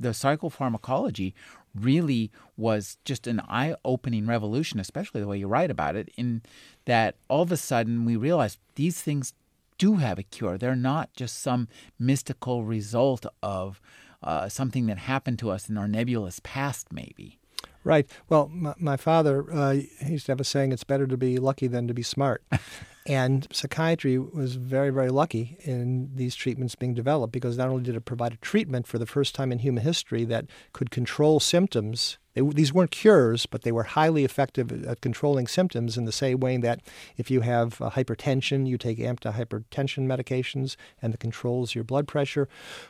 the 0.00 0.10
psychopharmacology 0.10 1.32
really 1.74 2.30
was 2.56 2.98
just 3.04 3.26
an 3.26 3.40
eye 3.40 3.74
opening 3.84 4.26
revolution, 4.26 4.80
especially 4.80 5.20
the 5.20 5.26
way 5.26 5.38
you 5.38 5.46
write 5.46 5.70
about 5.70 5.96
it, 5.96 6.10
in 6.16 6.42
that 6.84 7.16
all 7.28 7.42
of 7.42 7.52
a 7.52 7.56
sudden 7.56 8.04
we 8.04 8.16
realized 8.16 8.58
these 8.74 9.00
things 9.00 9.32
do 9.78 9.96
have 9.96 10.18
a 10.18 10.22
cure. 10.22 10.58
They're 10.58 10.76
not 10.76 11.12
just 11.14 11.40
some 11.40 11.68
mystical 11.98 12.64
result 12.64 13.26
of 13.42 13.80
uh, 14.22 14.48
something 14.48 14.86
that 14.86 14.98
happened 14.98 15.38
to 15.40 15.50
us 15.50 15.68
in 15.68 15.76
our 15.76 15.88
nebulous 15.88 16.40
past, 16.42 16.92
maybe. 16.92 17.38
Right. 17.84 18.08
Well, 18.28 18.48
my, 18.48 18.74
my 18.78 18.96
father, 18.96 19.44
uh, 19.52 19.72
he 19.72 20.12
used 20.12 20.26
to 20.26 20.32
have 20.32 20.40
a 20.40 20.44
saying, 20.44 20.72
it's 20.72 20.84
better 20.84 21.06
to 21.06 21.16
be 21.16 21.38
lucky 21.38 21.66
than 21.66 21.88
to 21.88 21.94
be 21.94 22.02
smart. 22.02 22.42
and 23.06 23.46
psychiatry 23.52 24.18
was 24.18 24.54
very, 24.54 24.90
very 24.90 25.10
lucky 25.10 25.56
in 25.60 26.10
these 26.14 26.34
treatments 26.34 26.74
being 26.74 26.94
developed 26.94 27.32
because 27.32 27.58
not 27.58 27.68
only 27.68 27.82
did 27.82 27.96
it 27.96 28.04
provide 28.04 28.32
a 28.32 28.36
treatment 28.36 28.86
for 28.86 28.98
the 28.98 29.06
first 29.06 29.34
time 29.34 29.50
in 29.50 29.58
human 29.58 29.82
history 29.82 30.24
that 30.24 30.46
could 30.72 30.90
control 30.90 31.40
symptoms 31.40 32.18
they, 32.34 32.40
these 32.40 32.72
weren't 32.72 32.90
cures, 32.90 33.46
but 33.46 33.62
they 33.62 33.72
were 33.72 33.82
highly 33.82 34.24
effective 34.24 34.86
at 34.86 35.00
controlling 35.00 35.46
symptoms 35.46 35.98
in 35.98 36.04
the 36.04 36.12
same 36.12 36.40
way 36.40 36.56
that 36.58 36.80
if 37.16 37.30
you 37.30 37.42
have 37.42 37.80
uh, 37.80 37.90
hypertension, 37.90 38.66
you 38.66 38.78
take 38.78 38.98
antihypertension 38.98 40.06
medications 40.06 40.76
and 41.00 41.14
it 41.14 41.20
controls 41.20 41.74
your 41.74 41.84
blood 41.84 42.08
pressure. 42.08 42.48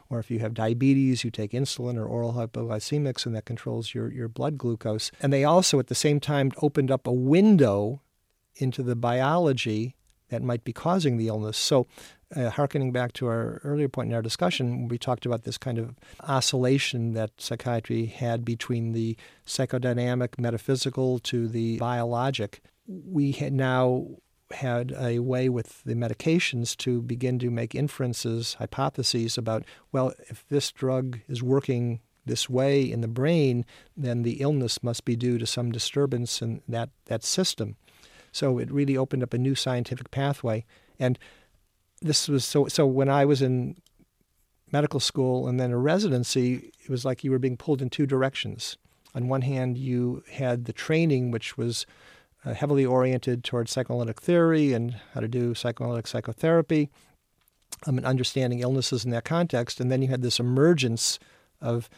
Or 0.08 0.18
if 0.18 0.30
you 0.30 0.38
have 0.40 0.54
diabetes, 0.54 1.24
you 1.24 1.30
take 1.30 1.52
insulin 1.52 1.96
or 1.96 2.06
oral 2.06 2.34
hypoglycemics 2.34 3.26
and 3.26 3.34
that 3.34 3.44
controls 3.44 3.94
your, 3.94 4.12
your 4.12 4.28
blood 4.28 4.58
glucose. 4.58 5.10
And 5.20 5.32
they 5.32 5.44
also, 5.44 5.78
at 5.78 5.88
the 5.88 5.94
same 5.94 6.20
time, 6.20 6.52
opened 6.60 6.90
up 6.90 7.06
a 7.06 7.12
window 7.12 8.02
into 8.56 8.82
the 8.82 8.96
biology 8.96 9.96
that 10.32 10.42
might 10.42 10.64
be 10.64 10.72
causing 10.72 11.18
the 11.18 11.28
illness. 11.28 11.58
So 11.58 11.86
uh, 12.34 12.48
harkening 12.48 12.90
back 12.90 13.12
to 13.12 13.26
our 13.26 13.60
earlier 13.62 13.88
point 13.88 14.08
in 14.08 14.14
our 14.14 14.22
discussion, 14.22 14.88
we 14.88 14.96
talked 14.96 15.26
about 15.26 15.44
this 15.44 15.58
kind 15.58 15.78
of 15.78 15.94
oscillation 16.26 17.12
that 17.12 17.30
psychiatry 17.36 18.06
had 18.06 18.42
between 18.44 18.92
the 18.92 19.16
psychodynamic, 19.46 20.38
metaphysical 20.38 21.18
to 21.20 21.46
the 21.46 21.78
biologic. 21.78 22.62
We 22.86 23.32
had 23.32 23.52
now 23.52 24.06
had 24.52 24.94
a 24.98 25.18
way 25.18 25.50
with 25.50 25.82
the 25.84 25.94
medications 25.94 26.76
to 26.78 27.02
begin 27.02 27.38
to 27.40 27.50
make 27.50 27.74
inferences, 27.74 28.54
hypotheses 28.54 29.36
about, 29.36 29.64
well, 29.92 30.14
if 30.28 30.46
this 30.48 30.72
drug 30.72 31.20
is 31.28 31.42
working 31.42 32.00
this 32.24 32.48
way 32.48 32.82
in 32.90 33.02
the 33.02 33.08
brain, 33.08 33.66
then 33.96 34.22
the 34.22 34.40
illness 34.40 34.82
must 34.82 35.04
be 35.04 35.16
due 35.16 35.36
to 35.36 35.46
some 35.46 35.72
disturbance 35.72 36.40
in 36.40 36.62
that, 36.66 36.88
that 37.06 37.22
system. 37.22 37.76
So 38.32 38.58
it 38.58 38.70
really 38.72 38.96
opened 38.96 39.22
up 39.22 39.34
a 39.34 39.38
new 39.38 39.54
scientific 39.54 40.10
pathway. 40.10 40.64
And 40.98 41.18
this 42.00 42.28
was 42.28 42.44
so 42.44 42.66
so 42.66 42.86
when 42.86 43.08
I 43.08 43.24
was 43.24 43.42
in 43.42 43.76
medical 44.72 45.00
school 45.00 45.46
and 45.46 45.60
then 45.60 45.70
a 45.70 45.78
residency, 45.78 46.72
it 46.82 46.88
was 46.90 47.04
like 47.04 47.22
you 47.22 47.30
were 47.30 47.38
being 47.38 47.56
pulled 47.56 47.82
in 47.82 47.90
two 47.90 48.06
directions. 48.06 48.76
On 49.14 49.28
one 49.28 49.42
hand, 49.42 49.76
you 49.76 50.24
had 50.32 50.64
the 50.64 50.72
training, 50.72 51.30
which 51.30 51.58
was 51.58 51.84
uh, 52.44 52.54
heavily 52.54 52.84
oriented 52.84 53.44
towards 53.44 53.70
psychoanalytic 53.70 54.20
theory 54.20 54.72
and 54.72 54.96
how 55.12 55.20
to 55.20 55.28
do 55.28 55.54
psychoanalytic 55.54 56.06
psychotherapy 56.06 56.90
um, 57.86 57.98
and 57.98 58.06
understanding 58.06 58.60
illnesses 58.60 59.04
in 59.04 59.10
that 59.10 59.24
context. 59.24 59.80
And 59.80 59.92
then 59.92 60.02
you 60.02 60.08
had 60.08 60.22
this 60.22 60.40
emergence 60.40 61.18
of 61.60 61.90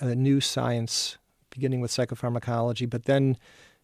uh, 0.00 0.14
new 0.14 0.40
science, 0.40 1.18
beginning 1.50 1.80
with 1.80 1.90
psychopharmacology, 1.90 2.88
but 2.88 3.04
then 3.04 3.36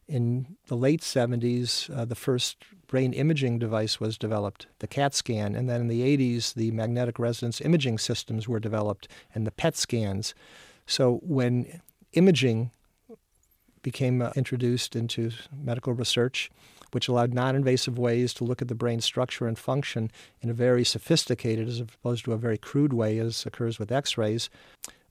in 0.09 0.57
the 0.67 0.75
late 0.75 1.01
70s, 1.01 1.95
uh, 1.95 2.03
the 2.03 2.15
first 2.15 2.57
brain 2.87 3.13
imaging 3.13 3.59
device 3.59 3.99
was 3.99 4.17
developed, 4.17 4.65
the 4.79 4.87
CAT 4.87 5.13
scan. 5.13 5.55
And 5.55 5.69
then 5.69 5.81
in 5.81 5.87
the 5.87 6.01
80s, 6.01 6.55
the 6.55 6.71
magnetic 6.71 7.19
resonance 7.19 7.61
imaging 7.61 7.99
systems 7.99 8.47
were 8.47 8.59
developed 8.59 9.07
and 9.35 9.45
the 9.45 9.51
PET 9.51 9.77
scans. 9.77 10.33
So 10.87 11.19
when 11.21 11.81
imaging 12.13 12.71
became 13.83 14.21
uh, 14.21 14.31
introduced 14.35 14.95
into 14.95 15.31
medical 15.55 15.93
research, 15.93 16.49
which 16.91 17.07
allowed 17.07 17.35
non 17.35 17.55
invasive 17.55 17.99
ways 17.99 18.33
to 18.33 18.43
look 18.43 18.63
at 18.63 18.67
the 18.67 18.75
brain 18.75 18.99
structure 18.99 19.47
and 19.47 19.57
function 19.59 20.11
in 20.41 20.49
a 20.49 20.53
very 20.53 20.83
sophisticated, 20.83 21.67
as 21.67 21.79
opposed 21.79 22.25
to 22.25 22.33
a 22.33 22.37
very 22.37 22.57
crude 22.57 22.93
way, 22.93 23.19
as 23.19 23.45
occurs 23.45 23.77
with 23.77 23.91
x 23.91 24.17
rays 24.17 24.49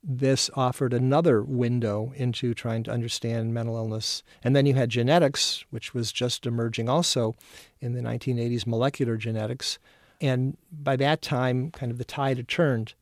this 0.03 0.51
offered 0.55 0.93
another 0.93 1.43
window 1.43 2.13
into 2.17 2.55
trying 2.55 2.83
to 2.85 2.91
understand 2.91 3.55
mental 3.55 3.77
illness. 3.77 4.23
And 4.43 4.55
then 4.55 4.67
you 4.67 4.75
had 4.75 4.91
genetics, 4.91 5.65
which 5.71 5.95
was 5.95 6.13
just 6.13 6.47
emerging 6.47 6.89
also 6.89 7.35
in 7.81 7.93
the 7.93 8.01
1980s, 8.01 8.67
molecular 8.67 9.17
genetics. 9.17 9.79
And 10.21 10.57
by 10.71 10.97
that 10.97 11.23
time, 11.23 11.71
kind 11.71 11.93
of 11.93 11.99
the 11.99 12.05
tide 12.05 12.37
had 12.37 12.49
turned. 12.49 12.95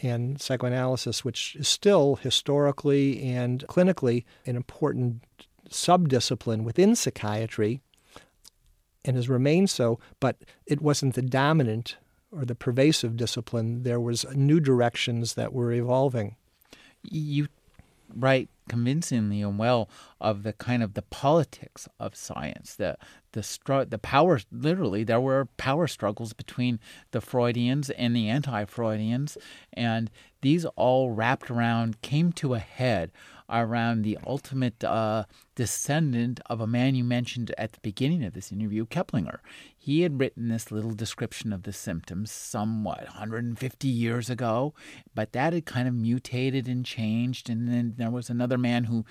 And 0.00 0.40
psychoanalysis, 0.40 1.24
which 1.24 1.56
is 1.56 1.66
still 1.66 2.16
historically 2.16 3.20
and 3.22 3.64
clinically 3.68 4.24
an 4.46 4.54
important 4.54 5.22
subdiscipline 5.68 6.62
within 6.62 6.94
psychiatry 6.94 7.80
and 9.04 9.16
has 9.16 9.28
remained 9.28 9.70
so, 9.70 9.98
but 10.20 10.36
it 10.66 10.80
wasn't 10.80 11.14
the 11.14 11.22
dominant 11.22 11.96
or 12.30 12.44
the 12.44 12.54
pervasive 12.54 13.16
discipline, 13.16 13.82
there 13.82 14.00
was 14.00 14.26
new 14.34 14.60
directions 14.60 15.34
that 15.34 15.52
were 15.52 15.72
evolving. 15.72 16.36
You 17.02 17.48
write 18.14 18.48
convincingly 18.68 19.42
and 19.42 19.58
well 19.58 19.88
of 20.20 20.42
the 20.42 20.52
kind 20.52 20.82
of 20.82 20.94
the 20.94 21.02
politics 21.02 21.88
of 21.98 22.14
science, 22.14 22.74
the 22.74 22.96
the 23.32 23.42
str- 23.42 23.84
the 23.84 23.98
power. 23.98 24.40
Literally, 24.50 25.04
there 25.04 25.20
were 25.20 25.46
power 25.56 25.86
struggles 25.86 26.32
between 26.32 26.80
the 27.10 27.20
Freudians 27.20 27.90
and 27.90 28.14
the 28.14 28.28
anti-Freudians, 28.28 29.38
and 29.72 30.10
these 30.42 30.64
all 30.76 31.10
wrapped 31.10 31.50
around, 31.50 32.00
came 32.02 32.32
to 32.32 32.54
a 32.54 32.58
head 32.58 33.10
around 33.50 34.02
the 34.02 34.18
ultimate 34.26 34.82
uh, 34.84 35.24
descendant 35.54 36.40
of 36.46 36.60
a 36.60 36.66
man 36.66 36.94
you 36.94 37.04
mentioned 37.04 37.54
at 37.56 37.72
the 37.72 37.80
beginning 37.80 38.24
of 38.24 38.34
this 38.34 38.52
interview, 38.52 38.86
Kraepelin. 38.86 39.38
He 39.76 40.02
had 40.02 40.20
written 40.20 40.48
this 40.48 40.70
little 40.70 40.94
description 40.94 41.52
of 41.52 41.62
the 41.62 41.72
symptoms 41.72 42.30
somewhat 42.30 43.04
150 43.04 43.88
years 43.88 44.28
ago, 44.28 44.74
but 45.14 45.32
that 45.32 45.52
had 45.52 45.66
kind 45.66 45.88
of 45.88 45.94
mutated 45.94 46.68
and 46.68 46.84
changed. 46.84 47.48
And 47.48 47.68
then 47.68 47.94
there 47.96 48.10
was 48.10 48.28
another 48.28 48.58
man 48.58 48.84
who 48.84 49.04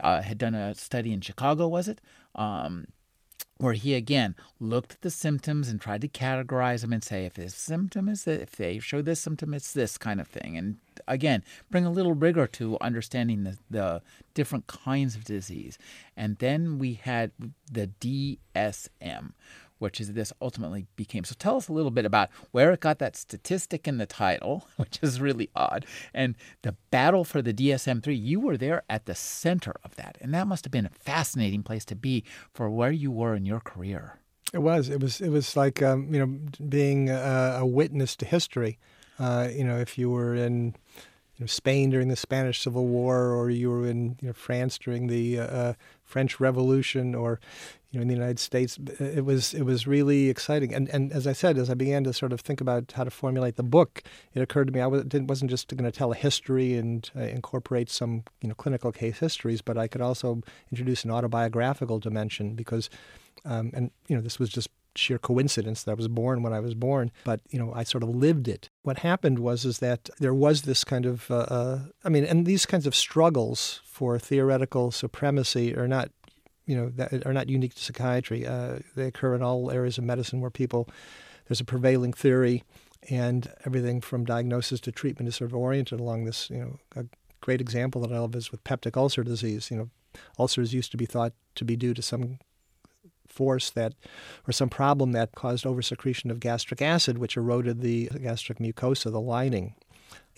uh, 0.00 0.22
had 0.22 0.38
done 0.38 0.54
a 0.54 0.74
study 0.74 1.12
in 1.12 1.20
Chicago, 1.20 1.68
was 1.68 1.88
it? 1.88 2.00
Um, 2.34 2.86
where 3.58 3.72
he 3.72 3.94
again 3.94 4.34
looked 4.58 4.92
at 4.92 5.00
the 5.02 5.10
symptoms 5.10 5.68
and 5.68 5.80
tried 5.80 6.00
to 6.00 6.08
categorize 6.08 6.80
them 6.80 6.92
and 6.92 7.04
say 7.04 7.24
if 7.24 7.34
this 7.34 7.54
symptom 7.54 8.08
is 8.08 8.24
this, 8.24 8.42
if 8.42 8.56
they 8.56 8.78
show 8.78 9.00
this 9.00 9.20
symptom 9.20 9.54
it's 9.54 9.72
this 9.72 9.96
kind 9.96 10.20
of 10.20 10.28
thing. 10.28 10.56
And 10.56 10.76
again 11.06 11.44
bring 11.70 11.84
a 11.84 11.90
little 11.90 12.14
rigor 12.14 12.46
to 12.46 12.78
understanding 12.80 13.44
the, 13.44 13.58
the 13.70 14.02
different 14.34 14.66
kinds 14.66 15.14
of 15.14 15.24
disease. 15.24 15.78
And 16.16 16.36
then 16.38 16.78
we 16.78 16.94
had 16.94 17.32
the 17.70 17.90
dsm 18.00 19.32
which 19.84 20.00
is 20.00 20.14
this 20.14 20.32
ultimately 20.40 20.86
became. 20.96 21.24
So 21.24 21.34
tell 21.38 21.58
us 21.58 21.68
a 21.68 21.72
little 21.74 21.90
bit 21.90 22.06
about 22.06 22.30
where 22.52 22.72
it 22.72 22.80
got 22.80 22.98
that 23.00 23.16
statistic 23.16 23.86
in 23.86 23.98
the 23.98 24.06
title, 24.06 24.66
which 24.78 24.98
is 25.02 25.20
really 25.20 25.50
odd, 25.54 25.84
and 26.14 26.36
the 26.62 26.74
battle 26.90 27.22
for 27.22 27.42
the 27.42 27.52
DSM 27.52 28.02
3. 28.02 28.14
You 28.14 28.40
were 28.40 28.56
there 28.56 28.82
at 28.88 29.04
the 29.04 29.14
center 29.14 29.74
of 29.84 29.94
that, 29.96 30.16
and 30.22 30.32
that 30.32 30.46
must 30.46 30.64
have 30.64 30.72
been 30.72 30.86
a 30.86 30.88
fascinating 30.88 31.62
place 31.62 31.84
to 31.84 31.94
be 31.94 32.24
for 32.54 32.70
where 32.70 32.90
you 32.90 33.10
were 33.10 33.34
in 33.34 33.44
your 33.44 33.60
career. 33.60 34.20
It 34.54 34.60
was. 34.60 34.88
It 34.88 35.02
was. 35.02 35.20
It 35.20 35.28
was 35.28 35.54
like 35.54 35.82
um, 35.82 36.14
you 36.14 36.18
know 36.18 36.38
being 36.66 37.10
a, 37.10 37.58
a 37.60 37.66
witness 37.66 38.16
to 38.16 38.24
history. 38.24 38.78
Uh, 39.18 39.48
you 39.52 39.64
know, 39.64 39.76
if 39.76 39.98
you 39.98 40.08
were 40.08 40.34
in 40.34 40.74
you 41.36 41.40
know, 41.40 41.46
Spain 41.46 41.90
during 41.90 42.08
the 42.08 42.16
Spanish 42.16 42.62
Civil 42.62 42.86
War, 42.86 43.32
or 43.32 43.50
you 43.50 43.70
were 43.70 43.86
in 43.86 44.16
you 44.22 44.28
know, 44.28 44.32
France 44.32 44.78
during 44.78 45.08
the 45.08 45.40
uh, 45.40 45.44
uh 45.44 45.72
French 46.04 46.40
Revolution, 46.40 47.14
or 47.14 47.38
you 47.94 48.00
know, 48.00 48.02
in 48.02 48.08
the 48.08 48.14
United 48.14 48.40
States, 48.40 48.76
it 48.98 49.24
was 49.24 49.54
it 49.54 49.62
was 49.62 49.86
really 49.86 50.28
exciting. 50.28 50.74
And 50.74 50.88
and 50.88 51.12
as 51.12 51.28
I 51.28 51.32
said, 51.32 51.56
as 51.56 51.70
I 51.70 51.74
began 51.74 52.02
to 52.04 52.12
sort 52.12 52.32
of 52.32 52.40
think 52.40 52.60
about 52.60 52.90
how 52.90 53.04
to 53.04 53.10
formulate 53.10 53.54
the 53.54 53.62
book, 53.62 54.02
it 54.34 54.42
occurred 54.42 54.66
to 54.66 54.72
me 54.72 54.80
I 54.80 54.86
wasn't 54.88 55.48
just 55.48 55.68
going 55.68 55.84
to 55.84 55.96
tell 55.96 56.10
a 56.10 56.16
history 56.16 56.74
and 56.74 57.08
uh, 57.16 57.20
incorporate 57.20 57.88
some 57.88 58.24
you 58.40 58.48
know 58.48 58.54
clinical 58.56 58.90
case 58.90 59.18
histories, 59.20 59.62
but 59.62 59.78
I 59.78 59.86
could 59.86 60.00
also 60.00 60.42
introduce 60.72 61.04
an 61.04 61.12
autobiographical 61.12 62.00
dimension 62.00 62.56
because, 62.56 62.90
um, 63.44 63.70
and 63.72 63.92
you 64.08 64.16
know, 64.16 64.22
this 64.22 64.40
was 64.40 64.48
just 64.48 64.70
sheer 64.96 65.18
coincidence 65.18 65.84
that 65.84 65.92
I 65.92 65.94
was 65.94 66.08
born 66.08 66.42
when 66.42 66.52
I 66.52 66.60
was 66.60 66.74
born, 66.74 67.12
but 67.22 67.40
you 67.48 67.60
know 67.60 67.72
I 67.76 67.84
sort 67.84 68.02
of 68.02 68.08
lived 68.08 68.48
it. 68.48 68.70
What 68.82 68.98
happened 68.98 69.38
was 69.38 69.64
is 69.64 69.78
that 69.78 70.10
there 70.18 70.34
was 70.34 70.62
this 70.62 70.82
kind 70.82 71.06
of 71.06 71.30
uh, 71.30 71.46
uh, 71.48 71.78
I 72.04 72.08
mean, 72.08 72.24
and 72.24 72.44
these 72.44 72.66
kinds 72.66 72.88
of 72.88 72.94
struggles 72.96 73.82
for 73.84 74.18
theoretical 74.18 74.90
supremacy 74.90 75.76
are 75.76 75.86
not 75.86 76.10
you 76.66 76.76
know, 76.76 76.88
that 76.90 77.26
are 77.26 77.32
not 77.32 77.48
unique 77.48 77.74
to 77.74 77.82
psychiatry. 77.82 78.46
Uh, 78.46 78.78
they 78.96 79.06
occur 79.06 79.34
in 79.34 79.42
all 79.42 79.70
areas 79.70 79.98
of 79.98 80.04
medicine 80.04 80.40
where 80.40 80.50
people, 80.50 80.88
there's 81.46 81.60
a 81.60 81.64
prevailing 81.64 82.12
theory, 82.12 82.64
and 83.10 83.52
everything 83.66 84.00
from 84.00 84.24
diagnosis 84.24 84.80
to 84.80 84.92
treatment 84.92 85.28
is 85.28 85.36
sort 85.36 85.50
of 85.50 85.56
oriented 85.56 86.00
along 86.00 86.24
this. 86.24 86.48
You 86.50 86.58
know, 86.58 86.78
a 86.96 87.04
great 87.40 87.60
example 87.60 88.00
that 88.02 88.12
I 88.12 88.18
love 88.18 88.34
is 88.34 88.50
with 88.50 88.64
peptic 88.64 88.96
ulcer 88.96 89.22
disease. 89.22 89.70
You 89.70 89.76
know, 89.76 89.90
ulcers 90.38 90.72
used 90.72 90.90
to 90.92 90.96
be 90.96 91.06
thought 91.06 91.34
to 91.56 91.64
be 91.64 91.76
due 91.76 91.94
to 91.94 92.02
some 92.02 92.38
force 93.28 93.70
that, 93.70 93.94
or 94.48 94.52
some 94.52 94.68
problem 94.68 95.12
that 95.12 95.34
caused 95.34 95.64
oversecretion 95.64 96.30
of 96.30 96.40
gastric 96.40 96.80
acid, 96.80 97.18
which 97.18 97.36
eroded 97.36 97.80
the 97.80 98.08
gastric 98.22 98.58
mucosa, 98.58 99.10
the 99.10 99.20
lining. 99.20 99.74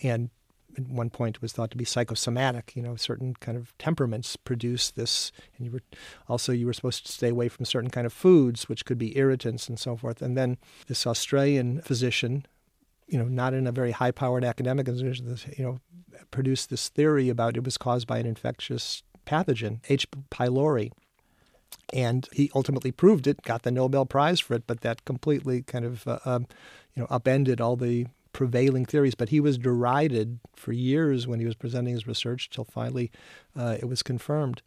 And 0.01 0.29
at 0.77 0.87
one 0.87 1.09
point 1.09 1.41
was 1.41 1.53
thought 1.53 1.71
to 1.71 1.77
be 1.77 1.85
psychosomatic. 1.85 2.73
You 2.75 2.83
know, 2.83 2.95
certain 2.95 3.33
kind 3.35 3.57
of 3.57 3.77
temperaments 3.77 4.35
produce 4.35 4.91
this, 4.91 5.31
and 5.57 5.65
you 5.65 5.71
were 5.71 5.81
also 6.27 6.51
you 6.51 6.65
were 6.65 6.73
supposed 6.73 7.05
to 7.05 7.11
stay 7.11 7.29
away 7.29 7.49
from 7.49 7.65
certain 7.65 7.89
kind 7.89 8.05
of 8.05 8.13
foods, 8.13 8.69
which 8.69 8.85
could 8.85 8.97
be 8.97 9.17
irritants 9.17 9.67
and 9.67 9.79
so 9.79 9.95
forth. 9.95 10.21
And 10.21 10.37
then 10.37 10.57
this 10.87 11.07
Australian 11.07 11.81
physician, 11.81 12.45
you 13.07 13.17
know, 13.17 13.25
not 13.25 13.53
in 13.53 13.67
a 13.67 13.71
very 13.71 13.91
high-powered 13.91 14.43
academic 14.43 14.87
institution, 14.87 15.37
you 15.57 15.63
know, 15.63 15.79
produced 16.31 16.69
this 16.69 16.89
theory 16.89 17.29
about 17.29 17.57
it 17.57 17.63
was 17.63 17.77
caused 17.77 18.07
by 18.07 18.19
an 18.19 18.25
infectious 18.25 19.03
pathogen, 19.25 19.79
H. 19.89 20.07
pylori. 20.29 20.91
And 21.93 22.27
he 22.33 22.51
ultimately 22.53 22.91
proved 22.91 23.27
it, 23.27 23.41
got 23.43 23.63
the 23.63 23.71
Nobel 23.71 24.05
Prize 24.05 24.39
for 24.39 24.55
it, 24.55 24.63
but 24.67 24.81
that 24.81 25.05
completely 25.05 25.61
kind 25.61 25.85
of, 25.85 26.07
uh, 26.07 26.19
um, 26.25 26.47
you 26.93 27.01
know, 27.01 27.07
upended 27.09 27.61
all 27.61 27.75
the 27.75 28.07
prevailing 28.37 28.85
theories, 28.85 29.15
but 29.15 29.29
he 29.29 29.39
was 29.39 29.57
derided 29.57 30.39
for 30.55 30.71
years 30.71 31.25
when 31.25 31.39
he 31.39 31.45
was 31.47 31.55
presenting 31.55 31.95
his 31.95 32.05
research 32.05 32.51
till 32.51 32.65
finally 32.65 33.09
uh, 33.57 33.77
it 33.79 33.85
was 33.85 34.03
confirmed. 34.03 34.61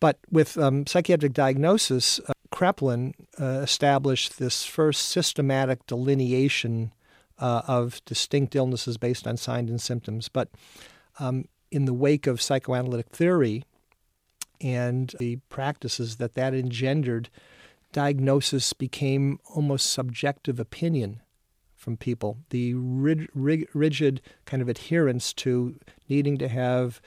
But 0.00 0.18
with 0.30 0.58
um, 0.58 0.86
psychiatric 0.86 1.32
diagnosis, 1.32 2.20
uh, 2.28 2.34
Kraepelin 2.52 3.14
uh, 3.40 3.62
established 3.62 4.38
this 4.38 4.66
first 4.66 5.08
systematic 5.08 5.86
delineation 5.86 6.92
uh, 7.38 7.62
of 7.66 8.04
distinct 8.04 8.54
illnesses 8.54 8.98
based 8.98 9.26
on 9.26 9.38
signs 9.38 9.70
and 9.70 9.80
symptoms. 9.80 10.28
But 10.28 10.50
um, 11.18 11.46
in 11.70 11.86
the 11.86 11.94
wake 11.94 12.26
of 12.26 12.42
psychoanalytic 12.42 13.08
theory 13.08 13.64
and 14.60 15.14
the 15.18 15.36
practices 15.48 16.16
that 16.16 16.34
that 16.34 16.52
engendered, 16.52 17.30
diagnosis 17.92 18.74
became 18.74 19.38
almost 19.54 19.90
subjective 19.90 20.60
opinion 20.60 21.22
from 21.80 21.96
people. 21.96 22.36
The 22.50 22.74
rig, 22.74 23.28
rig, 23.34 23.68
rigid 23.72 24.20
kind 24.44 24.62
of 24.62 24.68
adherence 24.68 25.32
to 25.34 25.76
needing 26.08 26.36
to 26.38 26.48
have 26.48 27.00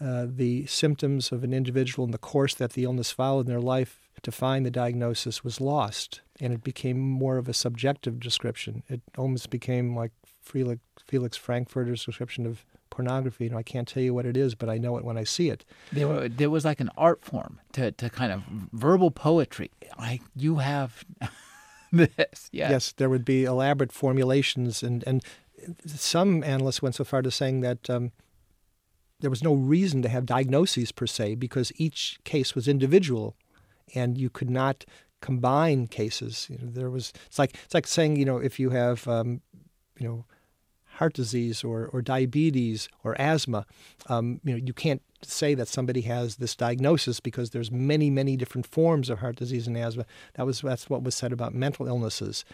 uh, 0.00 0.26
the 0.28 0.66
symptoms 0.66 1.32
of 1.32 1.42
an 1.42 1.54
individual 1.54 2.04
and 2.04 2.12
the 2.12 2.18
course 2.18 2.54
that 2.54 2.74
the 2.74 2.84
illness 2.84 3.10
followed 3.10 3.46
in 3.46 3.52
their 3.52 3.60
life 3.60 4.00
to 4.22 4.30
find 4.30 4.66
the 4.66 4.70
diagnosis 4.70 5.42
was 5.42 5.60
lost, 5.60 6.20
and 6.40 6.52
it 6.52 6.62
became 6.62 6.98
more 7.00 7.38
of 7.38 7.48
a 7.48 7.54
subjective 7.54 8.20
description. 8.20 8.82
It 8.88 9.00
almost 9.16 9.48
became 9.50 9.96
like 9.96 10.12
Felix, 10.42 10.80
Felix 11.06 11.36
Frankfurter's 11.36 12.04
description 12.04 12.46
of 12.46 12.64
pornography. 12.90 13.44
You 13.44 13.50
know, 13.50 13.58
I 13.58 13.62
can't 13.62 13.88
tell 13.88 14.02
you 14.02 14.12
what 14.12 14.26
it 14.26 14.36
is, 14.36 14.54
but 14.54 14.68
I 14.68 14.76
know 14.76 14.98
it 14.98 15.04
when 15.04 15.16
I 15.16 15.24
see 15.24 15.48
it. 15.48 15.64
There, 15.92 16.06
were, 16.06 16.28
there 16.28 16.50
was 16.50 16.64
like 16.64 16.80
an 16.80 16.90
art 16.96 17.24
form 17.24 17.58
to, 17.72 17.90
to 17.92 18.10
kind 18.10 18.32
of 18.32 18.42
verbal 18.72 19.10
poetry. 19.10 19.70
Like 19.98 20.22
you 20.36 20.56
have 20.56 21.04
this. 21.96 22.08
Yes. 22.16 22.70
yes, 22.70 22.92
there 22.92 23.10
would 23.10 23.24
be 23.24 23.44
elaborate 23.44 23.92
formulations, 23.92 24.82
and 24.82 25.04
and 25.06 25.22
some 25.86 26.42
analysts 26.42 26.82
went 26.82 26.94
so 26.94 27.04
far 27.04 27.22
to 27.22 27.30
saying 27.30 27.60
that. 27.60 27.88
Um, 27.88 28.12
there 29.20 29.30
was 29.30 29.44
no 29.44 29.54
reason 29.54 30.02
to 30.02 30.08
have 30.08 30.26
diagnoses 30.26 30.90
per 30.90 31.06
se 31.06 31.36
because 31.36 31.70
each 31.76 32.18
case 32.24 32.56
was 32.56 32.66
individual, 32.66 33.36
and 33.94 34.18
you 34.18 34.28
could 34.28 34.50
not 34.50 34.84
combine 35.20 35.86
cases. 35.86 36.48
You 36.50 36.58
know, 36.58 36.70
there 36.72 36.90
was 36.90 37.12
it's 37.26 37.38
like 37.38 37.54
it's 37.64 37.74
like 37.74 37.86
saying 37.86 38.16
you 38.16 38.24
know 38.24 38.38
if 38.38 38.58
you 38.58 38.70
have 38.70 39.06
um, 39.06 39.40
you 39.98 40.08
know 40.08 40.24
heart 41.02 41.14
disease 41.14 41.64
or, 41.64 41.90
or 41.92 42.00
diabetes 42.00 42.88
or 43.02 43.20
asthma, 43.20 43.66
um, 44.06 44.40
you 44.44 44.52
know 44.52 44.60
you 44.64 44.72
can't 44.72 45.02
say 45.24 45.52
that 45.54 45.66
somebody 45.66 46.02
has 46.02 46.36
this 46.36 46.54
diagnosis 46.54 47.18
because 47.18 47.50
there's 47.50 47.72
many, 47.72 48.08
many 48.08 48.36
different 48.36 48.66
forms 48.66 49.10
of 49.10 49.18
heart 49.18 49.34
disease 49.36 49.66
and 49.66 49.76
asthma. 49.76 50.06
That 50.34 50.46
was 50.46 50.60
that's 50.60 50.88
what 50.88 51.02
was 51.02 51.16
said 51.16 51.32
about 51.32 51.54
mental 51.54 51.88
illnesses, 51.88 52.44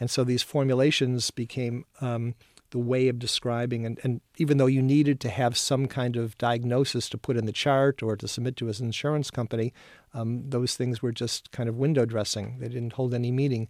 and 0.00 0.10
so 0.10 0.24
these 0.24 0.42
formulations 0.42 1.30
became 1.30 1.84
um, 2.00 2.34
the 2.70 2.78
way 2.78 3.08
of 3.08 3.18
describing. 3.18 3.84
And, 3.84 4.00
and 4.02 4.22
even 4.38 4.56
though 4.56 4.72
you 4.76 4.80
needed 4.80 5.20
to 5.20 5.28
have 5.28 5.56
some 5.56 5.86
kind 5.86 6.16
of 6.16 6.36
diagnosis 6.38 7.10
to 7.10 7.18
put 7.18 7.36
in 7.36 7.44
the 7.44 7.52
chart 7.52 8.02
or 8.02 8.16
to 8.16 8.28
submit 8.28 8.56
to 8.56 8.68
an 8.68 8.74
insurance 8.80 9.30
company, 9.30 9.72
um, 10.14 10.48
those 10.48 10.76
things 10.76 11.02
were 11.02 11.12
just 11.12 11.50
kind 11.50 11.68
of 11.68 11.76
window 11.76 12.06
dressing. 12.06 12.58
They 12.58 12.68
didn't 12.68 12.94
hold 12.94 13.12
any 13.12 13.30
meaning. 13.30 13.68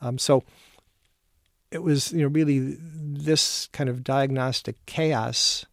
Um, 0.00 0.18
so 0.18 0.44
it 1.70 1.82
was 1.82 2.12
you 2.12 2.22
know 2.22 2.28
really 2.28 2.76
this 2.80 3.68
kind 3.72 3.90
of 3.90 4.04
diagnostic 4.04 4.76
chaos 4.86 5.66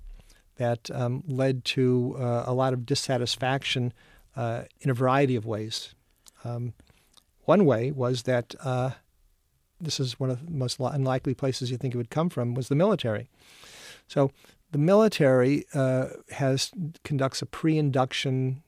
that 0.57 0.89
um, 0.91 1.23
led 1.27 1.65
to 1.65 2.15
uh, 2.17 2.43
a 2.45 2.53
lot 2.53 2.73
of 2.73 2.85
dissatisfaction 2.85 3.93
uh, 4.35 4.63
in 4.81 4.89
a 4.89 4.93
variety 4.93 5.35
of 5.35 5.45
ways. 5.45 5.93
Um, 6.43 6.73
one 7.43 7.65
way 7.65 7.91
was 7.91 8.23
that 8.23 8.55
uh, 8.63 8.91
this 9.79 9.99
is 9.99 10.19
one 10.19 10.29
of 10.29 10.45
the 10.45 10.51
most 10.51 10.79
unlikely 10.79 11.33
places 11.33 11.71
you 11.71 11.77
think 11.77 11.93
it 11.93 11.97
would 11.97 12.09
come 12.09 12.29
from 12.29 12.53
was 12.53 12.69
the 12.69 12.75
military. 12.75 13.29
So 14.07 14.31
the 14.71 14.77
military 14.77 15.65
uh, 15.73 16.07
has 16.31 16.71
conducts 17.03 17.41
a 17.41 17.45
pre-induction 17.45 18.63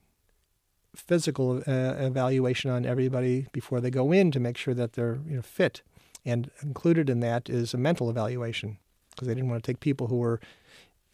physical 0.96 1.58
uh, 1.68 1.94
evaluation 2.00 2.72
on 2.72 2.86
everybody 2.86 3.48
before 3.52 3.80
they 3.80 3.92
go 3.92 4.12
in 4.12 4.32
to 4.32 4.40
make 4.40 4.58
sure 4.58 4.74
that 4.74 4.94
they're 4.94 5.20
you 5.28 5.36
know, 5.36 5.42
fit, 5.42 5.82
and 6.28 6.52
included 6.62 7.10
in 7.10 7.22
that 7.22 7.50
is 7.50 7.74
a 7.74 7.78
mental 7.78 8.10
evaluation 8.10 8.78
because 9.12 9.28
they 9.28 9.34
didn't 9.34 9.50
want 9.50 9.64
to 9.64 9.72
take 9.72 9.80
people 9.80 10.08
who 10.08 10.18
were 10.18 10.40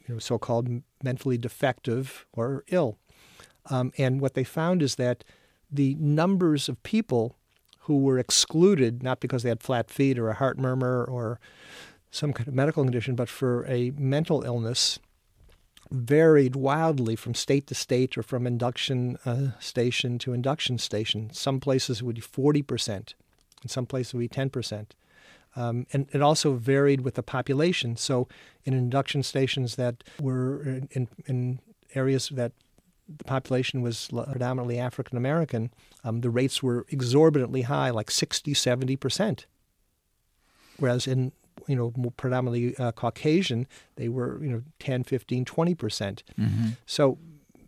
you 0.05 0.15
know, 0.15 0.19
so-called 0.19 0.67
mentally 1.01 1.37
defective 1.37 2.25
or 2.33 2.63
ill. 2.67 2.97
Um, 3.69 3.93
and 3.97 4.19
what 4.19 4.33
they 4.33 4.43
found 4.43 4.81
is 4.81 4.95
that 4.95 5.23
the 5.71 5.95
numbers 5.95 6.67
of 6.67 6.81
people 6.83 7.35
who 7.81 7.99
were 7.99 8.17
excluded, 8.17 9.03
not 9.03 9.19
because 9.19 9.43
they 9.43 9.49
had 9.49 9.61
flat 9.61 9.89
feet 9.89 10.17
or 10.17 10.29
a 10.29 10.33
heart 10.33 10.57
murmur 10.57 11.05
or 11.05 11.39
some 12.11 12.33
kind 12.33 12.47
of 12.47 12.53
medical 12.53 12.83
condition, 12.83 13.15
but 13.15 13.29
for 13.29 13.65
a 13.67 13.91
mental 13.91 14.43
illness, 14.43 14.99
varied 15.91 16.55
wildly 16.55 17.15
from 17.15 17.33
state 17.33 17.67
to 17.67 17.75
state 17.75 18.17
or 18.17 18.23
from 18.23 18.47
induction 18.47 19.17
uh, 19.25 19.59
station 19.59 20.17
to 20.17 20.33
induction 20.33 20.77
station. 20.77 21.29
Some 21.31 21.59
places 21.59 22.01
would 22.01 22.15
be 22.15 22.21
40%, 22.21 23.13
in 23.63 23.69
some 23.69 23.85
places 23.85 24.13
would 24.13 24.21
be 24.21 24.27
10%. 24.27 24.87
Um, 25.55 25.85
and 25.93 26.07
it 26.11 26.21
also 26.21 26.53
varied 26.53 27.01
with 27.01 27.15
the 27.15 27.23
population. 27.23 27.95
So, 27.95 28.27
in 28.63 28.73
induction 28.73 29.23
stations 29.23 29.75
that 29.75 30.03
were 30.19 30.63
in, 30.91 31.07
in, 31.25 31.59
areas 31.95 32.29
that 32.29 32.53
the 33.07 33.23
population 33.23 33.83
was 33.83 34.07
predominantly 34.07 34.79
African 34.79 35.15
American, 35.15 35.71
um, 36.03 36.21
the 36.21 36.29
rates 36.31 36.63
were 36.63 36.87
exorbitantly 36.89 37.63
high, 37.63 37.91
like 37.91 38.09
60, 38.09 38.53
70%. 38.53 39.45
Whereas 40.77 41.05
in 41.05 41.33
you 41.67 41.75
know, 41.75 41.91
predominantly 42.17 42.75
uh, 42.77 42.91
Caucasian, 42.91 43.67
they 43.95 44.09
were, 44.09 44.43
you 44.43 44.51
know, 44.51 44.63
10, 44.79 45.03
15, 45.03 45.45
20 45.45 45.75
percent. 45.75 46.23
Mm-hmm. 46.39 46.69
So 46.85 47.17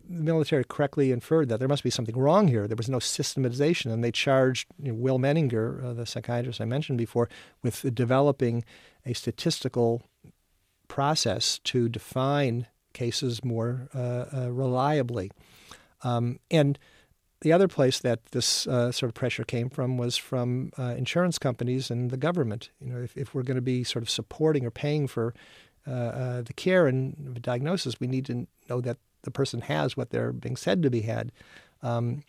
the 0.08 0.22
military 0.22 0.64
correctly 0.64 1.12
inferred 1.12 1.48
that 1.48 1.58
there 1.58 1.68
must 1.68 1.82
be 1.82 1.90
something 1.90 2.16
wrong 2.16 2.48
here. 2.48 2.66
There 2.66 2.76
was 2.76 2.88
no 2.88 2.98
systematization, 2.98 3.90
and 3.90 4.02
they 4.02 4.12
charged 4.12 4.68
you 4.82 4.92
know, 4.92 4.94
Will 4.94 5.18
Menninger, 5.18 5.84
uh, 5.84 5.92
the 5.92 6.06
psychiatrist 6.06 6.60
I 6.60 6.64
mentioned 6.64 6.98
before, 6.98 7.28
with 7.62 7.94
developing 7.94 8.64
a 9.04 9.12
statistical 9.12 10.02
process 10.88 11.58
to 11.64 11.88
define 11.88 12.66
cases 12.92 13.44
more 13.44 13.88
uh, 13.94 14.24
uh 14.34 14.50
reliably. 14.50 15.30
Um, 16.02 16.38
and 16.50 16.78
the 17.40 17.52
other 17.52 17.68
place 17.68 17.98
that 18.00 18.24
this 18.26 18.66
uh, 18.66 18.90
sort 18.92 19.08
of 19.10 19.14
pressure 19.14 19.44
came 19.44 19.68
from 19.68 19.98
was 19.98 20.16
from 20.16 20.72
uh, 20.78 20.94
insurance 20.96 21.38
companies 21.38 21.90
and 21.90 22.10
the 22.10 22.16
government. 22.16 22.70
You 22.80 22.92
know, 22.92 23.00
if, 23.00 23.16
if 23.16 23.34
we're 23.34 23.42
going 23.42 23.56
to 23.56 23.62
be 23.62 23.84
sort 23.84 24.02
of 24.02 24.08
supporting 24.08 24.64
or 24.64 24.70
paying 24.70 25.06
for 25.06 25.34
uh, 25.86 25.90
uh 25.90 26.42
the 26.42 26.52
care 26.52 26.86
and 26.86 27.14
the 27.34 27.40
diagnosis, 27.40 28.00
we 28.00 28.06
need 28.06 28.24
to 28.26 28.46
know 28.68 28.80
that 28.80 28.96
the 29.22 29.30
person 29.30 29.60
has 29.62 29.96
what 29.96 30.10
they're 30.10 30.32
being 30.32 30.56
said 30.56 30.82
to 30.82 30.90
be 30.90 31.02
had. 31.02 31.32
Um, 31.82 32.22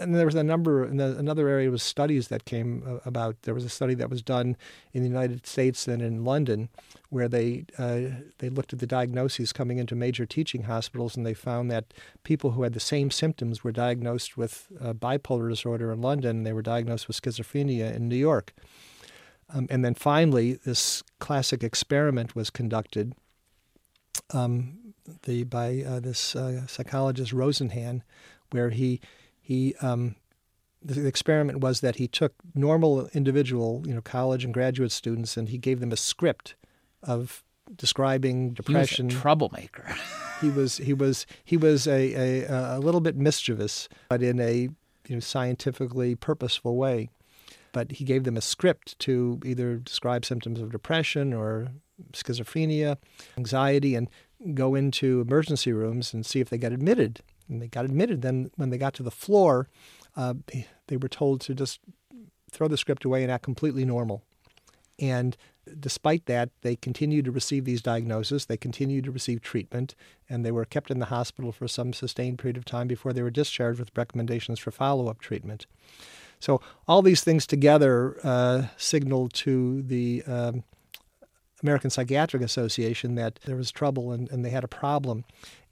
and 0.00 0.14
there 0.14 0.24
was 0.24 0.34
a 0.34 0.42
number, 0.42 0.84
another 0.84 1.46
area 1.46 1.70
was 1.70 1.82
studies 1.82 2.28
that 2.28 2.46
came 2.46 2.82
uh, 2.86 2.98
about. 3.04 3.42
There 3.42 3.54
was 3.54 3.64
a 3.64 3.68
study 3.68 3.94
that 3.94 4.08
was 4.08 4.22
done 4.22 4.56
in 4.92 5.02
the 5.02 5.08
United 5.08 5.46
States 5.46 5.86
and 5.86 6.00
in 6.00 6.24
London, 6.24 6.70
where 7.10 7.28
they 7.28 7.66
uh, 7.76 8.22
they 8.38 8.48
looked 8.48 8.72
at 8.72 8.78
the 8.78 8.86
diagnoses 8.86 9.52
coming 9.52 9.78
into 9.78 9.94
major 9.94 10.24
teaching 10.24 10.62
hospitals, 10.62 11.16
and 11.16 11.26
they 11.26 11.34
found 11.34 11.70
that 11.70 11.92
people 12.24 12.52
who 12.52 12.62
had 12.62 12.72
the 12.72 12.80
same 12.80 13.10
symptoms 13.10 13.62
were 13.62 13.72
diagnosed 13.72 14.38
with 14.38 14.68
uh, 14.80 14.94
bipolar 14.94 15.50
disorder 15.50 15.92
in 15.92 16.00
London, 16.00 16.38
and 16.38 16.46
they 16.46 16.54
were 16.54 16.62
diagnosed 16.62 17.06
with 17.06 17.20
schizophrenia 17.20 17.94
in 17.94 18.08
New 18.08 18.16
York. 18.16 18.54
Um, 19.52 19.66
and 19.68 19.84
then 19.84 19.94
finally, 19.94 20.54
this 20.54 21.02
classic 21.18 21.62
experiment 21.62 22.34
was 22.34 22.50
conducted 22.50 23.14
um, 24.32 24.94
the, 25.22 25.44
by 25.44 25.82
uh, 25.82 26.00
this 26.00 26.36
uh, 26.36 26.66
psychologist 26.66 27.32
Rosenhan, 27.32 28.02
where 28.50 28.70
he 28.70 29.00
he 29.40 29.74
um, 29.82 30.16
the 30.82 31.06
experiment 31.06 31.60
was 31.60 31.80
that 31.80 31.96
he 31.96 32.08
took 32.08 32.32
normal 32.54 33.08
individual, 33.12 33.82
you 33.86 33.94
know, 33.94 34.00
college 34.00 34.44
and 34.44 34.54
graduate 34.54 34.92
students, 34.92 35.36
and 35.36 35.48
he 35.48 35.58
gave 35.58 35.80
them 35.80 35.92
a 35.92 35.96
script 35.96 36.54
of 37.02 37.42
describing 37.76 38.50
depression. 38.50 39.08
He 39.08 39.14
was 39.14 39.18
a 39.18 39.20
troublemaker. 39.22 39.94
he 40.40 40.50
was 40.50 40.78
he 40.78 40.94
was 40.94 41.26
he 41.44 41.56
was 41.56 41.86
a, 41.86 42.44
a, 42.44 42.76
a 42.76 42.78
little 42.78 43.00
bit 43.00 43.16
mischievous, 43.16 43.88
but 44.08 44.22
in 44.22 44.40
a 44.40 44.68
you 45.08 45.16
know 45.16 45.20
scientifically 45.20 46.14
purposeful 46.14 46.76
way. 46.76 47.10
But 47.72 47.92
he 47.92 48.04
gave 48.04 48.24
them 48.24 48.36
a 48.36 48.40
script 48.40 48.98
to 49.00 49.38
either 49.44 49.76
describe 49.76 50.24
symptoms 50.24 50.60
of 50.60 50.72
depression 50.72 51.32
or 51.32 51.68
schizophrenia, 52.12 52.96
anxiety, 53.36 53.94
and 53.94 54.08
go 54.54 54.74
into 54.74 55.20
emergency 55.20 55.72
rooms 55.72 56.14
and 56.14 56.24
see 56.24 56.40
if 56.40 56.48
they 56.48 56.58
got 56.58 56.72
admitted 56.72 57.20
and 57.48 57.60
they 57.60 57.68
got 57.68 57.84
admitted. 57.84 58.22
Then 58.22 58.50
when 58.56 58.70
they 58.70 58.78
got 58.78 58.94
to 58.94 59.02
the 59.02 59.10
floor, 59.10 59.68
uh, 60.16 60.34
they 60.86 60.96
were 60.96 61.08
told 61.08 61.40
to 61.42 61.54
just 61.54 61.80
throw 62.50 62.68
the 62.68 62.76
script 62.76 63.04
away 63.04 63.22
and 63.22 63.30
act 63.30 63.44
completely 63.44 63.84
normal. 63.84 64.22
And 64.98 65.36
despite 65.78 66.26
that, 66.26 66.50
they 66.62 66.76
continued 66.76 67.24
to 67.26 67.30
receive 67.30 67.64
these 67.64 67.82
diagnoses. 67.82 68.46
They 68.46 68.56
continued 68.56 69.04
to 69.04 69.10
receive 69.10 69.40
treatment, 69.40 69.94
and 70.28 70.44
they 70.44 70.50
were 70.50 70.64
kept 70.64 70.90
in 70.90 70.98
the 70.98 71.06
hospital 71.06 71.52
for 71.52 71.68
some 71.68 71.92
sustained 71.92 72.38
period 72.38 72.56
of 72.56 72.64
time 72.64 72.88
before 72.88 73.12
they 73.12 73.22
were 73.22 73.30
discharged 73.30 73.78
with 73.78 73.96
recommendations 73.96 74.58
for 74.58 74.70
follow-up 74.70 75.20
treatment. 75.20 75.66
So 76.38 76.60
all 76.88 77.02
these 77.02 77.22
things 77.22 77.46
together 77.46 78.18
uh, 78.24 78.66
signaled 78.76 79.32
to 79.34 79.82
the 79.82 80.22
um, 80.26 80.64
American 81.62 81.90
Psychiatric 81.90 82.42
Association 82.42 83.14
that 83.16 83.38
there 83.44 83.56
was 83.56 83.70
trouble 83.70 84.12
and, 84.12 84.30
and 84.30 84.44
they 84.44 84.50
had 84.50 84.64
a 84.64 84.68
problem 84.68 85.24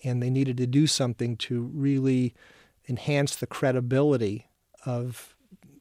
and 0.04 0.22
they 0.22 0.30
needed 0.30 0.56
to 0.58 0.66
do 0.66 0.86
something 0.86 1.36
to 1.36 1.62
really 1.74 2.34
enhance 2.88 3.36
the 3.36 3.46
credibility 3.46 4.48
of 4.84 5.34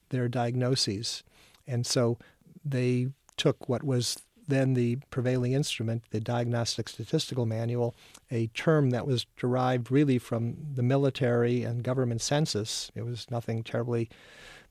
their 0.09 0.27
diagnoses. 0.27 1.23
And 1.67 1.85
so 1.85 2.17
they 2.63 3.07
took 3.35 3.69
what 3.69 3.83
was 3.83 4.17
then 4.47 4.73
the 4.73 4.97
prevailing 5.09 5.51
instrument, 5.51 6.03
the 6.11 6.21
Diagnostic 6.21 6.87
Statistical 6.87 7.45
Manual, 7.45 7.93
a 8.31 8.47
term 8.47 8.91
that 8.91 9.05
was 9.05 9.25
derived 9.35 9.91
really 9.91 10.17
from 10.17 10.55
the 10.73 10.83
military 10.83 11.63
and 11.63 11.83
government 11.83 12.21
census. 12.21 12.89
It 12.95 13.05
was 13.05 13.29
nothing 13.29 13.61
terribly 13.63 14.09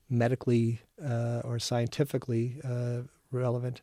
medically 0.08 0.80
uh, 1.04 1.42
or 1.44 1.58
scientifically 1.58 2.56
uh, 2.64 3.02
relevant. 3.30 3.82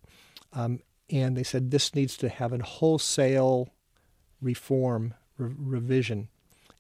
Um, 0.54 0.80
and 1.14 1.38
they 1.38 1.43
said 1.43 1.70
this 1.70 1.93
needs 1.93 2.18
to 2.18 2.28
have 2.28 2.51
a 2.51 2.64
wholesale 2.64 3.70
reform 4.41 5.14
re- 5.38 5.53
revision. 5.55 6.28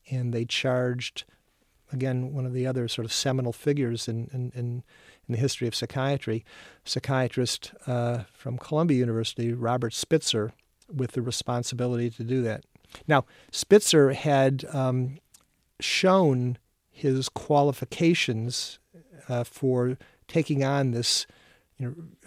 And 0.09 0.33
they 0.33 0.43
charged, 0.43 1.23
again, 1.91 2.33
one 2.33 2.47
of 2.47 2.53
the 2.53 2.65
other 2.65 2.87
sort 2.87 3.05
of 3.05 3.13
seminal 3.13 3.53
figures 3.53 4.07
in, 4.07 4.29
in, 4.33 4.51
in, 4.55 4.83
in 5.27 5.31
the 5.33 5.37
history 5.37 5.67
of 5.67 5.75
psychiatry, 5.75 6.43
psychiatrist 6.83 7.73
uh, 7.85 8.23
from 8.33 8.57
Columbia 8.57 8.97
University, 8.97 9.53
Robert 9.53 9.93
Spitzer, 9.93 10.51
with 10.91 11.11
the 11.11 11.21
responsibility 11.21 12.09
to 12.09 12.23
do 12.23 12.41
that. 12.41 12.65
Now, 13.07 13.25
Spitzer 13.51 14.13
had 14.13 14.65
um, 14.73 15.19
shown 15.79 16.57
his 16.89 17.29
qualifications 17.29 18.79
uh, 19.29 19.43
for 19.43 19.97
taking 20.27 20.63
on 20.63 20.91
this 20.91 21.27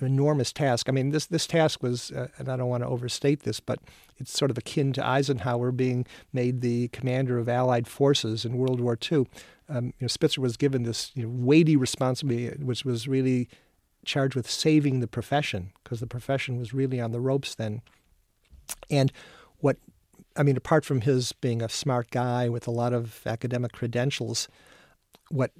enormous 0.00 0.52
task. 0.52 0.88
I 0.88 0.92
mean, 0.92 1.10
this 1.10 1.26
this 1.26 1.46
task 1.46 1.82
was, 1.82 2.10
uh, 2.10 2.28
and 2.38 2.48
I 2.48 2.56
don't 2.56 2.68
want 2.68 2.82
to 2.82 2.88
overstate 2.88 3.42
this, 3.42 3.60
but 3.60 3.80
it's 4.18 4.36
sort 4.36 4.50
of 4.50 4.58
akin 4.58 4.92
to 4.94 5.06
Eisenhower 5.06 5.72
being 5.72 6.06
made 6.32 6.60
the 6.60 6.88
commander 6.88 7.38
of 7.38 7.48
Allied 7.48 7.86
forces 7.86 8.44
in 8.44 8.56
World 8.56 8.80
War 8.80 8.98
II. 9.10 9.26
Um, 9.68 9.86
you 9.86 9.92
know, 10.02 10.08
Spitzer 10.08 10.40
was 10.40 10.56
given 10.56 10.84
this 10.84 11.10
you 11.14 11.24
know, 11.24 11.28
weighty 11.32 11.76
responsibility, 11.76 12.62
which 12.62 12.84
was 12.84 13.08
really 13.08 13.48
charged 14.04 14.36
with 14.36 14.48
saving 14.48 15.00
the 15.00 15.08
profession 15.08 15.72
because 15.82 16.00
the 16.00 16.06
profession 16.06 16.56
was 16.58 16.72
really 16.72 17.00
on 17.00 17.10
the 17.10 17.20
ropes 17.20 17.54
then. 17.54 17.82
And 18.90 19.12
what, 19.58 19.76
I 20.36 20.42
mean, 20.42 20.56
apart 20.56 20.84
from 20.84 21.02
his 21.02 21.32
being 21.32 21.60
a 21.60 21.68
smart 21.68 22.10
guy 22.10 22.48
with 22.48 22.66
a 22.66 22.70
lot 22.70 22.92
of 22.92 23.22
academic 23.26 23.72
credentials, 23.72 24.48
what 25.28 25.50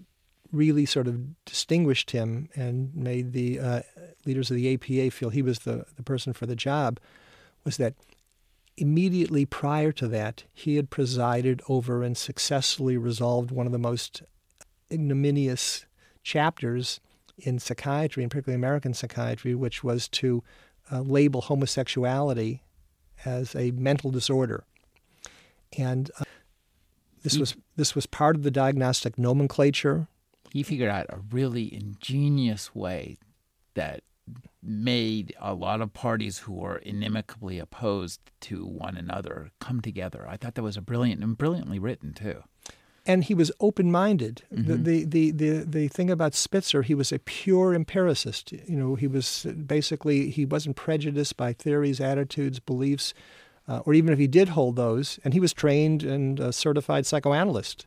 really 0.52 0.86
sort 0.86 1.06
of 1.06 1.44
distinguished 1.44 2.10
him 2.10 2.48
and 2.54 2.94
made 2.94 3.32
the 3.32 3.58
uh, 3.58 3.80
leaders 4.24 4.50
of 4.50 4.56
the 4.56 4.74
APA 4.74 5.10
feel 5.10 5.30
he 5.30 5.42
was 5.42 5.60
the, 5.60 5.84
the 5.96 6.02
person 6.02 6.32
for 6.32 6.46
the 6.46 6.56
job 6.56 6.98
was 7.64 7.76
that 7.76 7.94
immediately 8.76 9.44
prior 9.44 9.92
to 9.92 10.06
that, 10.08 10.44
he 10.52 10.76
had 10.76 10.90
presided 10.90 11.62
over 11.68 12.02
and 12.02 12.16
successfully 12.16 12.96
resolved 12.96 13.50
one 13.50 13.66
of 13.66 13.72
the 13.72 13.78
most 13.78 14.22
ignominious 14.90 15.86
chapters 16.22 17.00
in 17.38 17.58
psychiatry, 17.58 18.22
and 18.22 18.30
particularly 18.30 18.56
American 18.56 18.94
psychiatry, 18.94 19.54
which 19.54 19.82
was 19.82 20.08
to 20.08 20.42
uh, 20.90 21.00
label 21.00 21.42
homosexuality 21.42 22.62
as 23.24 23.54
a 23.54 23.70
mental 23.72 24.10
disorder. 24.10 24.64
And 25.76 26.10
uh, 26.20 26.24
this 27.22 27.36
was 27.36 27.56
this 27.74 27.94
was 27.94 28.06
part 28.06 28.36
of 28.36 28.42
the 28.42 28.50
diagnostic 28.50 29.18
nomenclature 29.18 30.08
he 30.56 30.62
figured 30.62 30.88
out 30.88 31.04
a 31.10 31.18
really 31.30 31.74
ingenious 31.74 32.74
way 32.74 33.18
that 33.74 34.02
made 34.62 35.34
a 35.38 35.52
lot 35.52 35.82
of 35.82 35.92
parties 35.92 36.38
who 36.38 36.54
were 36.54 36.80
inimicably 36.80 37.60
opposed 37.60 38.20
to 38.40 38.64
one 38.64 38.96
another 38.96 39.50
come 39.60 39.82
together. 39.82 40.26
I 40.26 40.38
thought 40.38 40.54
that 40.54 40.62
was 40.62 40.78
a 40.78 40.80
brilliant 40.80 41.22
and 41.22 41.36
brilliantly 41.36 41.78
written 41.78 42.14
too. 42.14 42.42
And 43.04 43.24
he 43.24 43.34
was 43.34 43.52
open-minded. 43.60 44.44
Mm-hmm. 44.50 44.82
The, 44.82 45.04
the, 45.04 45.30
the, 45.30 45.50
the 45.64 45.88
thing 45.88 46.08
about 46.08 46.34
Spitzer, 46.34 46.80
he 46.80 46.94
was 46.94 47.12
a 47.12 47.18
pure 47.18 47.74
empiricist. 47.74 48.52
You 48.52 48.78
know, 48.78 48.94
he 48.94 49.06
was 49.06 49.46
basically 49.66 50.30
he 50.30 50.46
wasn't 50.46 50.76
prejudiced 50.76 51.36
by 51.36 51.52
theories, 51.52 52.00
attitudes, 52.00 52.60
beliefs, 52.60 53.12
uh, 53.68 53.80
or 53.84 53.92
even 53.92 54.10
if 54.10 54.18
he 54.18 54.26
did 54.26 54.48
hold 54.48 54.76
those. 54.76 55.20
And 55.22 55.34
he 55.34 55.40
was 55.40 55.52
trained 55.52 56.02
and 56.02 56.40
a 56.40 56.50
certified 56.50 57.04
psychoanalyst. 57.04 57.86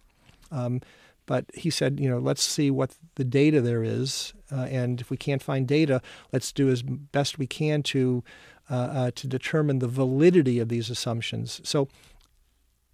Um, 0.51 0.81
But 1.29 1.45
he 1.53 1.69
said, 1.69 1.99
you 1.99 2.09
know, 2.09 2.17
let's 2.17 2.41
see 2.41 2.71
what 2.71 2.95
the 3.13 3.23
data 3.23 3.61
there 3.61 3.83
is, 3.83 4.33
uh, 4.51 4.61
and 4.61 4.99
if 4.99 5.11
we 5.11 5.15
can't 5.15 5.43
find 5.43 5.67
data, 5.67 6.01
let's 6.33 6.51
do 6.51 6.69
as 6.69 6.81
best 6.81 7.37
we 7.37 7.45
can 7.45 7.83
to 7.83 8.23
uh, 8.71 8.73
uh, 8.73 9.11
to 9.13 9.27
determine 9.27 9.77
the 9.77 9.87
validity 9.87 10.57
of 10.57 10.69
these 10.69 10.89
assumptions. 10.89 11.61
So. 11.63 11.87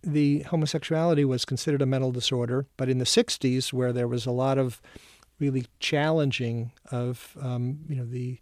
The 0.08 0.42
homosexuality 0.42 1.26
was 1.26 1.46
considered 1.46 1.82
a 1.82 1.88
mental 1.88 2.12
disorder, 2.12 2.68
but 2.78 2.90
in 2.90 3.00
the 3.00 3.06
60s, 3.06 3.74
where 3.74 3.92
there 3.92 4.08
was 4.08 4.28
a 4.28 4.32
lot 4.32 4.60
of 4.60 4.80
really 5.40 5.66
challenging 5.80 6.72
of 6.92 7.36
um, 7.42 7.80
you 7.90 7.96
know 7.96 8.06
the 8.06 8.40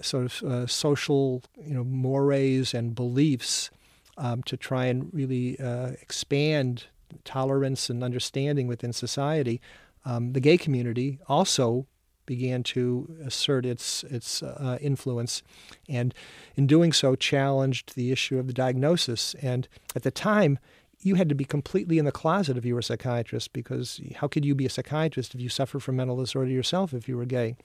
sort 0.00 0.24
of 0.24 0.42
uh, 0.42 0.66
social 0.66 1.44
you 1.64 1.72
know 1.72 1.84
mores 1.84 2.74
and 2.74 2.96
beliefs 2.96 3.70
um, 4.16 4.42
to 4.42 4.56
try 4.56 4.86
and 4.86 5.08
really 5.12 5.58
uh, 5.60 5.90
expand 6.02 6.86
tolerance 7.24 7.90
and 7.90 8.02
understanding 8.02 8.66
within 8.66 8.92
society. 8.92 9.60
Um, 10.04 10.32
the 10.32 10.40
gay 10.40 10.56
community 10.56 11.18
also 11.28 11.86
began 12.26 12.62
to 12.62 13.16
assert 13.24 13.64
its 13.64 14.04
its 14.04 14.42
uh, 14.42 14.78
influence, 14.80 15.42
and 15.88 16.14
in 16.56 16.66
doing 16.66 16.92
so, 16.92 17.16
challenged 17.16 17.94
the 17.94 18.12
issue 18.12 18.38
of 18.38 18.46
the 18.46 18.52
diagnosis. 18.52 19.34
And 19.40 19.66
at 19.96 20.02
the 20.02 20.10
time, 20.10 20.58
you 21.00 21.14
had 21.14 21.28
to 21.28 21.34
be 21.34 21.44
completely 21.44 21.98
in 21.98 22.04
the 22.04 22.12
closet 22.12 22.56
if 22.56 22.64
you 22.64 22.74
were 22.74 22.80
a 22.80 22.84
psychiatrist 22.84 23.52
because 23.52 24.00
how 24.16 24.28
could 24.28 24.44
you 24.44 24.54
be 24.54 24.66
a 24.66 24.70
psychiatrist 24.70 25.34
if 25.34 25.40
you 25.40 25.48
suffer 25.48 25.78
from 25.78 25.96
mental 25.96 26.16
disorder 26.16 26.50
yourself 26.50 26.92
if 26.92 27.08
you 27.08 27.16
were 27.16 27.24
gay? 27.24 27.56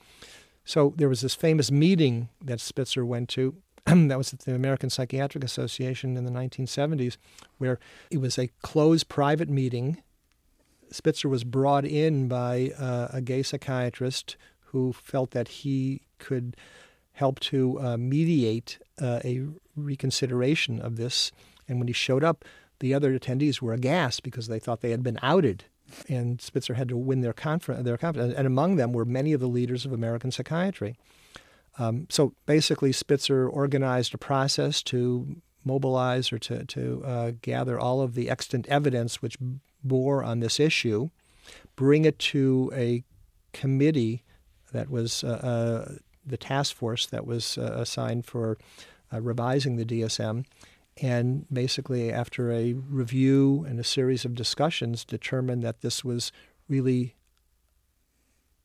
So 0.66 0.94
there 0.96 1.10
was 1.10 1.22
this 1.22 1.36
famous 1.36 1.72
meeting 1.72 2.30
that 2.44 2.62
Spitzer 2.62 3.06
went 3.06 3.30
to. 3.30 3.56
that 3.86 4.18
was 4.18 4.34
at 4.34 4.40
the 4.40 4.56
American 4.56 4.90
Psychiatric 4.90 5.44
Association 5.44 6.16
in 6.16 6.26
the 6.26 6.32
1970s, 6.32 7.18
where 7.58 7.80
it 8.10 8.18
was 8.18 8.38
a 8.38 8.50
closed 8.62 9.10
private 9.10 9.50
meeting. 9.50 10.02
Spitzer 10.90 11.28
was 11.28 11.44
brought 11.44 11.86
in 11.86 12.28
by 12.28 12.72
uh, 12.78 13.10
a 13.12 13.22
gay 13.22 13.44
psychiatrist 13.44 14.38
who 14.68 14.94
felt 14.94 15.32
that 15.32 15.48
he 15.48 16.02
could 16.18 16.56
help 17.14 17.40
to 17.40 17.80
uh, 17.80 17.98
mediate 17.98 18.80
uh, 19.02 19.20
a 19.24 19.46
reconsideration 19.76 20.80
of 20.80 20.96
this. 20.96 21.32
And 21.68 21.80
when 21.80 21.88
he 21.88 21.94
showed 21.94 22.24
up, 22.24 22.46
the 22.80 22.94
other 22.94 23.18
attendees 23.18 23.62
were 23.62 23.74
aghast 23.74 24.24
because 24.24 24.48
they 24.48 24.60
thought 24.60 24.82
they 24.82 24.92
had 24.92 25.04
been 25.04 25.20
outed, 25.22 25.66
and 26.10 26.42
Spitzer 26.42 26.74
had 26.74 26.90
to 26.90 26.98
win 26.98 27.22
their, 27.22 27.34
conf- 27.34 27.68
their 27.68 27.98
confidence. 27.98 28.34
And 28.36 28.48
among 28.48 28.76
them 28.76 28.94
were 28.94 29.06
many 29.06 29.34
of 29.34 29.40
the 29.40 29.48
leaders 29.48 29.86
of 29.86 29.94
American 29.94 30.32
psychiatry. 30.32 30.96
Um, 31.80 32.08
so 32.10 32.34
basically, 32.46 32.92
Spitzer 32.92 33.48
organized 33.48 34.14
a 34.14 34.18
process 34.18 34.84
to 34.84 35.42
mobilize 35.66 36.32
or 36.32 36.40
to, 36.40 36.66
to 36.66 37.04
uh, 37.06 37.32
gather 37.42 37.80
all 37.80 38.02
of 38.02 38.16
the 38.16 38.30
extant 38.30 38.68
evidence 38.68 39.22
which 39.22 39.38
bore 39.84 40.24
on 40.24 40.40
this 40.40 40.60
issue, 40.60 41.10
bring 41.76 42.06
it 42.06 42.20
to 42.20 42.72
a 42.76 43.04
committee 43.54 44.24
that 44.72 44.90
was 44.90 45.24
uh, 45.24 45.28
uh, 45.28 45.96
the 46.26 46.38
task 46.38 46.76
force 46.76 47.06
that 47.08 47.26
was 47.26 47.58
uh, 47.58 47.76
assigned 47.78 48.26
for 48.26 48.58
uh, 49.14 49.22
revising 49.22 49.76
the 49.76 49.86
DSM, 49.86 50.46
and 51.02 51.46
basically, 51.52 52.12
after 52.12 52.52
a 52.52 52.74
review 52.74 53.66
and 53.68 53.80
a 53.80 53.84
series 53.84 54.26
of 54.26 54.36
discussions, 54.36 55.04
determined 55.04 55.64
that 55.64 55.82
this 55.82 56.04
was 56.04 56.32
really 56.70 57.16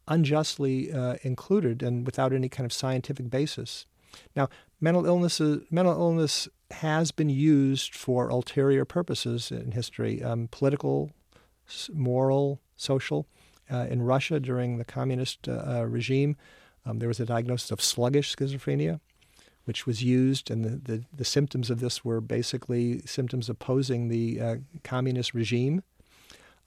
unjustly 0.08 0.92
uh, 0.92 1.16
included 1.22 1.82
and 1.82 2.04
without 2.06 2.32
any 2.32 2.48
kind 2.48 2.64
of 2.64 2.72
scientific 2.72 3.30
basis. 3.30 3.86
Now, 4.34 4.48
mental 4.80 5.06
illness, 5.06 5.40
mental 5.70 5.92
illness 5.92 6.48
has 6.70 7.12
been 7.12 7.30
used 7.30 7.94
for 7.94 8.28
ulterior 8.28 8.84
purposes 8.84 9.50
in 9.50 9.72
history 9.72 10.22
um, 10.22 10.48
political, 10.50 11.12
moral, 11.92 12.60
social. 12.76 13.26
Uh, 13.70 13.86
in 13.90 14.00
Russia 14.00 14.40
during 14.40 14.78
the 14.78 14.84
communist 14.84 15.46
uh, 15.46 15.62
uh 15.66 15.84
regime, 15.84 16.36
um, 16.86 17.00
there 17.00 17.08
was 17.08 17.20
a 17.20 17.26
diagnosis 17.26 17.70
of 17.70 17.82
sluggish 17.82 18.34
schizophrenia 18.34 19.00
which 19.68 19.86
was 19.86 20.02
used, 20.02 20.50
and 20.50 20.64
the, 20.64 20.70
the, 20.70 21.04
the, 21.12 21.24
symptoms 21.26 21.68
of 21.68 21.78
this 21.78 22.02
were 22.02 22.22
basically 22.22 23.00
symptoms 23.00 23.50
opposing 23.50 24.08
the 24.08 24.40
uh, 24.40 24.56
communist 24.82 25.34
regime. 25.34 25.82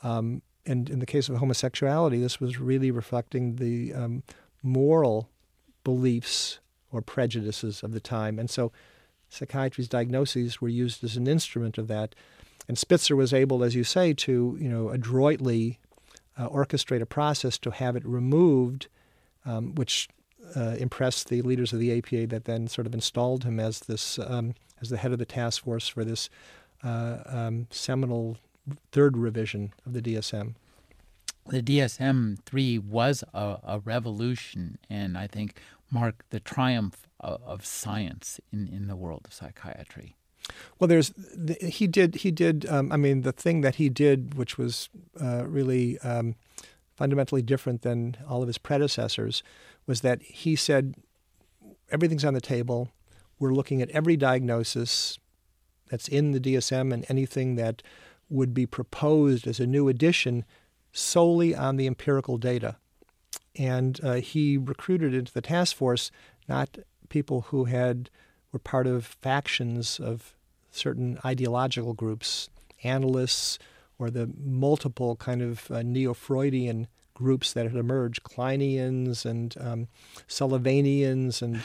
Um, 0.03 0.43
and 0.65 0.89
in 0.89 0.99
the 0.99 1.05
case 1.05 1.29
of 1.29 1.37
homosexuality, 1.37 2.19
this 2.19 2.39
was 2.39 2.59
really 2.59 2.91
reflecting 2.91 3.55
the 3.55 3.93
um, 3.93 4.23
moral 4.61 5.29
beliefs 5.83 6.59
or 6.91 7.01
prejudices 7.01 7.83
of 7.83 7.93
the 7.93 7.99
time. 7.99 8.37
And 8.37 8.49
so 8.49 8.71
psychiatry's 9.29 9.87
diagnoses 9.87 10.61
were 10.61 10.69
used 10.69 11.03
as 11.03 11.17
an 11.17 11.27
instrument 11.27 11.77
of 11.77 11.87
that. 11.87 12.13
And 12.67 12.77
Spitzer 12.77 13.15
was 13.15 13.33
able, 13.33 13.63
as 13.63 13.75
you 13.75 13.83
say, 13.83 14.13
to 14.13 14.57
you 14.59 14.69
know 14.69 14.89
adroitly 14.89 15.79
uh, 16.37 16.47
orchestrate 16.49 17.01
a 17.01 17.05
process 17.05 17.57
to 17.59 17.71
have 17.71 17.95
it 17.95 18.05
removed, 18.05 18.87
um, 19.45 19.75
which 19.75 20.07
uh, 20.55 20.75
impressed 20.77 21.29
the 21.29 21.41
leaders 21.41 21.73
of 21.73 21.79
the 21.79 21.97
APA 21.97 22.27
that 22.27 22.45
then 22.45 22.67
sort 22.67 22.87
of 22.87 22.93
installed 22.93 23.43
him 23.43 23.59
as 23.59 23.81
this 23.81 24.19
um, 24.19 24.53
as 24.81 24.89
the 24.89 24.97
head 24.97 25.11
of 25.11 25.19
the 25.19 25.25
task 25.25 25.63
force 25.63 25.87
for 25.87 26.03
this 26.03 26.29
uh, 26.83 27.17
um, 27.25 27.67
seminal 27.69 28.37
third 28.91 29.17
revision 29.17 29.73
of 29.85 29.93
the 29.93 30.01
DSM. 30.01 30.55
The 31.47 31.61
DSM 31.61 32.39
three 32.45 32.77
was 32.77 33.23
a, 33.33 33.57
a, 33.63 33.81
revolution, 33.83 34.77
and 34.89 35.17
I 35.17 35.27
think 35.27 35.59
marked 35.89 36.29
the 36.29 36.39
triumph 36.39 37.07
of, 37.19 37.41
of 37.43 37.65
science 37.65 38.39
in, 38.51 38.67
in 38.67 38.87
the 38.87 38.95
world 38.95 39.21
of 39.25 39.33
psychiatry. 39.33 40.15
Well, 40.79 40.87
there's 40.87 41.13
he 41.61 41.87
did 41.87 42.15
he 42.15 42.31
did 42.31 42.65
um, 42.67 42.91
I 42.91 42.97
mean 42.97 43.21
the 43.21 43.31
thing 43.31 43.61
that 43.61 43.75
he 43.75 43.89
did, 43.89 44.35
which 44.35 44.57
was 44.57 44.89
uh, 45.19 45.45
really 45.45 45.97
um, 45.99 46.35
fundamentally 46.95 47.41
different 47.41 47.81
than 47.81 48.17
all 48.27 48.41
of 48.41 48.47
his 48.47 48.57
predecessors, 48.57 49.43
was 49.87 50.01
that 50.01 50.21
he 50.21 50.55
said 50.55 50.95
everything's 51.91 52.25
on 52.25 52.33
the 52.33 52.41
table. 52.41 52.89
We're 53.39 53.53
looking 53.53 53.81
at 53.81 53.89
every 53.89 54.17
diagnosis 54.17 55.17
that's 55.89 56.07
in 56.07 56.31
the 56.31 56.39
DSM 56.39 56.93
and 56.93 57.05
anything 57.09 57.55
that 57.55 57.81
would 58.31 58.53
be 58.53 58.65
proposed 58.65 59.45
as 59.45 59.59
a 59.59 59.67
new 59.67 59.87
addition 59.87 60.45
solely 60.91 61.53
on 61.55 61.75
the 61.75 61.87
empirical 61.87 62.37
data. 62.37 62.77
And 63.55 63.99
uh, 64.03 64.15
he 64.15 64.57
recruited 64.57 65.13
into 65.13 65.33
the 65.33 65.41
task 65.41 65.75
force 65.75 66.11
not 66.47 66.77
people 67.09 67.41
who 67.41 67.65
had 67.65 68.09
were 68.51 68.59
part 68.59 68.87
of 68.87 69.05
factions 69.05 69.99
of 69.99 70.35
certain 70.71 71.19
ideological 71.23 71.93
groups, 71.93 72.49
analysts, 72.83 73.59
or 73.99 74.09
the 74.09 74.29
multiple 74.43 75.15
kind 75.15 75.41
of 75.41 75.69
uh, 75.71 75.81
neo-Freudian 75.81 76.87
groups 77.13 77.53
that 77.53 77.67
had 77.67 77.75
emerged, 77.75 78.23
Kleinians 78.23 79.25
and 79.25 79.55
um, 79.59 79.87
Sullivanians, 80.27 81.41
and 81.41 81.61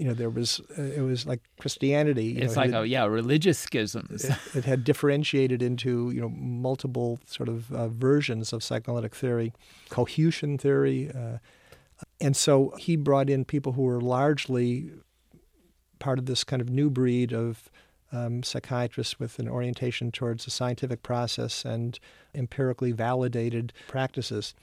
you 0.00 0.06
know 0.06 0.14
there 0.14 0.30
was 0.30 0.60
uh, 0.78 0.82
it 0.82 1.02
was 1.02 1.26
like 1.26 1.40
Christianity. 1.60 2.38
it's 2.38 2.56
know, 2.56 2.62
like 2.62 2.72
oh 2.72 2.82
yeah, 2.82 3.04
religious 3.04 3.58
schisms. 3.58 4.24
It, 4.24 4.38
it, 4.54 4.64
had 4.64 4.82
differentiated 4.82 5.60
into 5.62 6.10
you 6.10 6.22
know 6.22 6.30
multiple 6.30 7.20
sort 7.26 7.50
of 7.50 7.70
uh, 7.70 7.88
versions 7.88 8.54
of 8.54 8.64
psychoanalytic 8.64 9.14
theory, 9.14 9.52
cohesion 9.90 10.56
theory, 10.56 11.10
uh, 11.10 11.36
and 12.18 12.34
so 12.34 12.72
he 12.78 12.96
brought 12.96 13.28
in 13.28 13.44
people 13.44 13.72
who 13.72 13.82
were 13.82 14.00
largely 14.00 14.90
part 15.98 16.18
of 16.18 16.24
this 16.24 16.44
kind 16.44 16.62
of 16.62 16.70
new 16.70 16.88
breed 16.88 17.34
of 17.34 17.70
um, 18.10 18.42
psychiatrists 18.42 19.20
with 19.20 19.38
an 19.38 19.48
orientation 19.48 20.10
towards 20.10 20.46
the 20.46 20.50
scientific 20.50 21.02
process 21.02 21.64
and 21.64 22.00
empirically 22.34 22.92
validated 22.92 23.74
practices. 23.86 24.54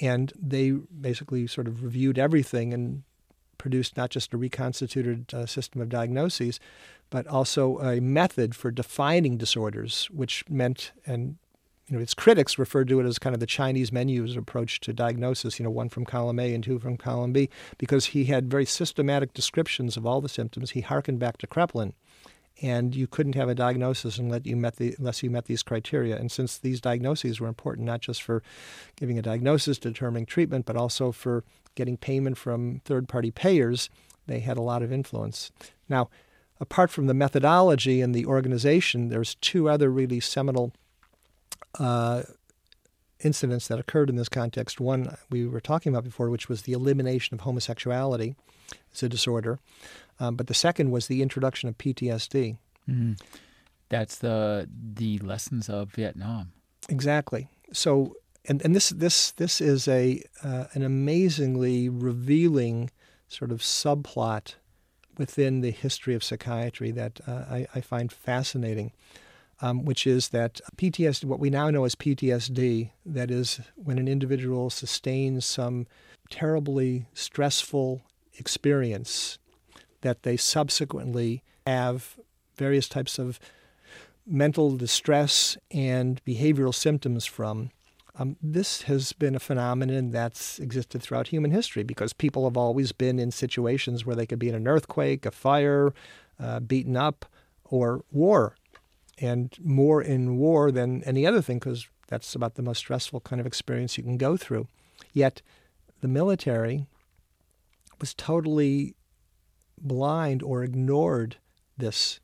And 0.00 0.32
they 0.36 0.70
basically 0.70 1.46
sort 1.46 1.68
of 1.68 1.84
reviewed 1.84 2.18
everything 2.18 2.74
and 2.74 3.04
produced 3.60 3.96
not 3.96 4.10
just 4.10 4.32
a 4.32 4.38
reconstituted 4.38 5.32
uh, 5.34 5.44
system 5.44 5.82
of 5.82 5.90
diagnoses, 5.90 6.58
but 7.10 7.26
also 7.26 7.78
a 7.80 8.00
method 8.00 8.56
for 8.56 8.70
defining 8.70 9.36
disorders, 9.36 10.08
which 10.10 10.44
meant, 10.48 10.92
and 11.04 11.36
you 11.86 11.96
know, 11.96 12.02
its 12.02 12.14
critics 12.14 12.58
referred 12.58 12.88
to 12.88 13.00
it 13.00 13.06
as 13.06 13.18
kind 13.18 13.34
of 13.34 13.40
the 13.40 13.46
Chinese 13.46 13.92
menu's 13.92 14.34
approach 14.36 14.80
to 14.80 14.92
diagnosis, 14.94 15.58
you 15.58 15.64
know, 15.64 15.70
one 15.70 15.90
from 15.90 16.06
column 16.06 16.38
A 16.38 16.54
and 16.54 16.64
two 16.64 16.78
from 16.78 16.96
column 16.96 17.32
B, 17.32 17.50
because 17.76 18.06
he 18.06 18.24
had 18.24 18.50
very 18.50 18.64
systematic 18.64 19.34
descriptions 19.34 19.96
of 19.96 20.06
all 20.06 20.20
the 20.20 20.28
symptoms. 20.28 20.70
He 20.70 20.80
harkened 20.80 21.18
back 21.18 21.36
to 21.38 21.46
Kraepelin 21.46 21.92
and 22.62 22.94
you 22.94 23.06
couldn't 23.06 23.34
have 23.34 23.48
a 23.48 23.54
diagnosis 23.54 24.18
unless 24.18 24.42
you 24.44 24.56
the, 24.76 24.94
unless 24.98 25.22
you 25.22 25.30
met 25.30 25.46
these 25.46 25.62
criteria. 25.62 26.16
And 26.16 26.30
since 26.30 26.58
these 26.58 26.80
diagnoses 26.80 27.40
were 27.40 27.48
important 27.48 27.86
not 27.86 28.00
just 28.00 28.22
for 28.22 28.42
giving 28.96 29.18
a 29.18 29.22
diagnosis, 29.22 29.78
determining 29.78 30.26
treatment, 30.26 30.66
but 30.66 30.76
also 30.76 31.12
for 31.12 31.44
getting 31.74 31.96
payment 31.96 32.36
from 32.36 32.80
third-party 32.84 33.30
payers, 33.30 33.90
they 34.26 34.40
had 34.40 34.56
a 34.56 34.62
lot 34.62 34.82
of 34.82 34.92
influence. 34.92 35.50
Now, 35.88 36.08
apart 36.60 36.90
from 36.90 37.06
the 37.06 37.14
methodology 37.14 38.00
and 38.00 38.14
the 38.14 38.26
organization, 38.26 39.08
there's 39.08 39.34
two 39.36 39.68
other 39.68 39.90
really 39.90 40.20
seminal 40.20 40.72
uh, 41.78 42.22
incidents 43.20 43.68
that 43.68 43.78
occurred 43.78 44.10
in 44.10 44.16
this 44.16 44.28
context. 44.28 44.80
One 44.80 45.16
we 45.30 45.46
were 45.46 45.60
talking 45.60 45.92
about 45.92 46.04
before, 46.04 46.30
which 46.30 46.48
was 46.48 46.62
the 46.62 46.72
elimination 46.72 47.34
of 47.34 47.40
homosexuality 47.40 48.34
as 48.94 49.02
a 49.02 49.08
disorder. 49.08 49.58
Um, 50.18 50.36
but 50.36 50.46
the 50.46 50.54
second 50.54 50.90
was 50.90 51.06
the 51.06 51.22
introduction 51.22 51.68
of 51.68 51.78
PTSD. 51.78 52.56
Mm-hmm. 52.88 53.12
That's 53.88 54.18
the 54.18 54.68
the 54.72 55.18
lessons 55.18 55.68
of 55.68 55.92
Vietnam. 55.92 56.52
Exactly. 56.88 57.48
So 57.72 58.16
and 58.46 58.62
and 58.62 58.74
this 58.74 58.90
this 58.90 59.32
this 59.32 59.60
is 59.60 59.86
a 59.88 60.22
uh, 60.42 60.64
an 60.72 60.82
amazingly 60.82 61.88
revealing 61.88 62.90
sort 63.28 63.52
of 63.52 63.60
subplot 63.60 64.54
within 65.18 65.60
the 65.60 65.70
history 65.70 66.14
of 66.14 66.24
psychiatry 66.24 66.90
that 66.90 67.20
uh, 67.26 67.44
I, 67.50 67.66
I, 67.74 67.80
find 67.82 68.10
fascinating, 68.10 68.90
um, 69.60 69.84
which 69.84 70.06
is 70.06 70.30
that 70.30 70.62
PTSD, 70.76 71.26
what 71.26 71.38
we 71.38 71.50
now 71.50 71.68
know 71.68 71.84
as 71.84 71.94
PTSD, 71.94 72.90
that 73.04 73.30
is 73.30 73.60
when 73.76 73.98
an 73.98 74.08
individual 74.08 74.70
sustains 74.70 75.44
some 75.44 75.86
terribly 76.30 77.06
stressful 77.12 78.00
experience 78.38 79.38
that 80.00 80.22
they 80.22 80.38
subsequently 80.38 81.42
have 81.66 82.16
various 82.56 82.88
types 82.88 83.18
of 83.18 83.38
mental 84.26 84.76
distress 84.76 85.58
and 85.70 86.24
behavioral 86.24 86.74
symptoms 86.74 87.26
from. 87.26 87.70
Um, 88.20 88.36
this 88.42 88.82
has 88.82 89.14
been 89.14 89.34
a 89.34 89.40
phenomenon 89.40 90.10
that's 90.10 90.58
existed 90.58 91.00
throughout 91.00 91.28
human 91.28 91.52
history 91.52 91.82
because 91.82 92.12
people 92.12 92.44
have 92.44 92.56
always 92.56 92.92
been 92.92 93.18
in 93.18 93.30
situations 93.30 94.04
where 94.04 94.14
they 94.14 94.26
could 94.26 94.38
be 94.38 94.50
in 94.50 94.54
an 94.54 94.68
earthquake, 94.68 95.24
a 95.24 95.30
fire, 95.30 95.94
uh, 96.38 96.60
beaten 96.60 96.98
up, 96.98 97.24
or 97.64 98.04
war. 98.12 98.56
And 99.18 99.56
more 99.62 100.02
in 100.02 100.36
war 100.36 100.70
than 100.70 101.02
any 101.04 101.26
other 101.26 101.40
thing 101.40 101.60
because 101.60 101.88
that's 102.08 102.34
about 102.34 102.56
the 102.56 102.62
most 102.62 102.78
stressful 102.78 103.20
kind 103.20 103.40
of 103.40 103.46
experience 103.46 103.96
you 103.96 104.04
can 104.04 104.18
go 104.18 104.36
through. 104.36 104.68
Yet 105.14 105.40
the 106.02 106.08
military 106.08 106.84
was 108.00 108.12
totally 108.12 108.96
blind 109.78 110.42
or 110.42 110.62
ignored 110.62 111.38
this. 111.78 112.20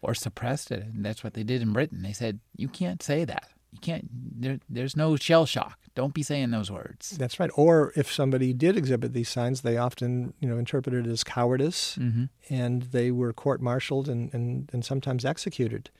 Or 0.00 0.14
suppressed 0.14 0.70
it. 0.70 0.84
And 0.84 1.04
that's 1.04 1.24
what 1.24 1.34
they 1.34 1.42
did 1.42 1.60
in 1.60 1.72
Britain. 1.72 2.02
They 2.02 2.12
said, 2.12 2.38
you 2.56 2.68
can't 2.68 3.02
say 3.02 3.24
that. 3.24 3.48
You 3.72 3.78
can't, 3.80 4.08
there, 4.12 4.58
there's 4.68 4.96
no 4.96 5.16
shell 5.16 5.46
shock. 5.46 5.78
Don't 5.94 6.14
be 6.14 6.22
saying 6.22 6.50
those 6.50 6.70
words. 6.70 7.10
That's 7.10 7.40
right. 7.40 7.50
Or 7.54 7.92
if 7.96 8.12
somebody 8.12 8.52
did 8.52 8.76
exhibit 8.76 9.12
these 9.12 9.28
signs, 9.28 9.62
they 9.62 9.76
often, 9.76 10.34
you 10.40 10.48
know, 10.48 10.56
interpreted 10.56 11.06
it 11.06 11.10
as 11.10 11.24
cowardice 11.24 11.96
mm-hmm. 12.00 12.24
and 12.48 12.82
they 12.84 13.10
were 13.10 13.32
court 13.32 13.60
martialed 13.60 14.08
and, 14.08 14.32
and, 14.32 14.70
and 14.72 14.84
sometimes 14.84 15.24
executed. 15.24 15.90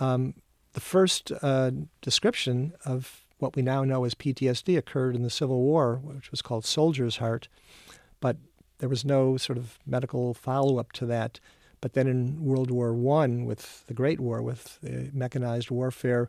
Um, 0.00 0.34
the 0.72 0.80
first 0.80 1.32
uh, 1.42 1.70
description 2.00 2.72
of 2.84 3.24
what 3.38 3.54
we 3.54 3.62
now 3.62 3.84
know 3.84 4.04
as 4.04 4.14
PTSD 4.14 4.76
occurred 4.78 5.14
in 5.14 5.22
the 5.22 5.30
Civil 5.30 5.60
War, 5.60 6.00
which 6.02 6.30
was 6.30 6.42
called 6.42 6.64
soldier's 6.64 7.18
heart. 7.18 7.48
But 8.20 8.36
there 8.78 8.88
was 8.88 9.04
no 9.04 9.36
sort 9.36 9.58
of 9.58 9.78
medical 9.86 10.34
follow 10.34 10.78
up 10.78 10.92
to 10.92 11.06
that. 11.06 11.40
But 11.80 11.92
then 11.92 12.06
in 12.06 12.44
World 12.44 12.70
War 12.70 12.90
I, 13.22 13.26
with 13.26 13.86
the 13.86 13.94
Great 13.94 14.20
War, 14.20 14.42
with 14.42 14.78
the 14.82 15.10
mechanized 15.12 15.70
warfare, 15.70 16.28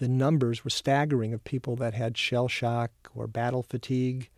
the 0.00 0.08
numbers 0.08 0.64
were 0.64 0.70
staggering 0.70 1.32
of 1.32 1.44
people 1.44 1.76
that 1.76 1.94
had 1.94 2.16
shell 2.16 2.48
shock 2.48 2.90
or 3.14 3.26
battle 3.26 3.62
fatigue. 3.62 4.30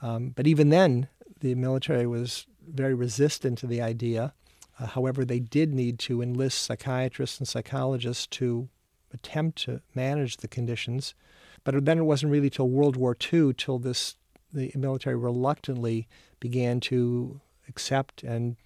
Um, 0.00 0.30
but 0.30 0.46
even 0.46 0.70
then, 0.70 1.08
the 1.40 1.54
military 1.54 2.06
was 2.06 2.46
very 2.66 2.94
resistant 2.94 3.58
to 3.58 3.66
the 3.66 3.82
idea. 3.82 4.32
Uh, 4.80 4.86
however, 4.86 5.24
they 5.24 5.38
did 5.38 5.74
need 5.74 5.98
to 6.00 6.22
enlist 6.22 6.62
psychiatrists 6.62 7.38
and 7.38 7.46
psychologists 7.46 8.26
to 8.28 8.68
attempt 9.12 9.58
to 9.64 9.82
manage 9.94 10.38
the 10.38 10.48
conditions. 10.48 11.14
But 11.62 11.84
then 11.84 11.98
it 11.98 12.04
wasn't 12.04 12.32
really 12.32 12.48
till 12.48 12.70
World 12.70 12.96
War 12.96 13.14
II 13.32 13.52
till 13.52 13.78
this 13.78 14.16
the 14.54 14.70
military 14.74 15.16
reluctantly 15.16 16.06
began 16.38 16.78
to 16.78 17.40
accept 17.68 18.22
and 18.22 18.56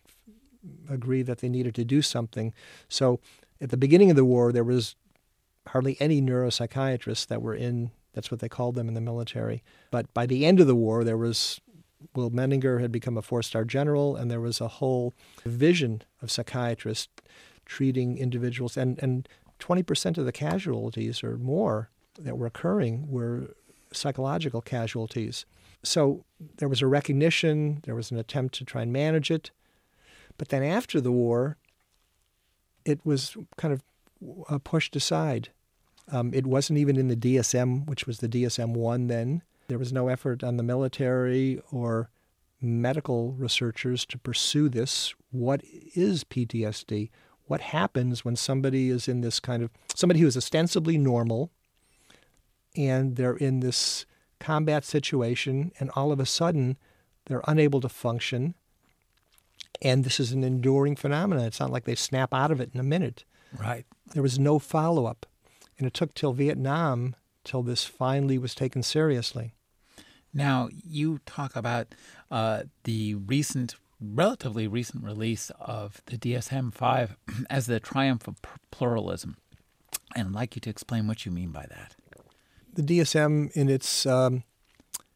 agree 0.91 1.23
that 1.23 1.39
they 1.39 1.49
needed 1.49 1.77
to 1.77 1.85
do 1.85 2.03
something. 2.03 2.53
So 2.89 3.21
at 3.61 3.71
the 3.71 3.77
beginning 3.77 4.11
of 4.11 4.17
the 4.17 4.25
war, 4.25 4.53
there 4.53 4.65
was 4.65 4.97
hardly 5.69 5.97
any 6.01 6.21
neuropsychiatrists 6.21 7.27
that 7.27 7.43
were 7.43 7.55
in. 7.55 7.91
That's 8.13 8.31
what 8.31 8.41
they 8.41 8.49
called 8.49 8.77
them 8.77 8.89
in 8.89 8.95
the 8.95 9.01
military. 9.01 9.63
But 9.91 10.13
by 10.15 10.27
the 10.27 10.47
end 10.47 10.61
of 10.61 10.67
the 10.67 10.75
war, 10.75 11.05
there 11.05 11.19
was 11.19 11.61
Will 12.15 12.31
Menninger 12.31 12.81
had 12.81 12.93
become 12.93 13.17
a 13.17 13.23
four-star 13.23 13.65
general, 13.65 14.17
and 14.17 14.31
there 14.31 14.41
was 14.41 14.61
a 14.61 14.69
whole 14.69 15.15
division 15.43 16.03
of 16.23 16.31
psychiatrists 16.31 17.09
treating 17.65 18.17
individuals, 18.17 18.77
and 18.77 18.99
and 19.03 19.29
20% 19.59 20.19
of 20.19 20.25
the 20.25 20.33
casualties 20.33 21.23
or 21.23 21.39
more 21.39 21.91
that 22.19 22.37
were 22.37 22.47
occurring 22.47 23.11
were 23.11 23.55
psychological 23.93 24.61
casualties. 24.61 25.47
So 25.83 26.25
there 26.59 26.69
was 26.69 26.83
a 26.83 26.87
recognition, 26.87 27.81
there 27.85 27.95
was 27.95 28.11
an 28.11 28.19
attempt 28.19 28.55
to 28.57 28.65
try 28.65 28.83
and 28.83 28.93
manage 28.93 29.31
it. 29.31 29.51
But 30.39 30.49
then 30.49 30.63
after 30.63 31.01
the 31.01 31.13
war, 31.13 31.57
it 32.85 33.01
was 33.05 33.37
kind 33.57 33.73
of 33.73 33.83
uh, 34.49 34.59
pushed 34.59 34.97
aside. 34.97 35.51
Um, 36.11 36.33
it 36.33 36.47
wasn't 36.47 36.79
even 36.79 36.97
in 36.97 37.09
the 37.09 37.17
DSM, 37.17 37.87
which 37.87 38.07
was 38.07 38.19
the 38.19 38.29
DSM 38.29 38.75
1 38.75 39.07
then. 39.09 39.43
There 39.69 39.79
was 39.79 39.93
no 39.93 40.09
effort 40.09 40.45
on 40.45 40.57
the 40.57 40.63
military 40.63 41.61
or 41.73 42.11
medical 42.61 43.33
researchers 43.33 44.07
to 44.07 44.19
pursue 44.19 44.69
this. 44.69 45.15
What 45.31 45.63
is 45.95 46.25
PTSD? 46.25 47.11
What 47.47 47.61
happens 47.61 48.25
when 48.25 48.37
somebody 48.37 48.91
is 48.91 49.09
in 49.09 49.21
this 49.21 49.41
kind 49.41 49.63
of 49.63 49.71
somebody 49.95 50.21
who 50.21 50.27
is 50.27 50.37
ostensibly 50.37 50.99
normal 50.99 51.51
and 52.77 53.17
they're 53.17 53.37
in 53.37 53.61
this 53.61 54.05
combat 54.39 54.85
situation, 54.85 55.73
and 55.81 55.91
all 55.91 56.13
of 56.13 56.21
a 56.21 56.27
sudden 56.27 56.77
they're 57.27 57.43
unable 57.47 57.81
to 57.81 57.89
function. 57.89 58.55
And 59.83 60.05
this 60.05 60.21
is 60.21 60.33
an 60.33 60.45
enduring 60.45 60.97
phenomenon. 60.97 61.45
It's 61.45 61.61
not 61.61 61.71
like 61.71 61.85
they 61.85 61.95
snap 61.95 62.33
out 62.33 62.51
of 62.51 62.61
it 62.61 62.71
in 62.73 62.81
a 62.81 62.85
minute. 62.85 63.25
Right. 63.59 63.87
There 64.13 64.23
was 64.23 64.39
no 64.39 64.59
follow 64.59 65.07
up. 65.07 65.27
And 65.79 65.87
it 65.87 65.95
took 65.95 66.15
till 66.15 66.33
Vietnam 66.33 67.17
till 67.45 67.63
this 67.63 67.85
finally 67.85 68.39
was 68.39 68.55
taken 68.55 68.83
seriously. 68.83 69.53
Now, 70.33 70.69
you 70.73 71.21
talk 71.27 71.55
about 71.55 71.95
uh, 72.31 72.65
the 72.85 73.15
recent, 73.15 73.77
relatively 74.01 74.67
recent 74.67 75.05
release 75.05 75.51
of 75.61 76.01
the 76.07 76.17
DSM 76.17 76.73
5 76.73 77.17
as 77.51 77.67
the 77.67 77.81
triumph 77.81 78.27
of 78.27 78.37
pluralism. 78.71 79.37
And 80.15 80.29
I'd 80.29 80.35
like 80.35 80.57
you 80.57 80.61
to 80.61 80.71
explain 80.71 81.07
what 81.07 81.27
you 81.27 81.33
mean 81.33 81.51
by 81.51 81.67
that 81.69 81.95
the 82.77 82.83
DSM, 82.83 83.51
in 83.53 83.69
its 83.69 84.07
um, 84.07 84.45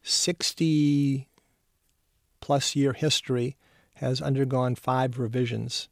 60 0.03 1.29
plus 2.41 2.75
year 2.75 2.93
history, 2.95 3.57
has 3.95 4.21
undergone 4.21 4.75
five 4.75 5.19
revisions. 5.19 5.89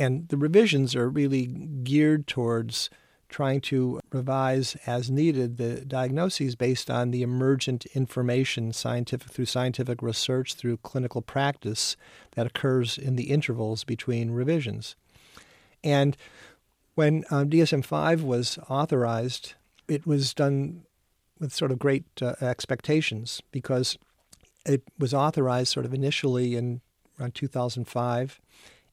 And 0.00 0.26
the 0.28 0.38
revisions 0.38 0.96
are 0.96 1.10
really 1.10 1.46
geared 1.46 2.26
towards 2.26 2.88
trying 3.28 3.60
to 3.60 4.00
revise 4.10 4.74
as 4.86 5.10
needed 5.10 5.58
the 5.58 5.84
diagnoses 5.84 6.56
based 6.56 6.90
on 6.90 7.10
the 7.10 7.22
emergent 7.22 7.84
information 7.94 8.72
scientific 8.72 9.30
through 9.30 9.44
scientific 9.44 10.02
research 10.02 10.54
through 10.54 10.78
clinical 10.78 11.20
practice 11.20 11.96
that 12.32 12.46
occurs 12.46 12.96
in 12.96 13.16
the 13.16 13.24
intervals 13.24 13.84
between 13.84 14.30
revisions. 14.30 14.96
And 15.84 16.16
when 16.94 17.24
um, 17.30 17.50
DSM-5 17.50 18.22
was 18.22 18.58
authorized, 18.70 19.52
it 19.86 20.06
was 20.06 20.32
done 20.32 20.82
with 21.38 21.52
sort 21.52 21.70
of 21.70 21.78
great 21.78 22.04
uh, 22.22 22.34
expectations 22.40 23.42
because 23.52 23.98
it 24.64 24.82
was 24.98 25.12
authorized 25.12 25.72
sort 25.72 25.84
of 25.84 25.92
initially 25.92 26.56
in 26.56 26.80
around 27.18 27.34
2005 27.34 28.40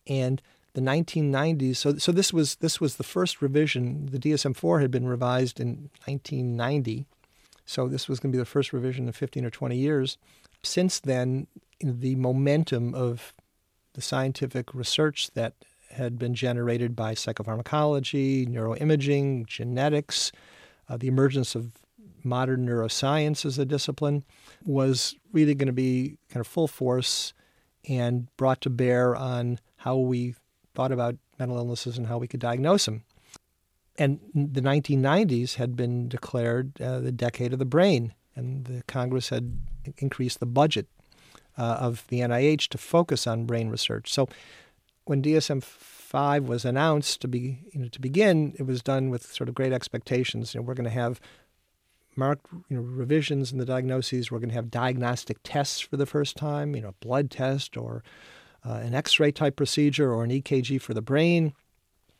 and 0.05 0.41
the 0.77 0.83
1990s 0.83 1.75
so 1.75 1.97
so 1.97 2.11
this 2.11 2.31
was 2.31 2.57
this 2.57 2.79
was 2.79 2.97
the 2.97 3.03
first 3.03 3.41
revision. 3.41 4.09
The 4.11 4.19
DSM-4 4.19 4.79
had 4.79 4.91
been 4.91 5.07
revised 5.07 5.59
in 5.59 5.89
1990 6.05 7.07
so 7.65 7.87
this 7.87 8.07
was 8.07 8.19
going 8.19 8.31
to 8.31 8.35
be 8.35 8.39
the 8.39 8.45
first 8.45 8.71
revision 8.71 9.07
in 9.07 9.11
15 9.11 9.43
or 9.43 9.49
20 9.49 9.75
years. 9.75 10.19
Since 10.61 10.99
then 10.99 11.47
the 11.79 12.15
momentum 12.15 12.93
of 12.93 13.33
the 13.93 14.01
scientific 14.01 14.71
research 14.75 15.31
that 15.33 15.55
had 15.89 16.19
been 16.19 16.35
generated 16.35 16.95
by 16.95 17.15
psychopharmacology 17.15 18.47
neuroimaging 18.47 19.47
genetics 19.47 20.31
uh, 20.89 20.95
the 20.95 21.07
emergence 21.07 21.55
of 21.55 21.71
modern 22.23 22.67
neuroscience 22.67 23.47
as 23.47 23.57
a 23.57 23.65
discipline 23.65 24.23
was 24.63 25.15
really 25.33 25.55
going 25.55 25.65
to 25.65 25.73
be 25.73 26.19
kind 26.29 26.39
of 26.39 26.45
full 26.45 26.67
force 26.67 27.33
and 27.89 28.27
brought 28.37 28.61
to 28.61 28.69
bear 28.69 29.15
on 29.15 29.59
how 29.77 29.97
we 29.97 30.35
thought 30.77 30.91
about 30.91 31.15
mental 31.39 31.57
illnesses 31.57 31.97
and 31.97 32.05
how 32.05 32.19
we 32.19 32.27
could 32.27 32.39
diagnose 32.39 32.85
them. 32.85 33.03
And 33.97 34.19
the 34.35 34.61
1990s 34.61 35.55
had 35.55 35.75
been 35.75 36.07
declared 36.07 36.79
uh, 36.79 36.99
the 36.99 37.11
decade 37.11 37.51
of 37.51 37.57
the 37.57 37.65
brain, 37.65 38.13
and 38.35 38.65
the 38.65 38.83
Congress 38.83 39.29
had 39.29 39.57
increased 39.97 40.39
the 40.39 40.45
budget 40.45 40.85
uh, 41.57 41.77
of 41.79 42.05
the 42.09 42.19
NIH 42.19 42.67
to 42.67 42.77
focus 42.77 43.25
on 43.25 43.47
brain 43.47 43.69
research. 43.69 44.13
So 44.13 44.29
when 45.05 45.23
DSM 45.23 45.63
5 45.63 46.43
was 46.43 46.63
announced 46.63 47.21
to 47.21 47.27
be 47.27 47.63
you 47.73 47.81
know, 47.81 47.87
to 47.87 47.99
begin, 47.99 48.53
it 48.59 48.67
was 48.67 48.83
done 48.83 49.09
with 49.09 49.25
sort 49.25 49.49
of 49.49 49.55
great 49.55 49.73
expectations. 49.73 50.53
You 50.53 50.59
know, 50.59 50.65
we're 50.67 50.75
going 50.75 50.83
to 50.83 50.91
have 50.91 51.19
marked 52.15 52.45
you 52.69 52.77
know, 52.77 52.83
revisions 52.83 53.51
in 53.51 53.57
the 53.57 53.65
diagnoses. 53.65 54.29
We're 54.29 54.39
going 54.39 54.49
to 54.49 54.55
have 54.55 54.69
diagnostic 54.69 55.39
tests 55.41 55.79
for 55.79 55.97
the 55.97 56.05
first 56.05 56.37
time, 56.37 56.75
you 56.75 56.81
know, 56.83 56.93
blood 56.99 57.31
test 57.31 57.77
or 57.77 58.03
uh, 58.65 58.73
an 58.83 58.93
X-ray 58.93 59.31
type 59.31 59.55
procedure 59.55 60.13
or 60.13 60.23
an 60.23 60.31
EKG 60.31 60.81
for 60.81 60.93
the 60.93 61.01
brain, 61.01 61.53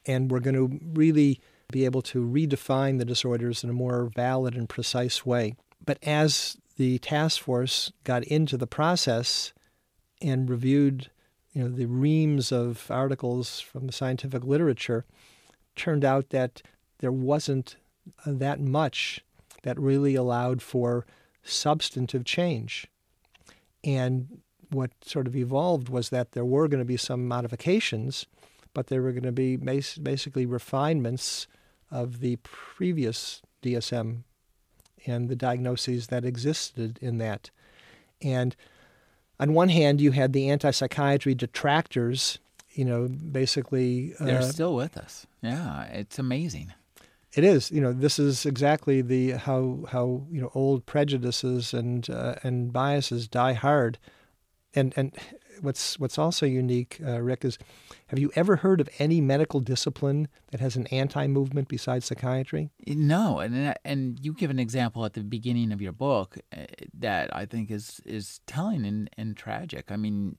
and 0.05 0.31
we're 0.31 0.39
going 0.39 0.55
to 0.55 0.79
really 0.93 1.39
be 1.71 1.85
able 1.85 2.01
to 2.01 2.25
redefine 2.25 2.97
the 2.97 3.05
disorders 3.05 3.63
in 3.63 3.69
a 3.69 3.73
more 3.73 4.05
valid 4.15 4.55
and 4.55 4.69
precise 4.69 5.25
way. 5.25 5.55
But 5.85 5.99
as 6.03 6.57
the 6.77 6.99
task 6.99 7.41
force 7.41 7.91
got 8.03 8.23
into 8.23 8.57
the 8.57 8.67
process 8.67 9.51
and 10.21 10.49
reviewed 10.49 11.09
you 11.53 11.63
know, 11.63 11.69
the 11.69 11.85
reams 11.85 12.51
of 12.51 12.89
articles 12.89 13.59
from 13.59 13.88
the 13.88 13.93
scientific 13.93 14.43
literature, 14.43 15.05
turned 15.75 16.05
out 16.05 16.29
that 16.29 16.61
there 16.99 17.11
wasn't 17.11 17.77
that 18.25 18.59
much 18.59 19.21
that 19.63 19.79
really 19.79 20.15
allowed 20.15 20.61
for 20.61 21.05
substantive 21.43 22.25
change. 22.25 22.88
And 23.83 24.39
what 24.70 24.91
sort 25.03 25.28
of 25.28 25.36
evolved 25.36 25.89
was 25.89 26.09
that 26.09 26.32
there 26.32 26.45
were 26.45 26.68
going 26.68 26.82
to 26.82 26.86
be 26.86 26.97
some 26.97 27.28
modifications, 27.28 28.26
but 28.74 28.88
there 28.88 29.01
were 29.01 29.11
going 29.11 29.24
to 29.24 29.32
be 29.32 29.55
basically 29.55 30.45
refinements 30.45 31.47
of 31.89 32.20
the 32.20 32.38
previous 32.43 33.41
DSM 33.63 34.24
and 35.05 35.30
the 35.30 35.36
diagnoses 35.36 36.07
that 36.07 36.26
existed 36.26 36.99
in 37.01 37.18
that. 37.18 37.49
And 38.22 38.55
on 39.39 39.53
one 39.53 39.70
hand, 39.70 40.01
you 40.01 40.11
had 40.11 40.34
the 40.34 40.49
anti 40.49 40.72
psychiatry 40.72 41.36
detractors, 41.36 42.39
you 42.72 42.86
know, 42.86 43.07
basically. 43.07 44.13
They're 44.20 44.39
uh, 44.39 44.43
still 44.43 44.76
with 44.76 44.97
us. 44.97 45.28
Yeah, 45.41 45.84
it's 45.86 46.20
amazing. 46.20 46.74
It 47.34 47.43
is. 47.43 47.72
You 47.72 47.82
know, 47.82 47.93
this 47.93 48.18
is 48.18 48.45
exactly 48.45 49.01
the 49.01 49.32
how 49.32 49.86
how 49.91 50.24
you 50.32 50.41
know 50.41 50.51
old 50.55 50.86
prejudices 50.86 51.74
and 51.74 52.09
uh, 52.09 52.36
and 52.43 52.74
biases 52.74 53.28
die 53.28 53.53
hard, 53.53 53.99
and 54.74 54.93
and 54.95 55.15
what's 55.61 55.99
what's 55.99 56.18
also 56.18 56.45
unique, 56.45 56.99
uh, 57.05 57.22
Rick, 57.22 57.45
is 57.45 57.57
have 58.07 58.20
you 58.20 58.32
ever 58.36 58.57
heard 58.57 58.82
of 58.82 58.89
any 58.99 59.22
medical 59.22 59.59
discipline 59.59 60.28
that 60.51 60.59
has 60.59 60.76
an 60.76 60.88
anti-movement 60.88 61.68
besides 61.68 62.05
psychiatry? 62.05 62.70
No, 62.86 63.39
and 63.39 63.76
and 63.84 64.20
you 64.22 64.34
give 64.34 64.49
an 64.49 64.59
example 64.59 65.05
at 65.05 65.13
the 65.13 65.24
beginning 65.24 65.72
of 65.72 65.82
your 65.82 65.93
book 65.93 66.38
uh, 66.55 66.65
that 66.93 67.36
I 67.36 67.45
think 67.45 67.72
is 67.72 68.01
is 68.05 68.41
telling 68.45 68.86
and, 68.86 69.09
and 69.18 69.36
tragic. 69.36 69.91
I 69.91 69.95
mean, 69.95 70.38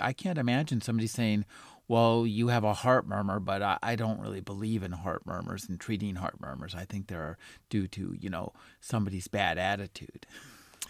I 0.00 0.12
can't 0.12 0.38
imagine 0.38 0.80
somebody 0.80 1.06
saying, 1.06 1.44
well, 1.88 2.26
you 2.26 2.48
have 2.48 2.64
a 2.64 2.72
heart 2.72 3.06
murmur, 3.06 3.40
but 3.40 3.62
I, 3.62 3.78
I, 3.82 3.96
don't 3.96 4.20
really 4.20 4.40
believe 4.40 4.82
in 4.82 4.92
heart 4.92 5.26
murmurs 5.26 5.68
and 5.68 5.78
treating 5.78 6.14
heart 6.14 6.40
murmurs. 6.40 6.74
I 6.74 6.84
think 6.84 7.08
they're 7.08 7.36
due 7.68 7.86
to, 7.88 8.16
you 8.18 8.30
know, 8.30 8.52
somebody's 8.80 9.28
bad 9.28 9.58
attitude. 9.58 10.26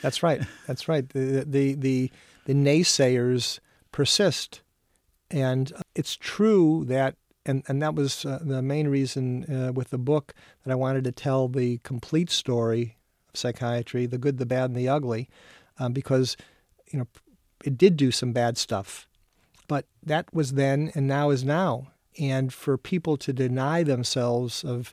That's 0.01 0.23
right. 0.23 0.43
That's 0.67 0.89
right. 0.89 1.09
The, 1.09 1.45
the, 1.47 1.75
the, 1.75 2.13
the 2.45 2.55
naysayers 2.55 3.61
persist. 3.91 4.63
And 5.31 5.73
it's 5.95 6.17
true 6.17 6.85
that, 6.87 7.17
and, 7.47 7.63
and 7.69 7.81
that 7.83 7.95
was 7.95 8.25
uh, 8.25 8.39
the 8.43 8.63
main 8.63 8.89
reason 8.89 9.45
uh, 9.45 9.73
with 9.73 9.91
the 9.91 9.99
book 9.99 10.35
that 10.65 10.73
I 10.73 10.77
wanted 10.77 11.05
to 11.05 11.13
tell 11.13 11.49
the 11.49 11.79
complete 11.79 12.31
story 12.31 12.97
of 13.33 13.39
psychiatry, 13.39 14.07
the 14.07 14.19
good, 14.19 14.39
the 14.39 14.47
bad, 14.47 14.71
and 14.71 14.77
the 14.77 14.89
ugly, 14.89 15.29
um, 15.79 15.93
because, 15.93 16.37
you 16.91 16.99
know, 16.99 17.07
it 17.65 17.79
did 17.79 17.97
do 17.97 18.11
some 18.11 18.33
bad 18.33 18.59
stuff 18.59 19.09
but 19.73 19.87
that 20.03 20.33
was 20.35 20.53
then 20.53 20.93
and 20.95 21.07
now 21.07 21.31
is 21.31 21.45
now. 21.45 21.89
And 22.19 22.53
for 22.53 22.77
people 22.77 23.17
to 23.17 23.33
deny 23.33 23.83
themselves 23.83 24.65
of 24.65 24.93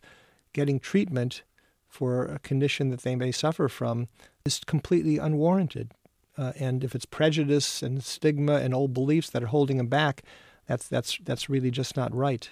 getting 0.53 0.79
treatment 0.79 1.43
for 1.89 2.23
a 2.23 2.39
condition 2.39 2.89
that 2.89 3.01
they 3.01 3.13
may 3.17 3.33
suffer 3.33 3.67
from 3.67 4.07
is 4.45 4.61
completely 4.65 5.17
unwarranted. 5.17 5.91
Uh, 6.39 6.53
and 6.57 6.85
if 6.85 6.95
it's 6.95 7.05
prejudice 7.05 7.83
and 7.83 8.01
stigma 8.01 8.55
and 8.55 8.73
old 8.73 8.93
beliefs 8.93 9.29
that 9.29 9.43
are 9.43 9.47
holding 9.47 9.75
them 9.75 9.87
back, 9.87 10.23
that's 10.67 10.87
that's 10.87 11.17
that's 11.25 11.49
really 11.49 11.69
just 11.69 11.97
not 11.97 12.15
right. 12.15 12.49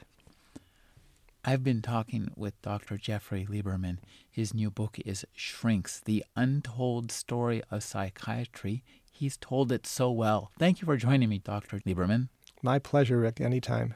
I've 1.46 1.64
been 1.64 1.82
talking 1.82 2.30
with 2.36 2.62
Dr. 2.62 2.98
Jeffrey 2.98 3.48
Lieberman. 3.50 4.00
His 4.30 4.54
new 4.54 4.70
book 4.70 4.98
is 5.06 5.26
Shrinks: 5.34 6.02
The 6.02 6.26
Untold 6.36 7.14
Story 7.14 7.62
of 7.72 7.82
Psychiatry. 7.82 8.84
He's 9.10 9.38
told 9.38 9.72
it 9.72 9.88
so 9.88 10.12
well. 10.12 10.52
Thank 10.60 10.82
you 10.82 10.86
for 10.86 10.98
joining 10.98 11.30
me, 11.30 11.40
Dr. 11.40 11.80
Lieberman. 11.80 12.28
My 12.62 12.80
pleasure, 12.80 13.20
Rick, 13.20 13.40
anytime. 13.40 13.96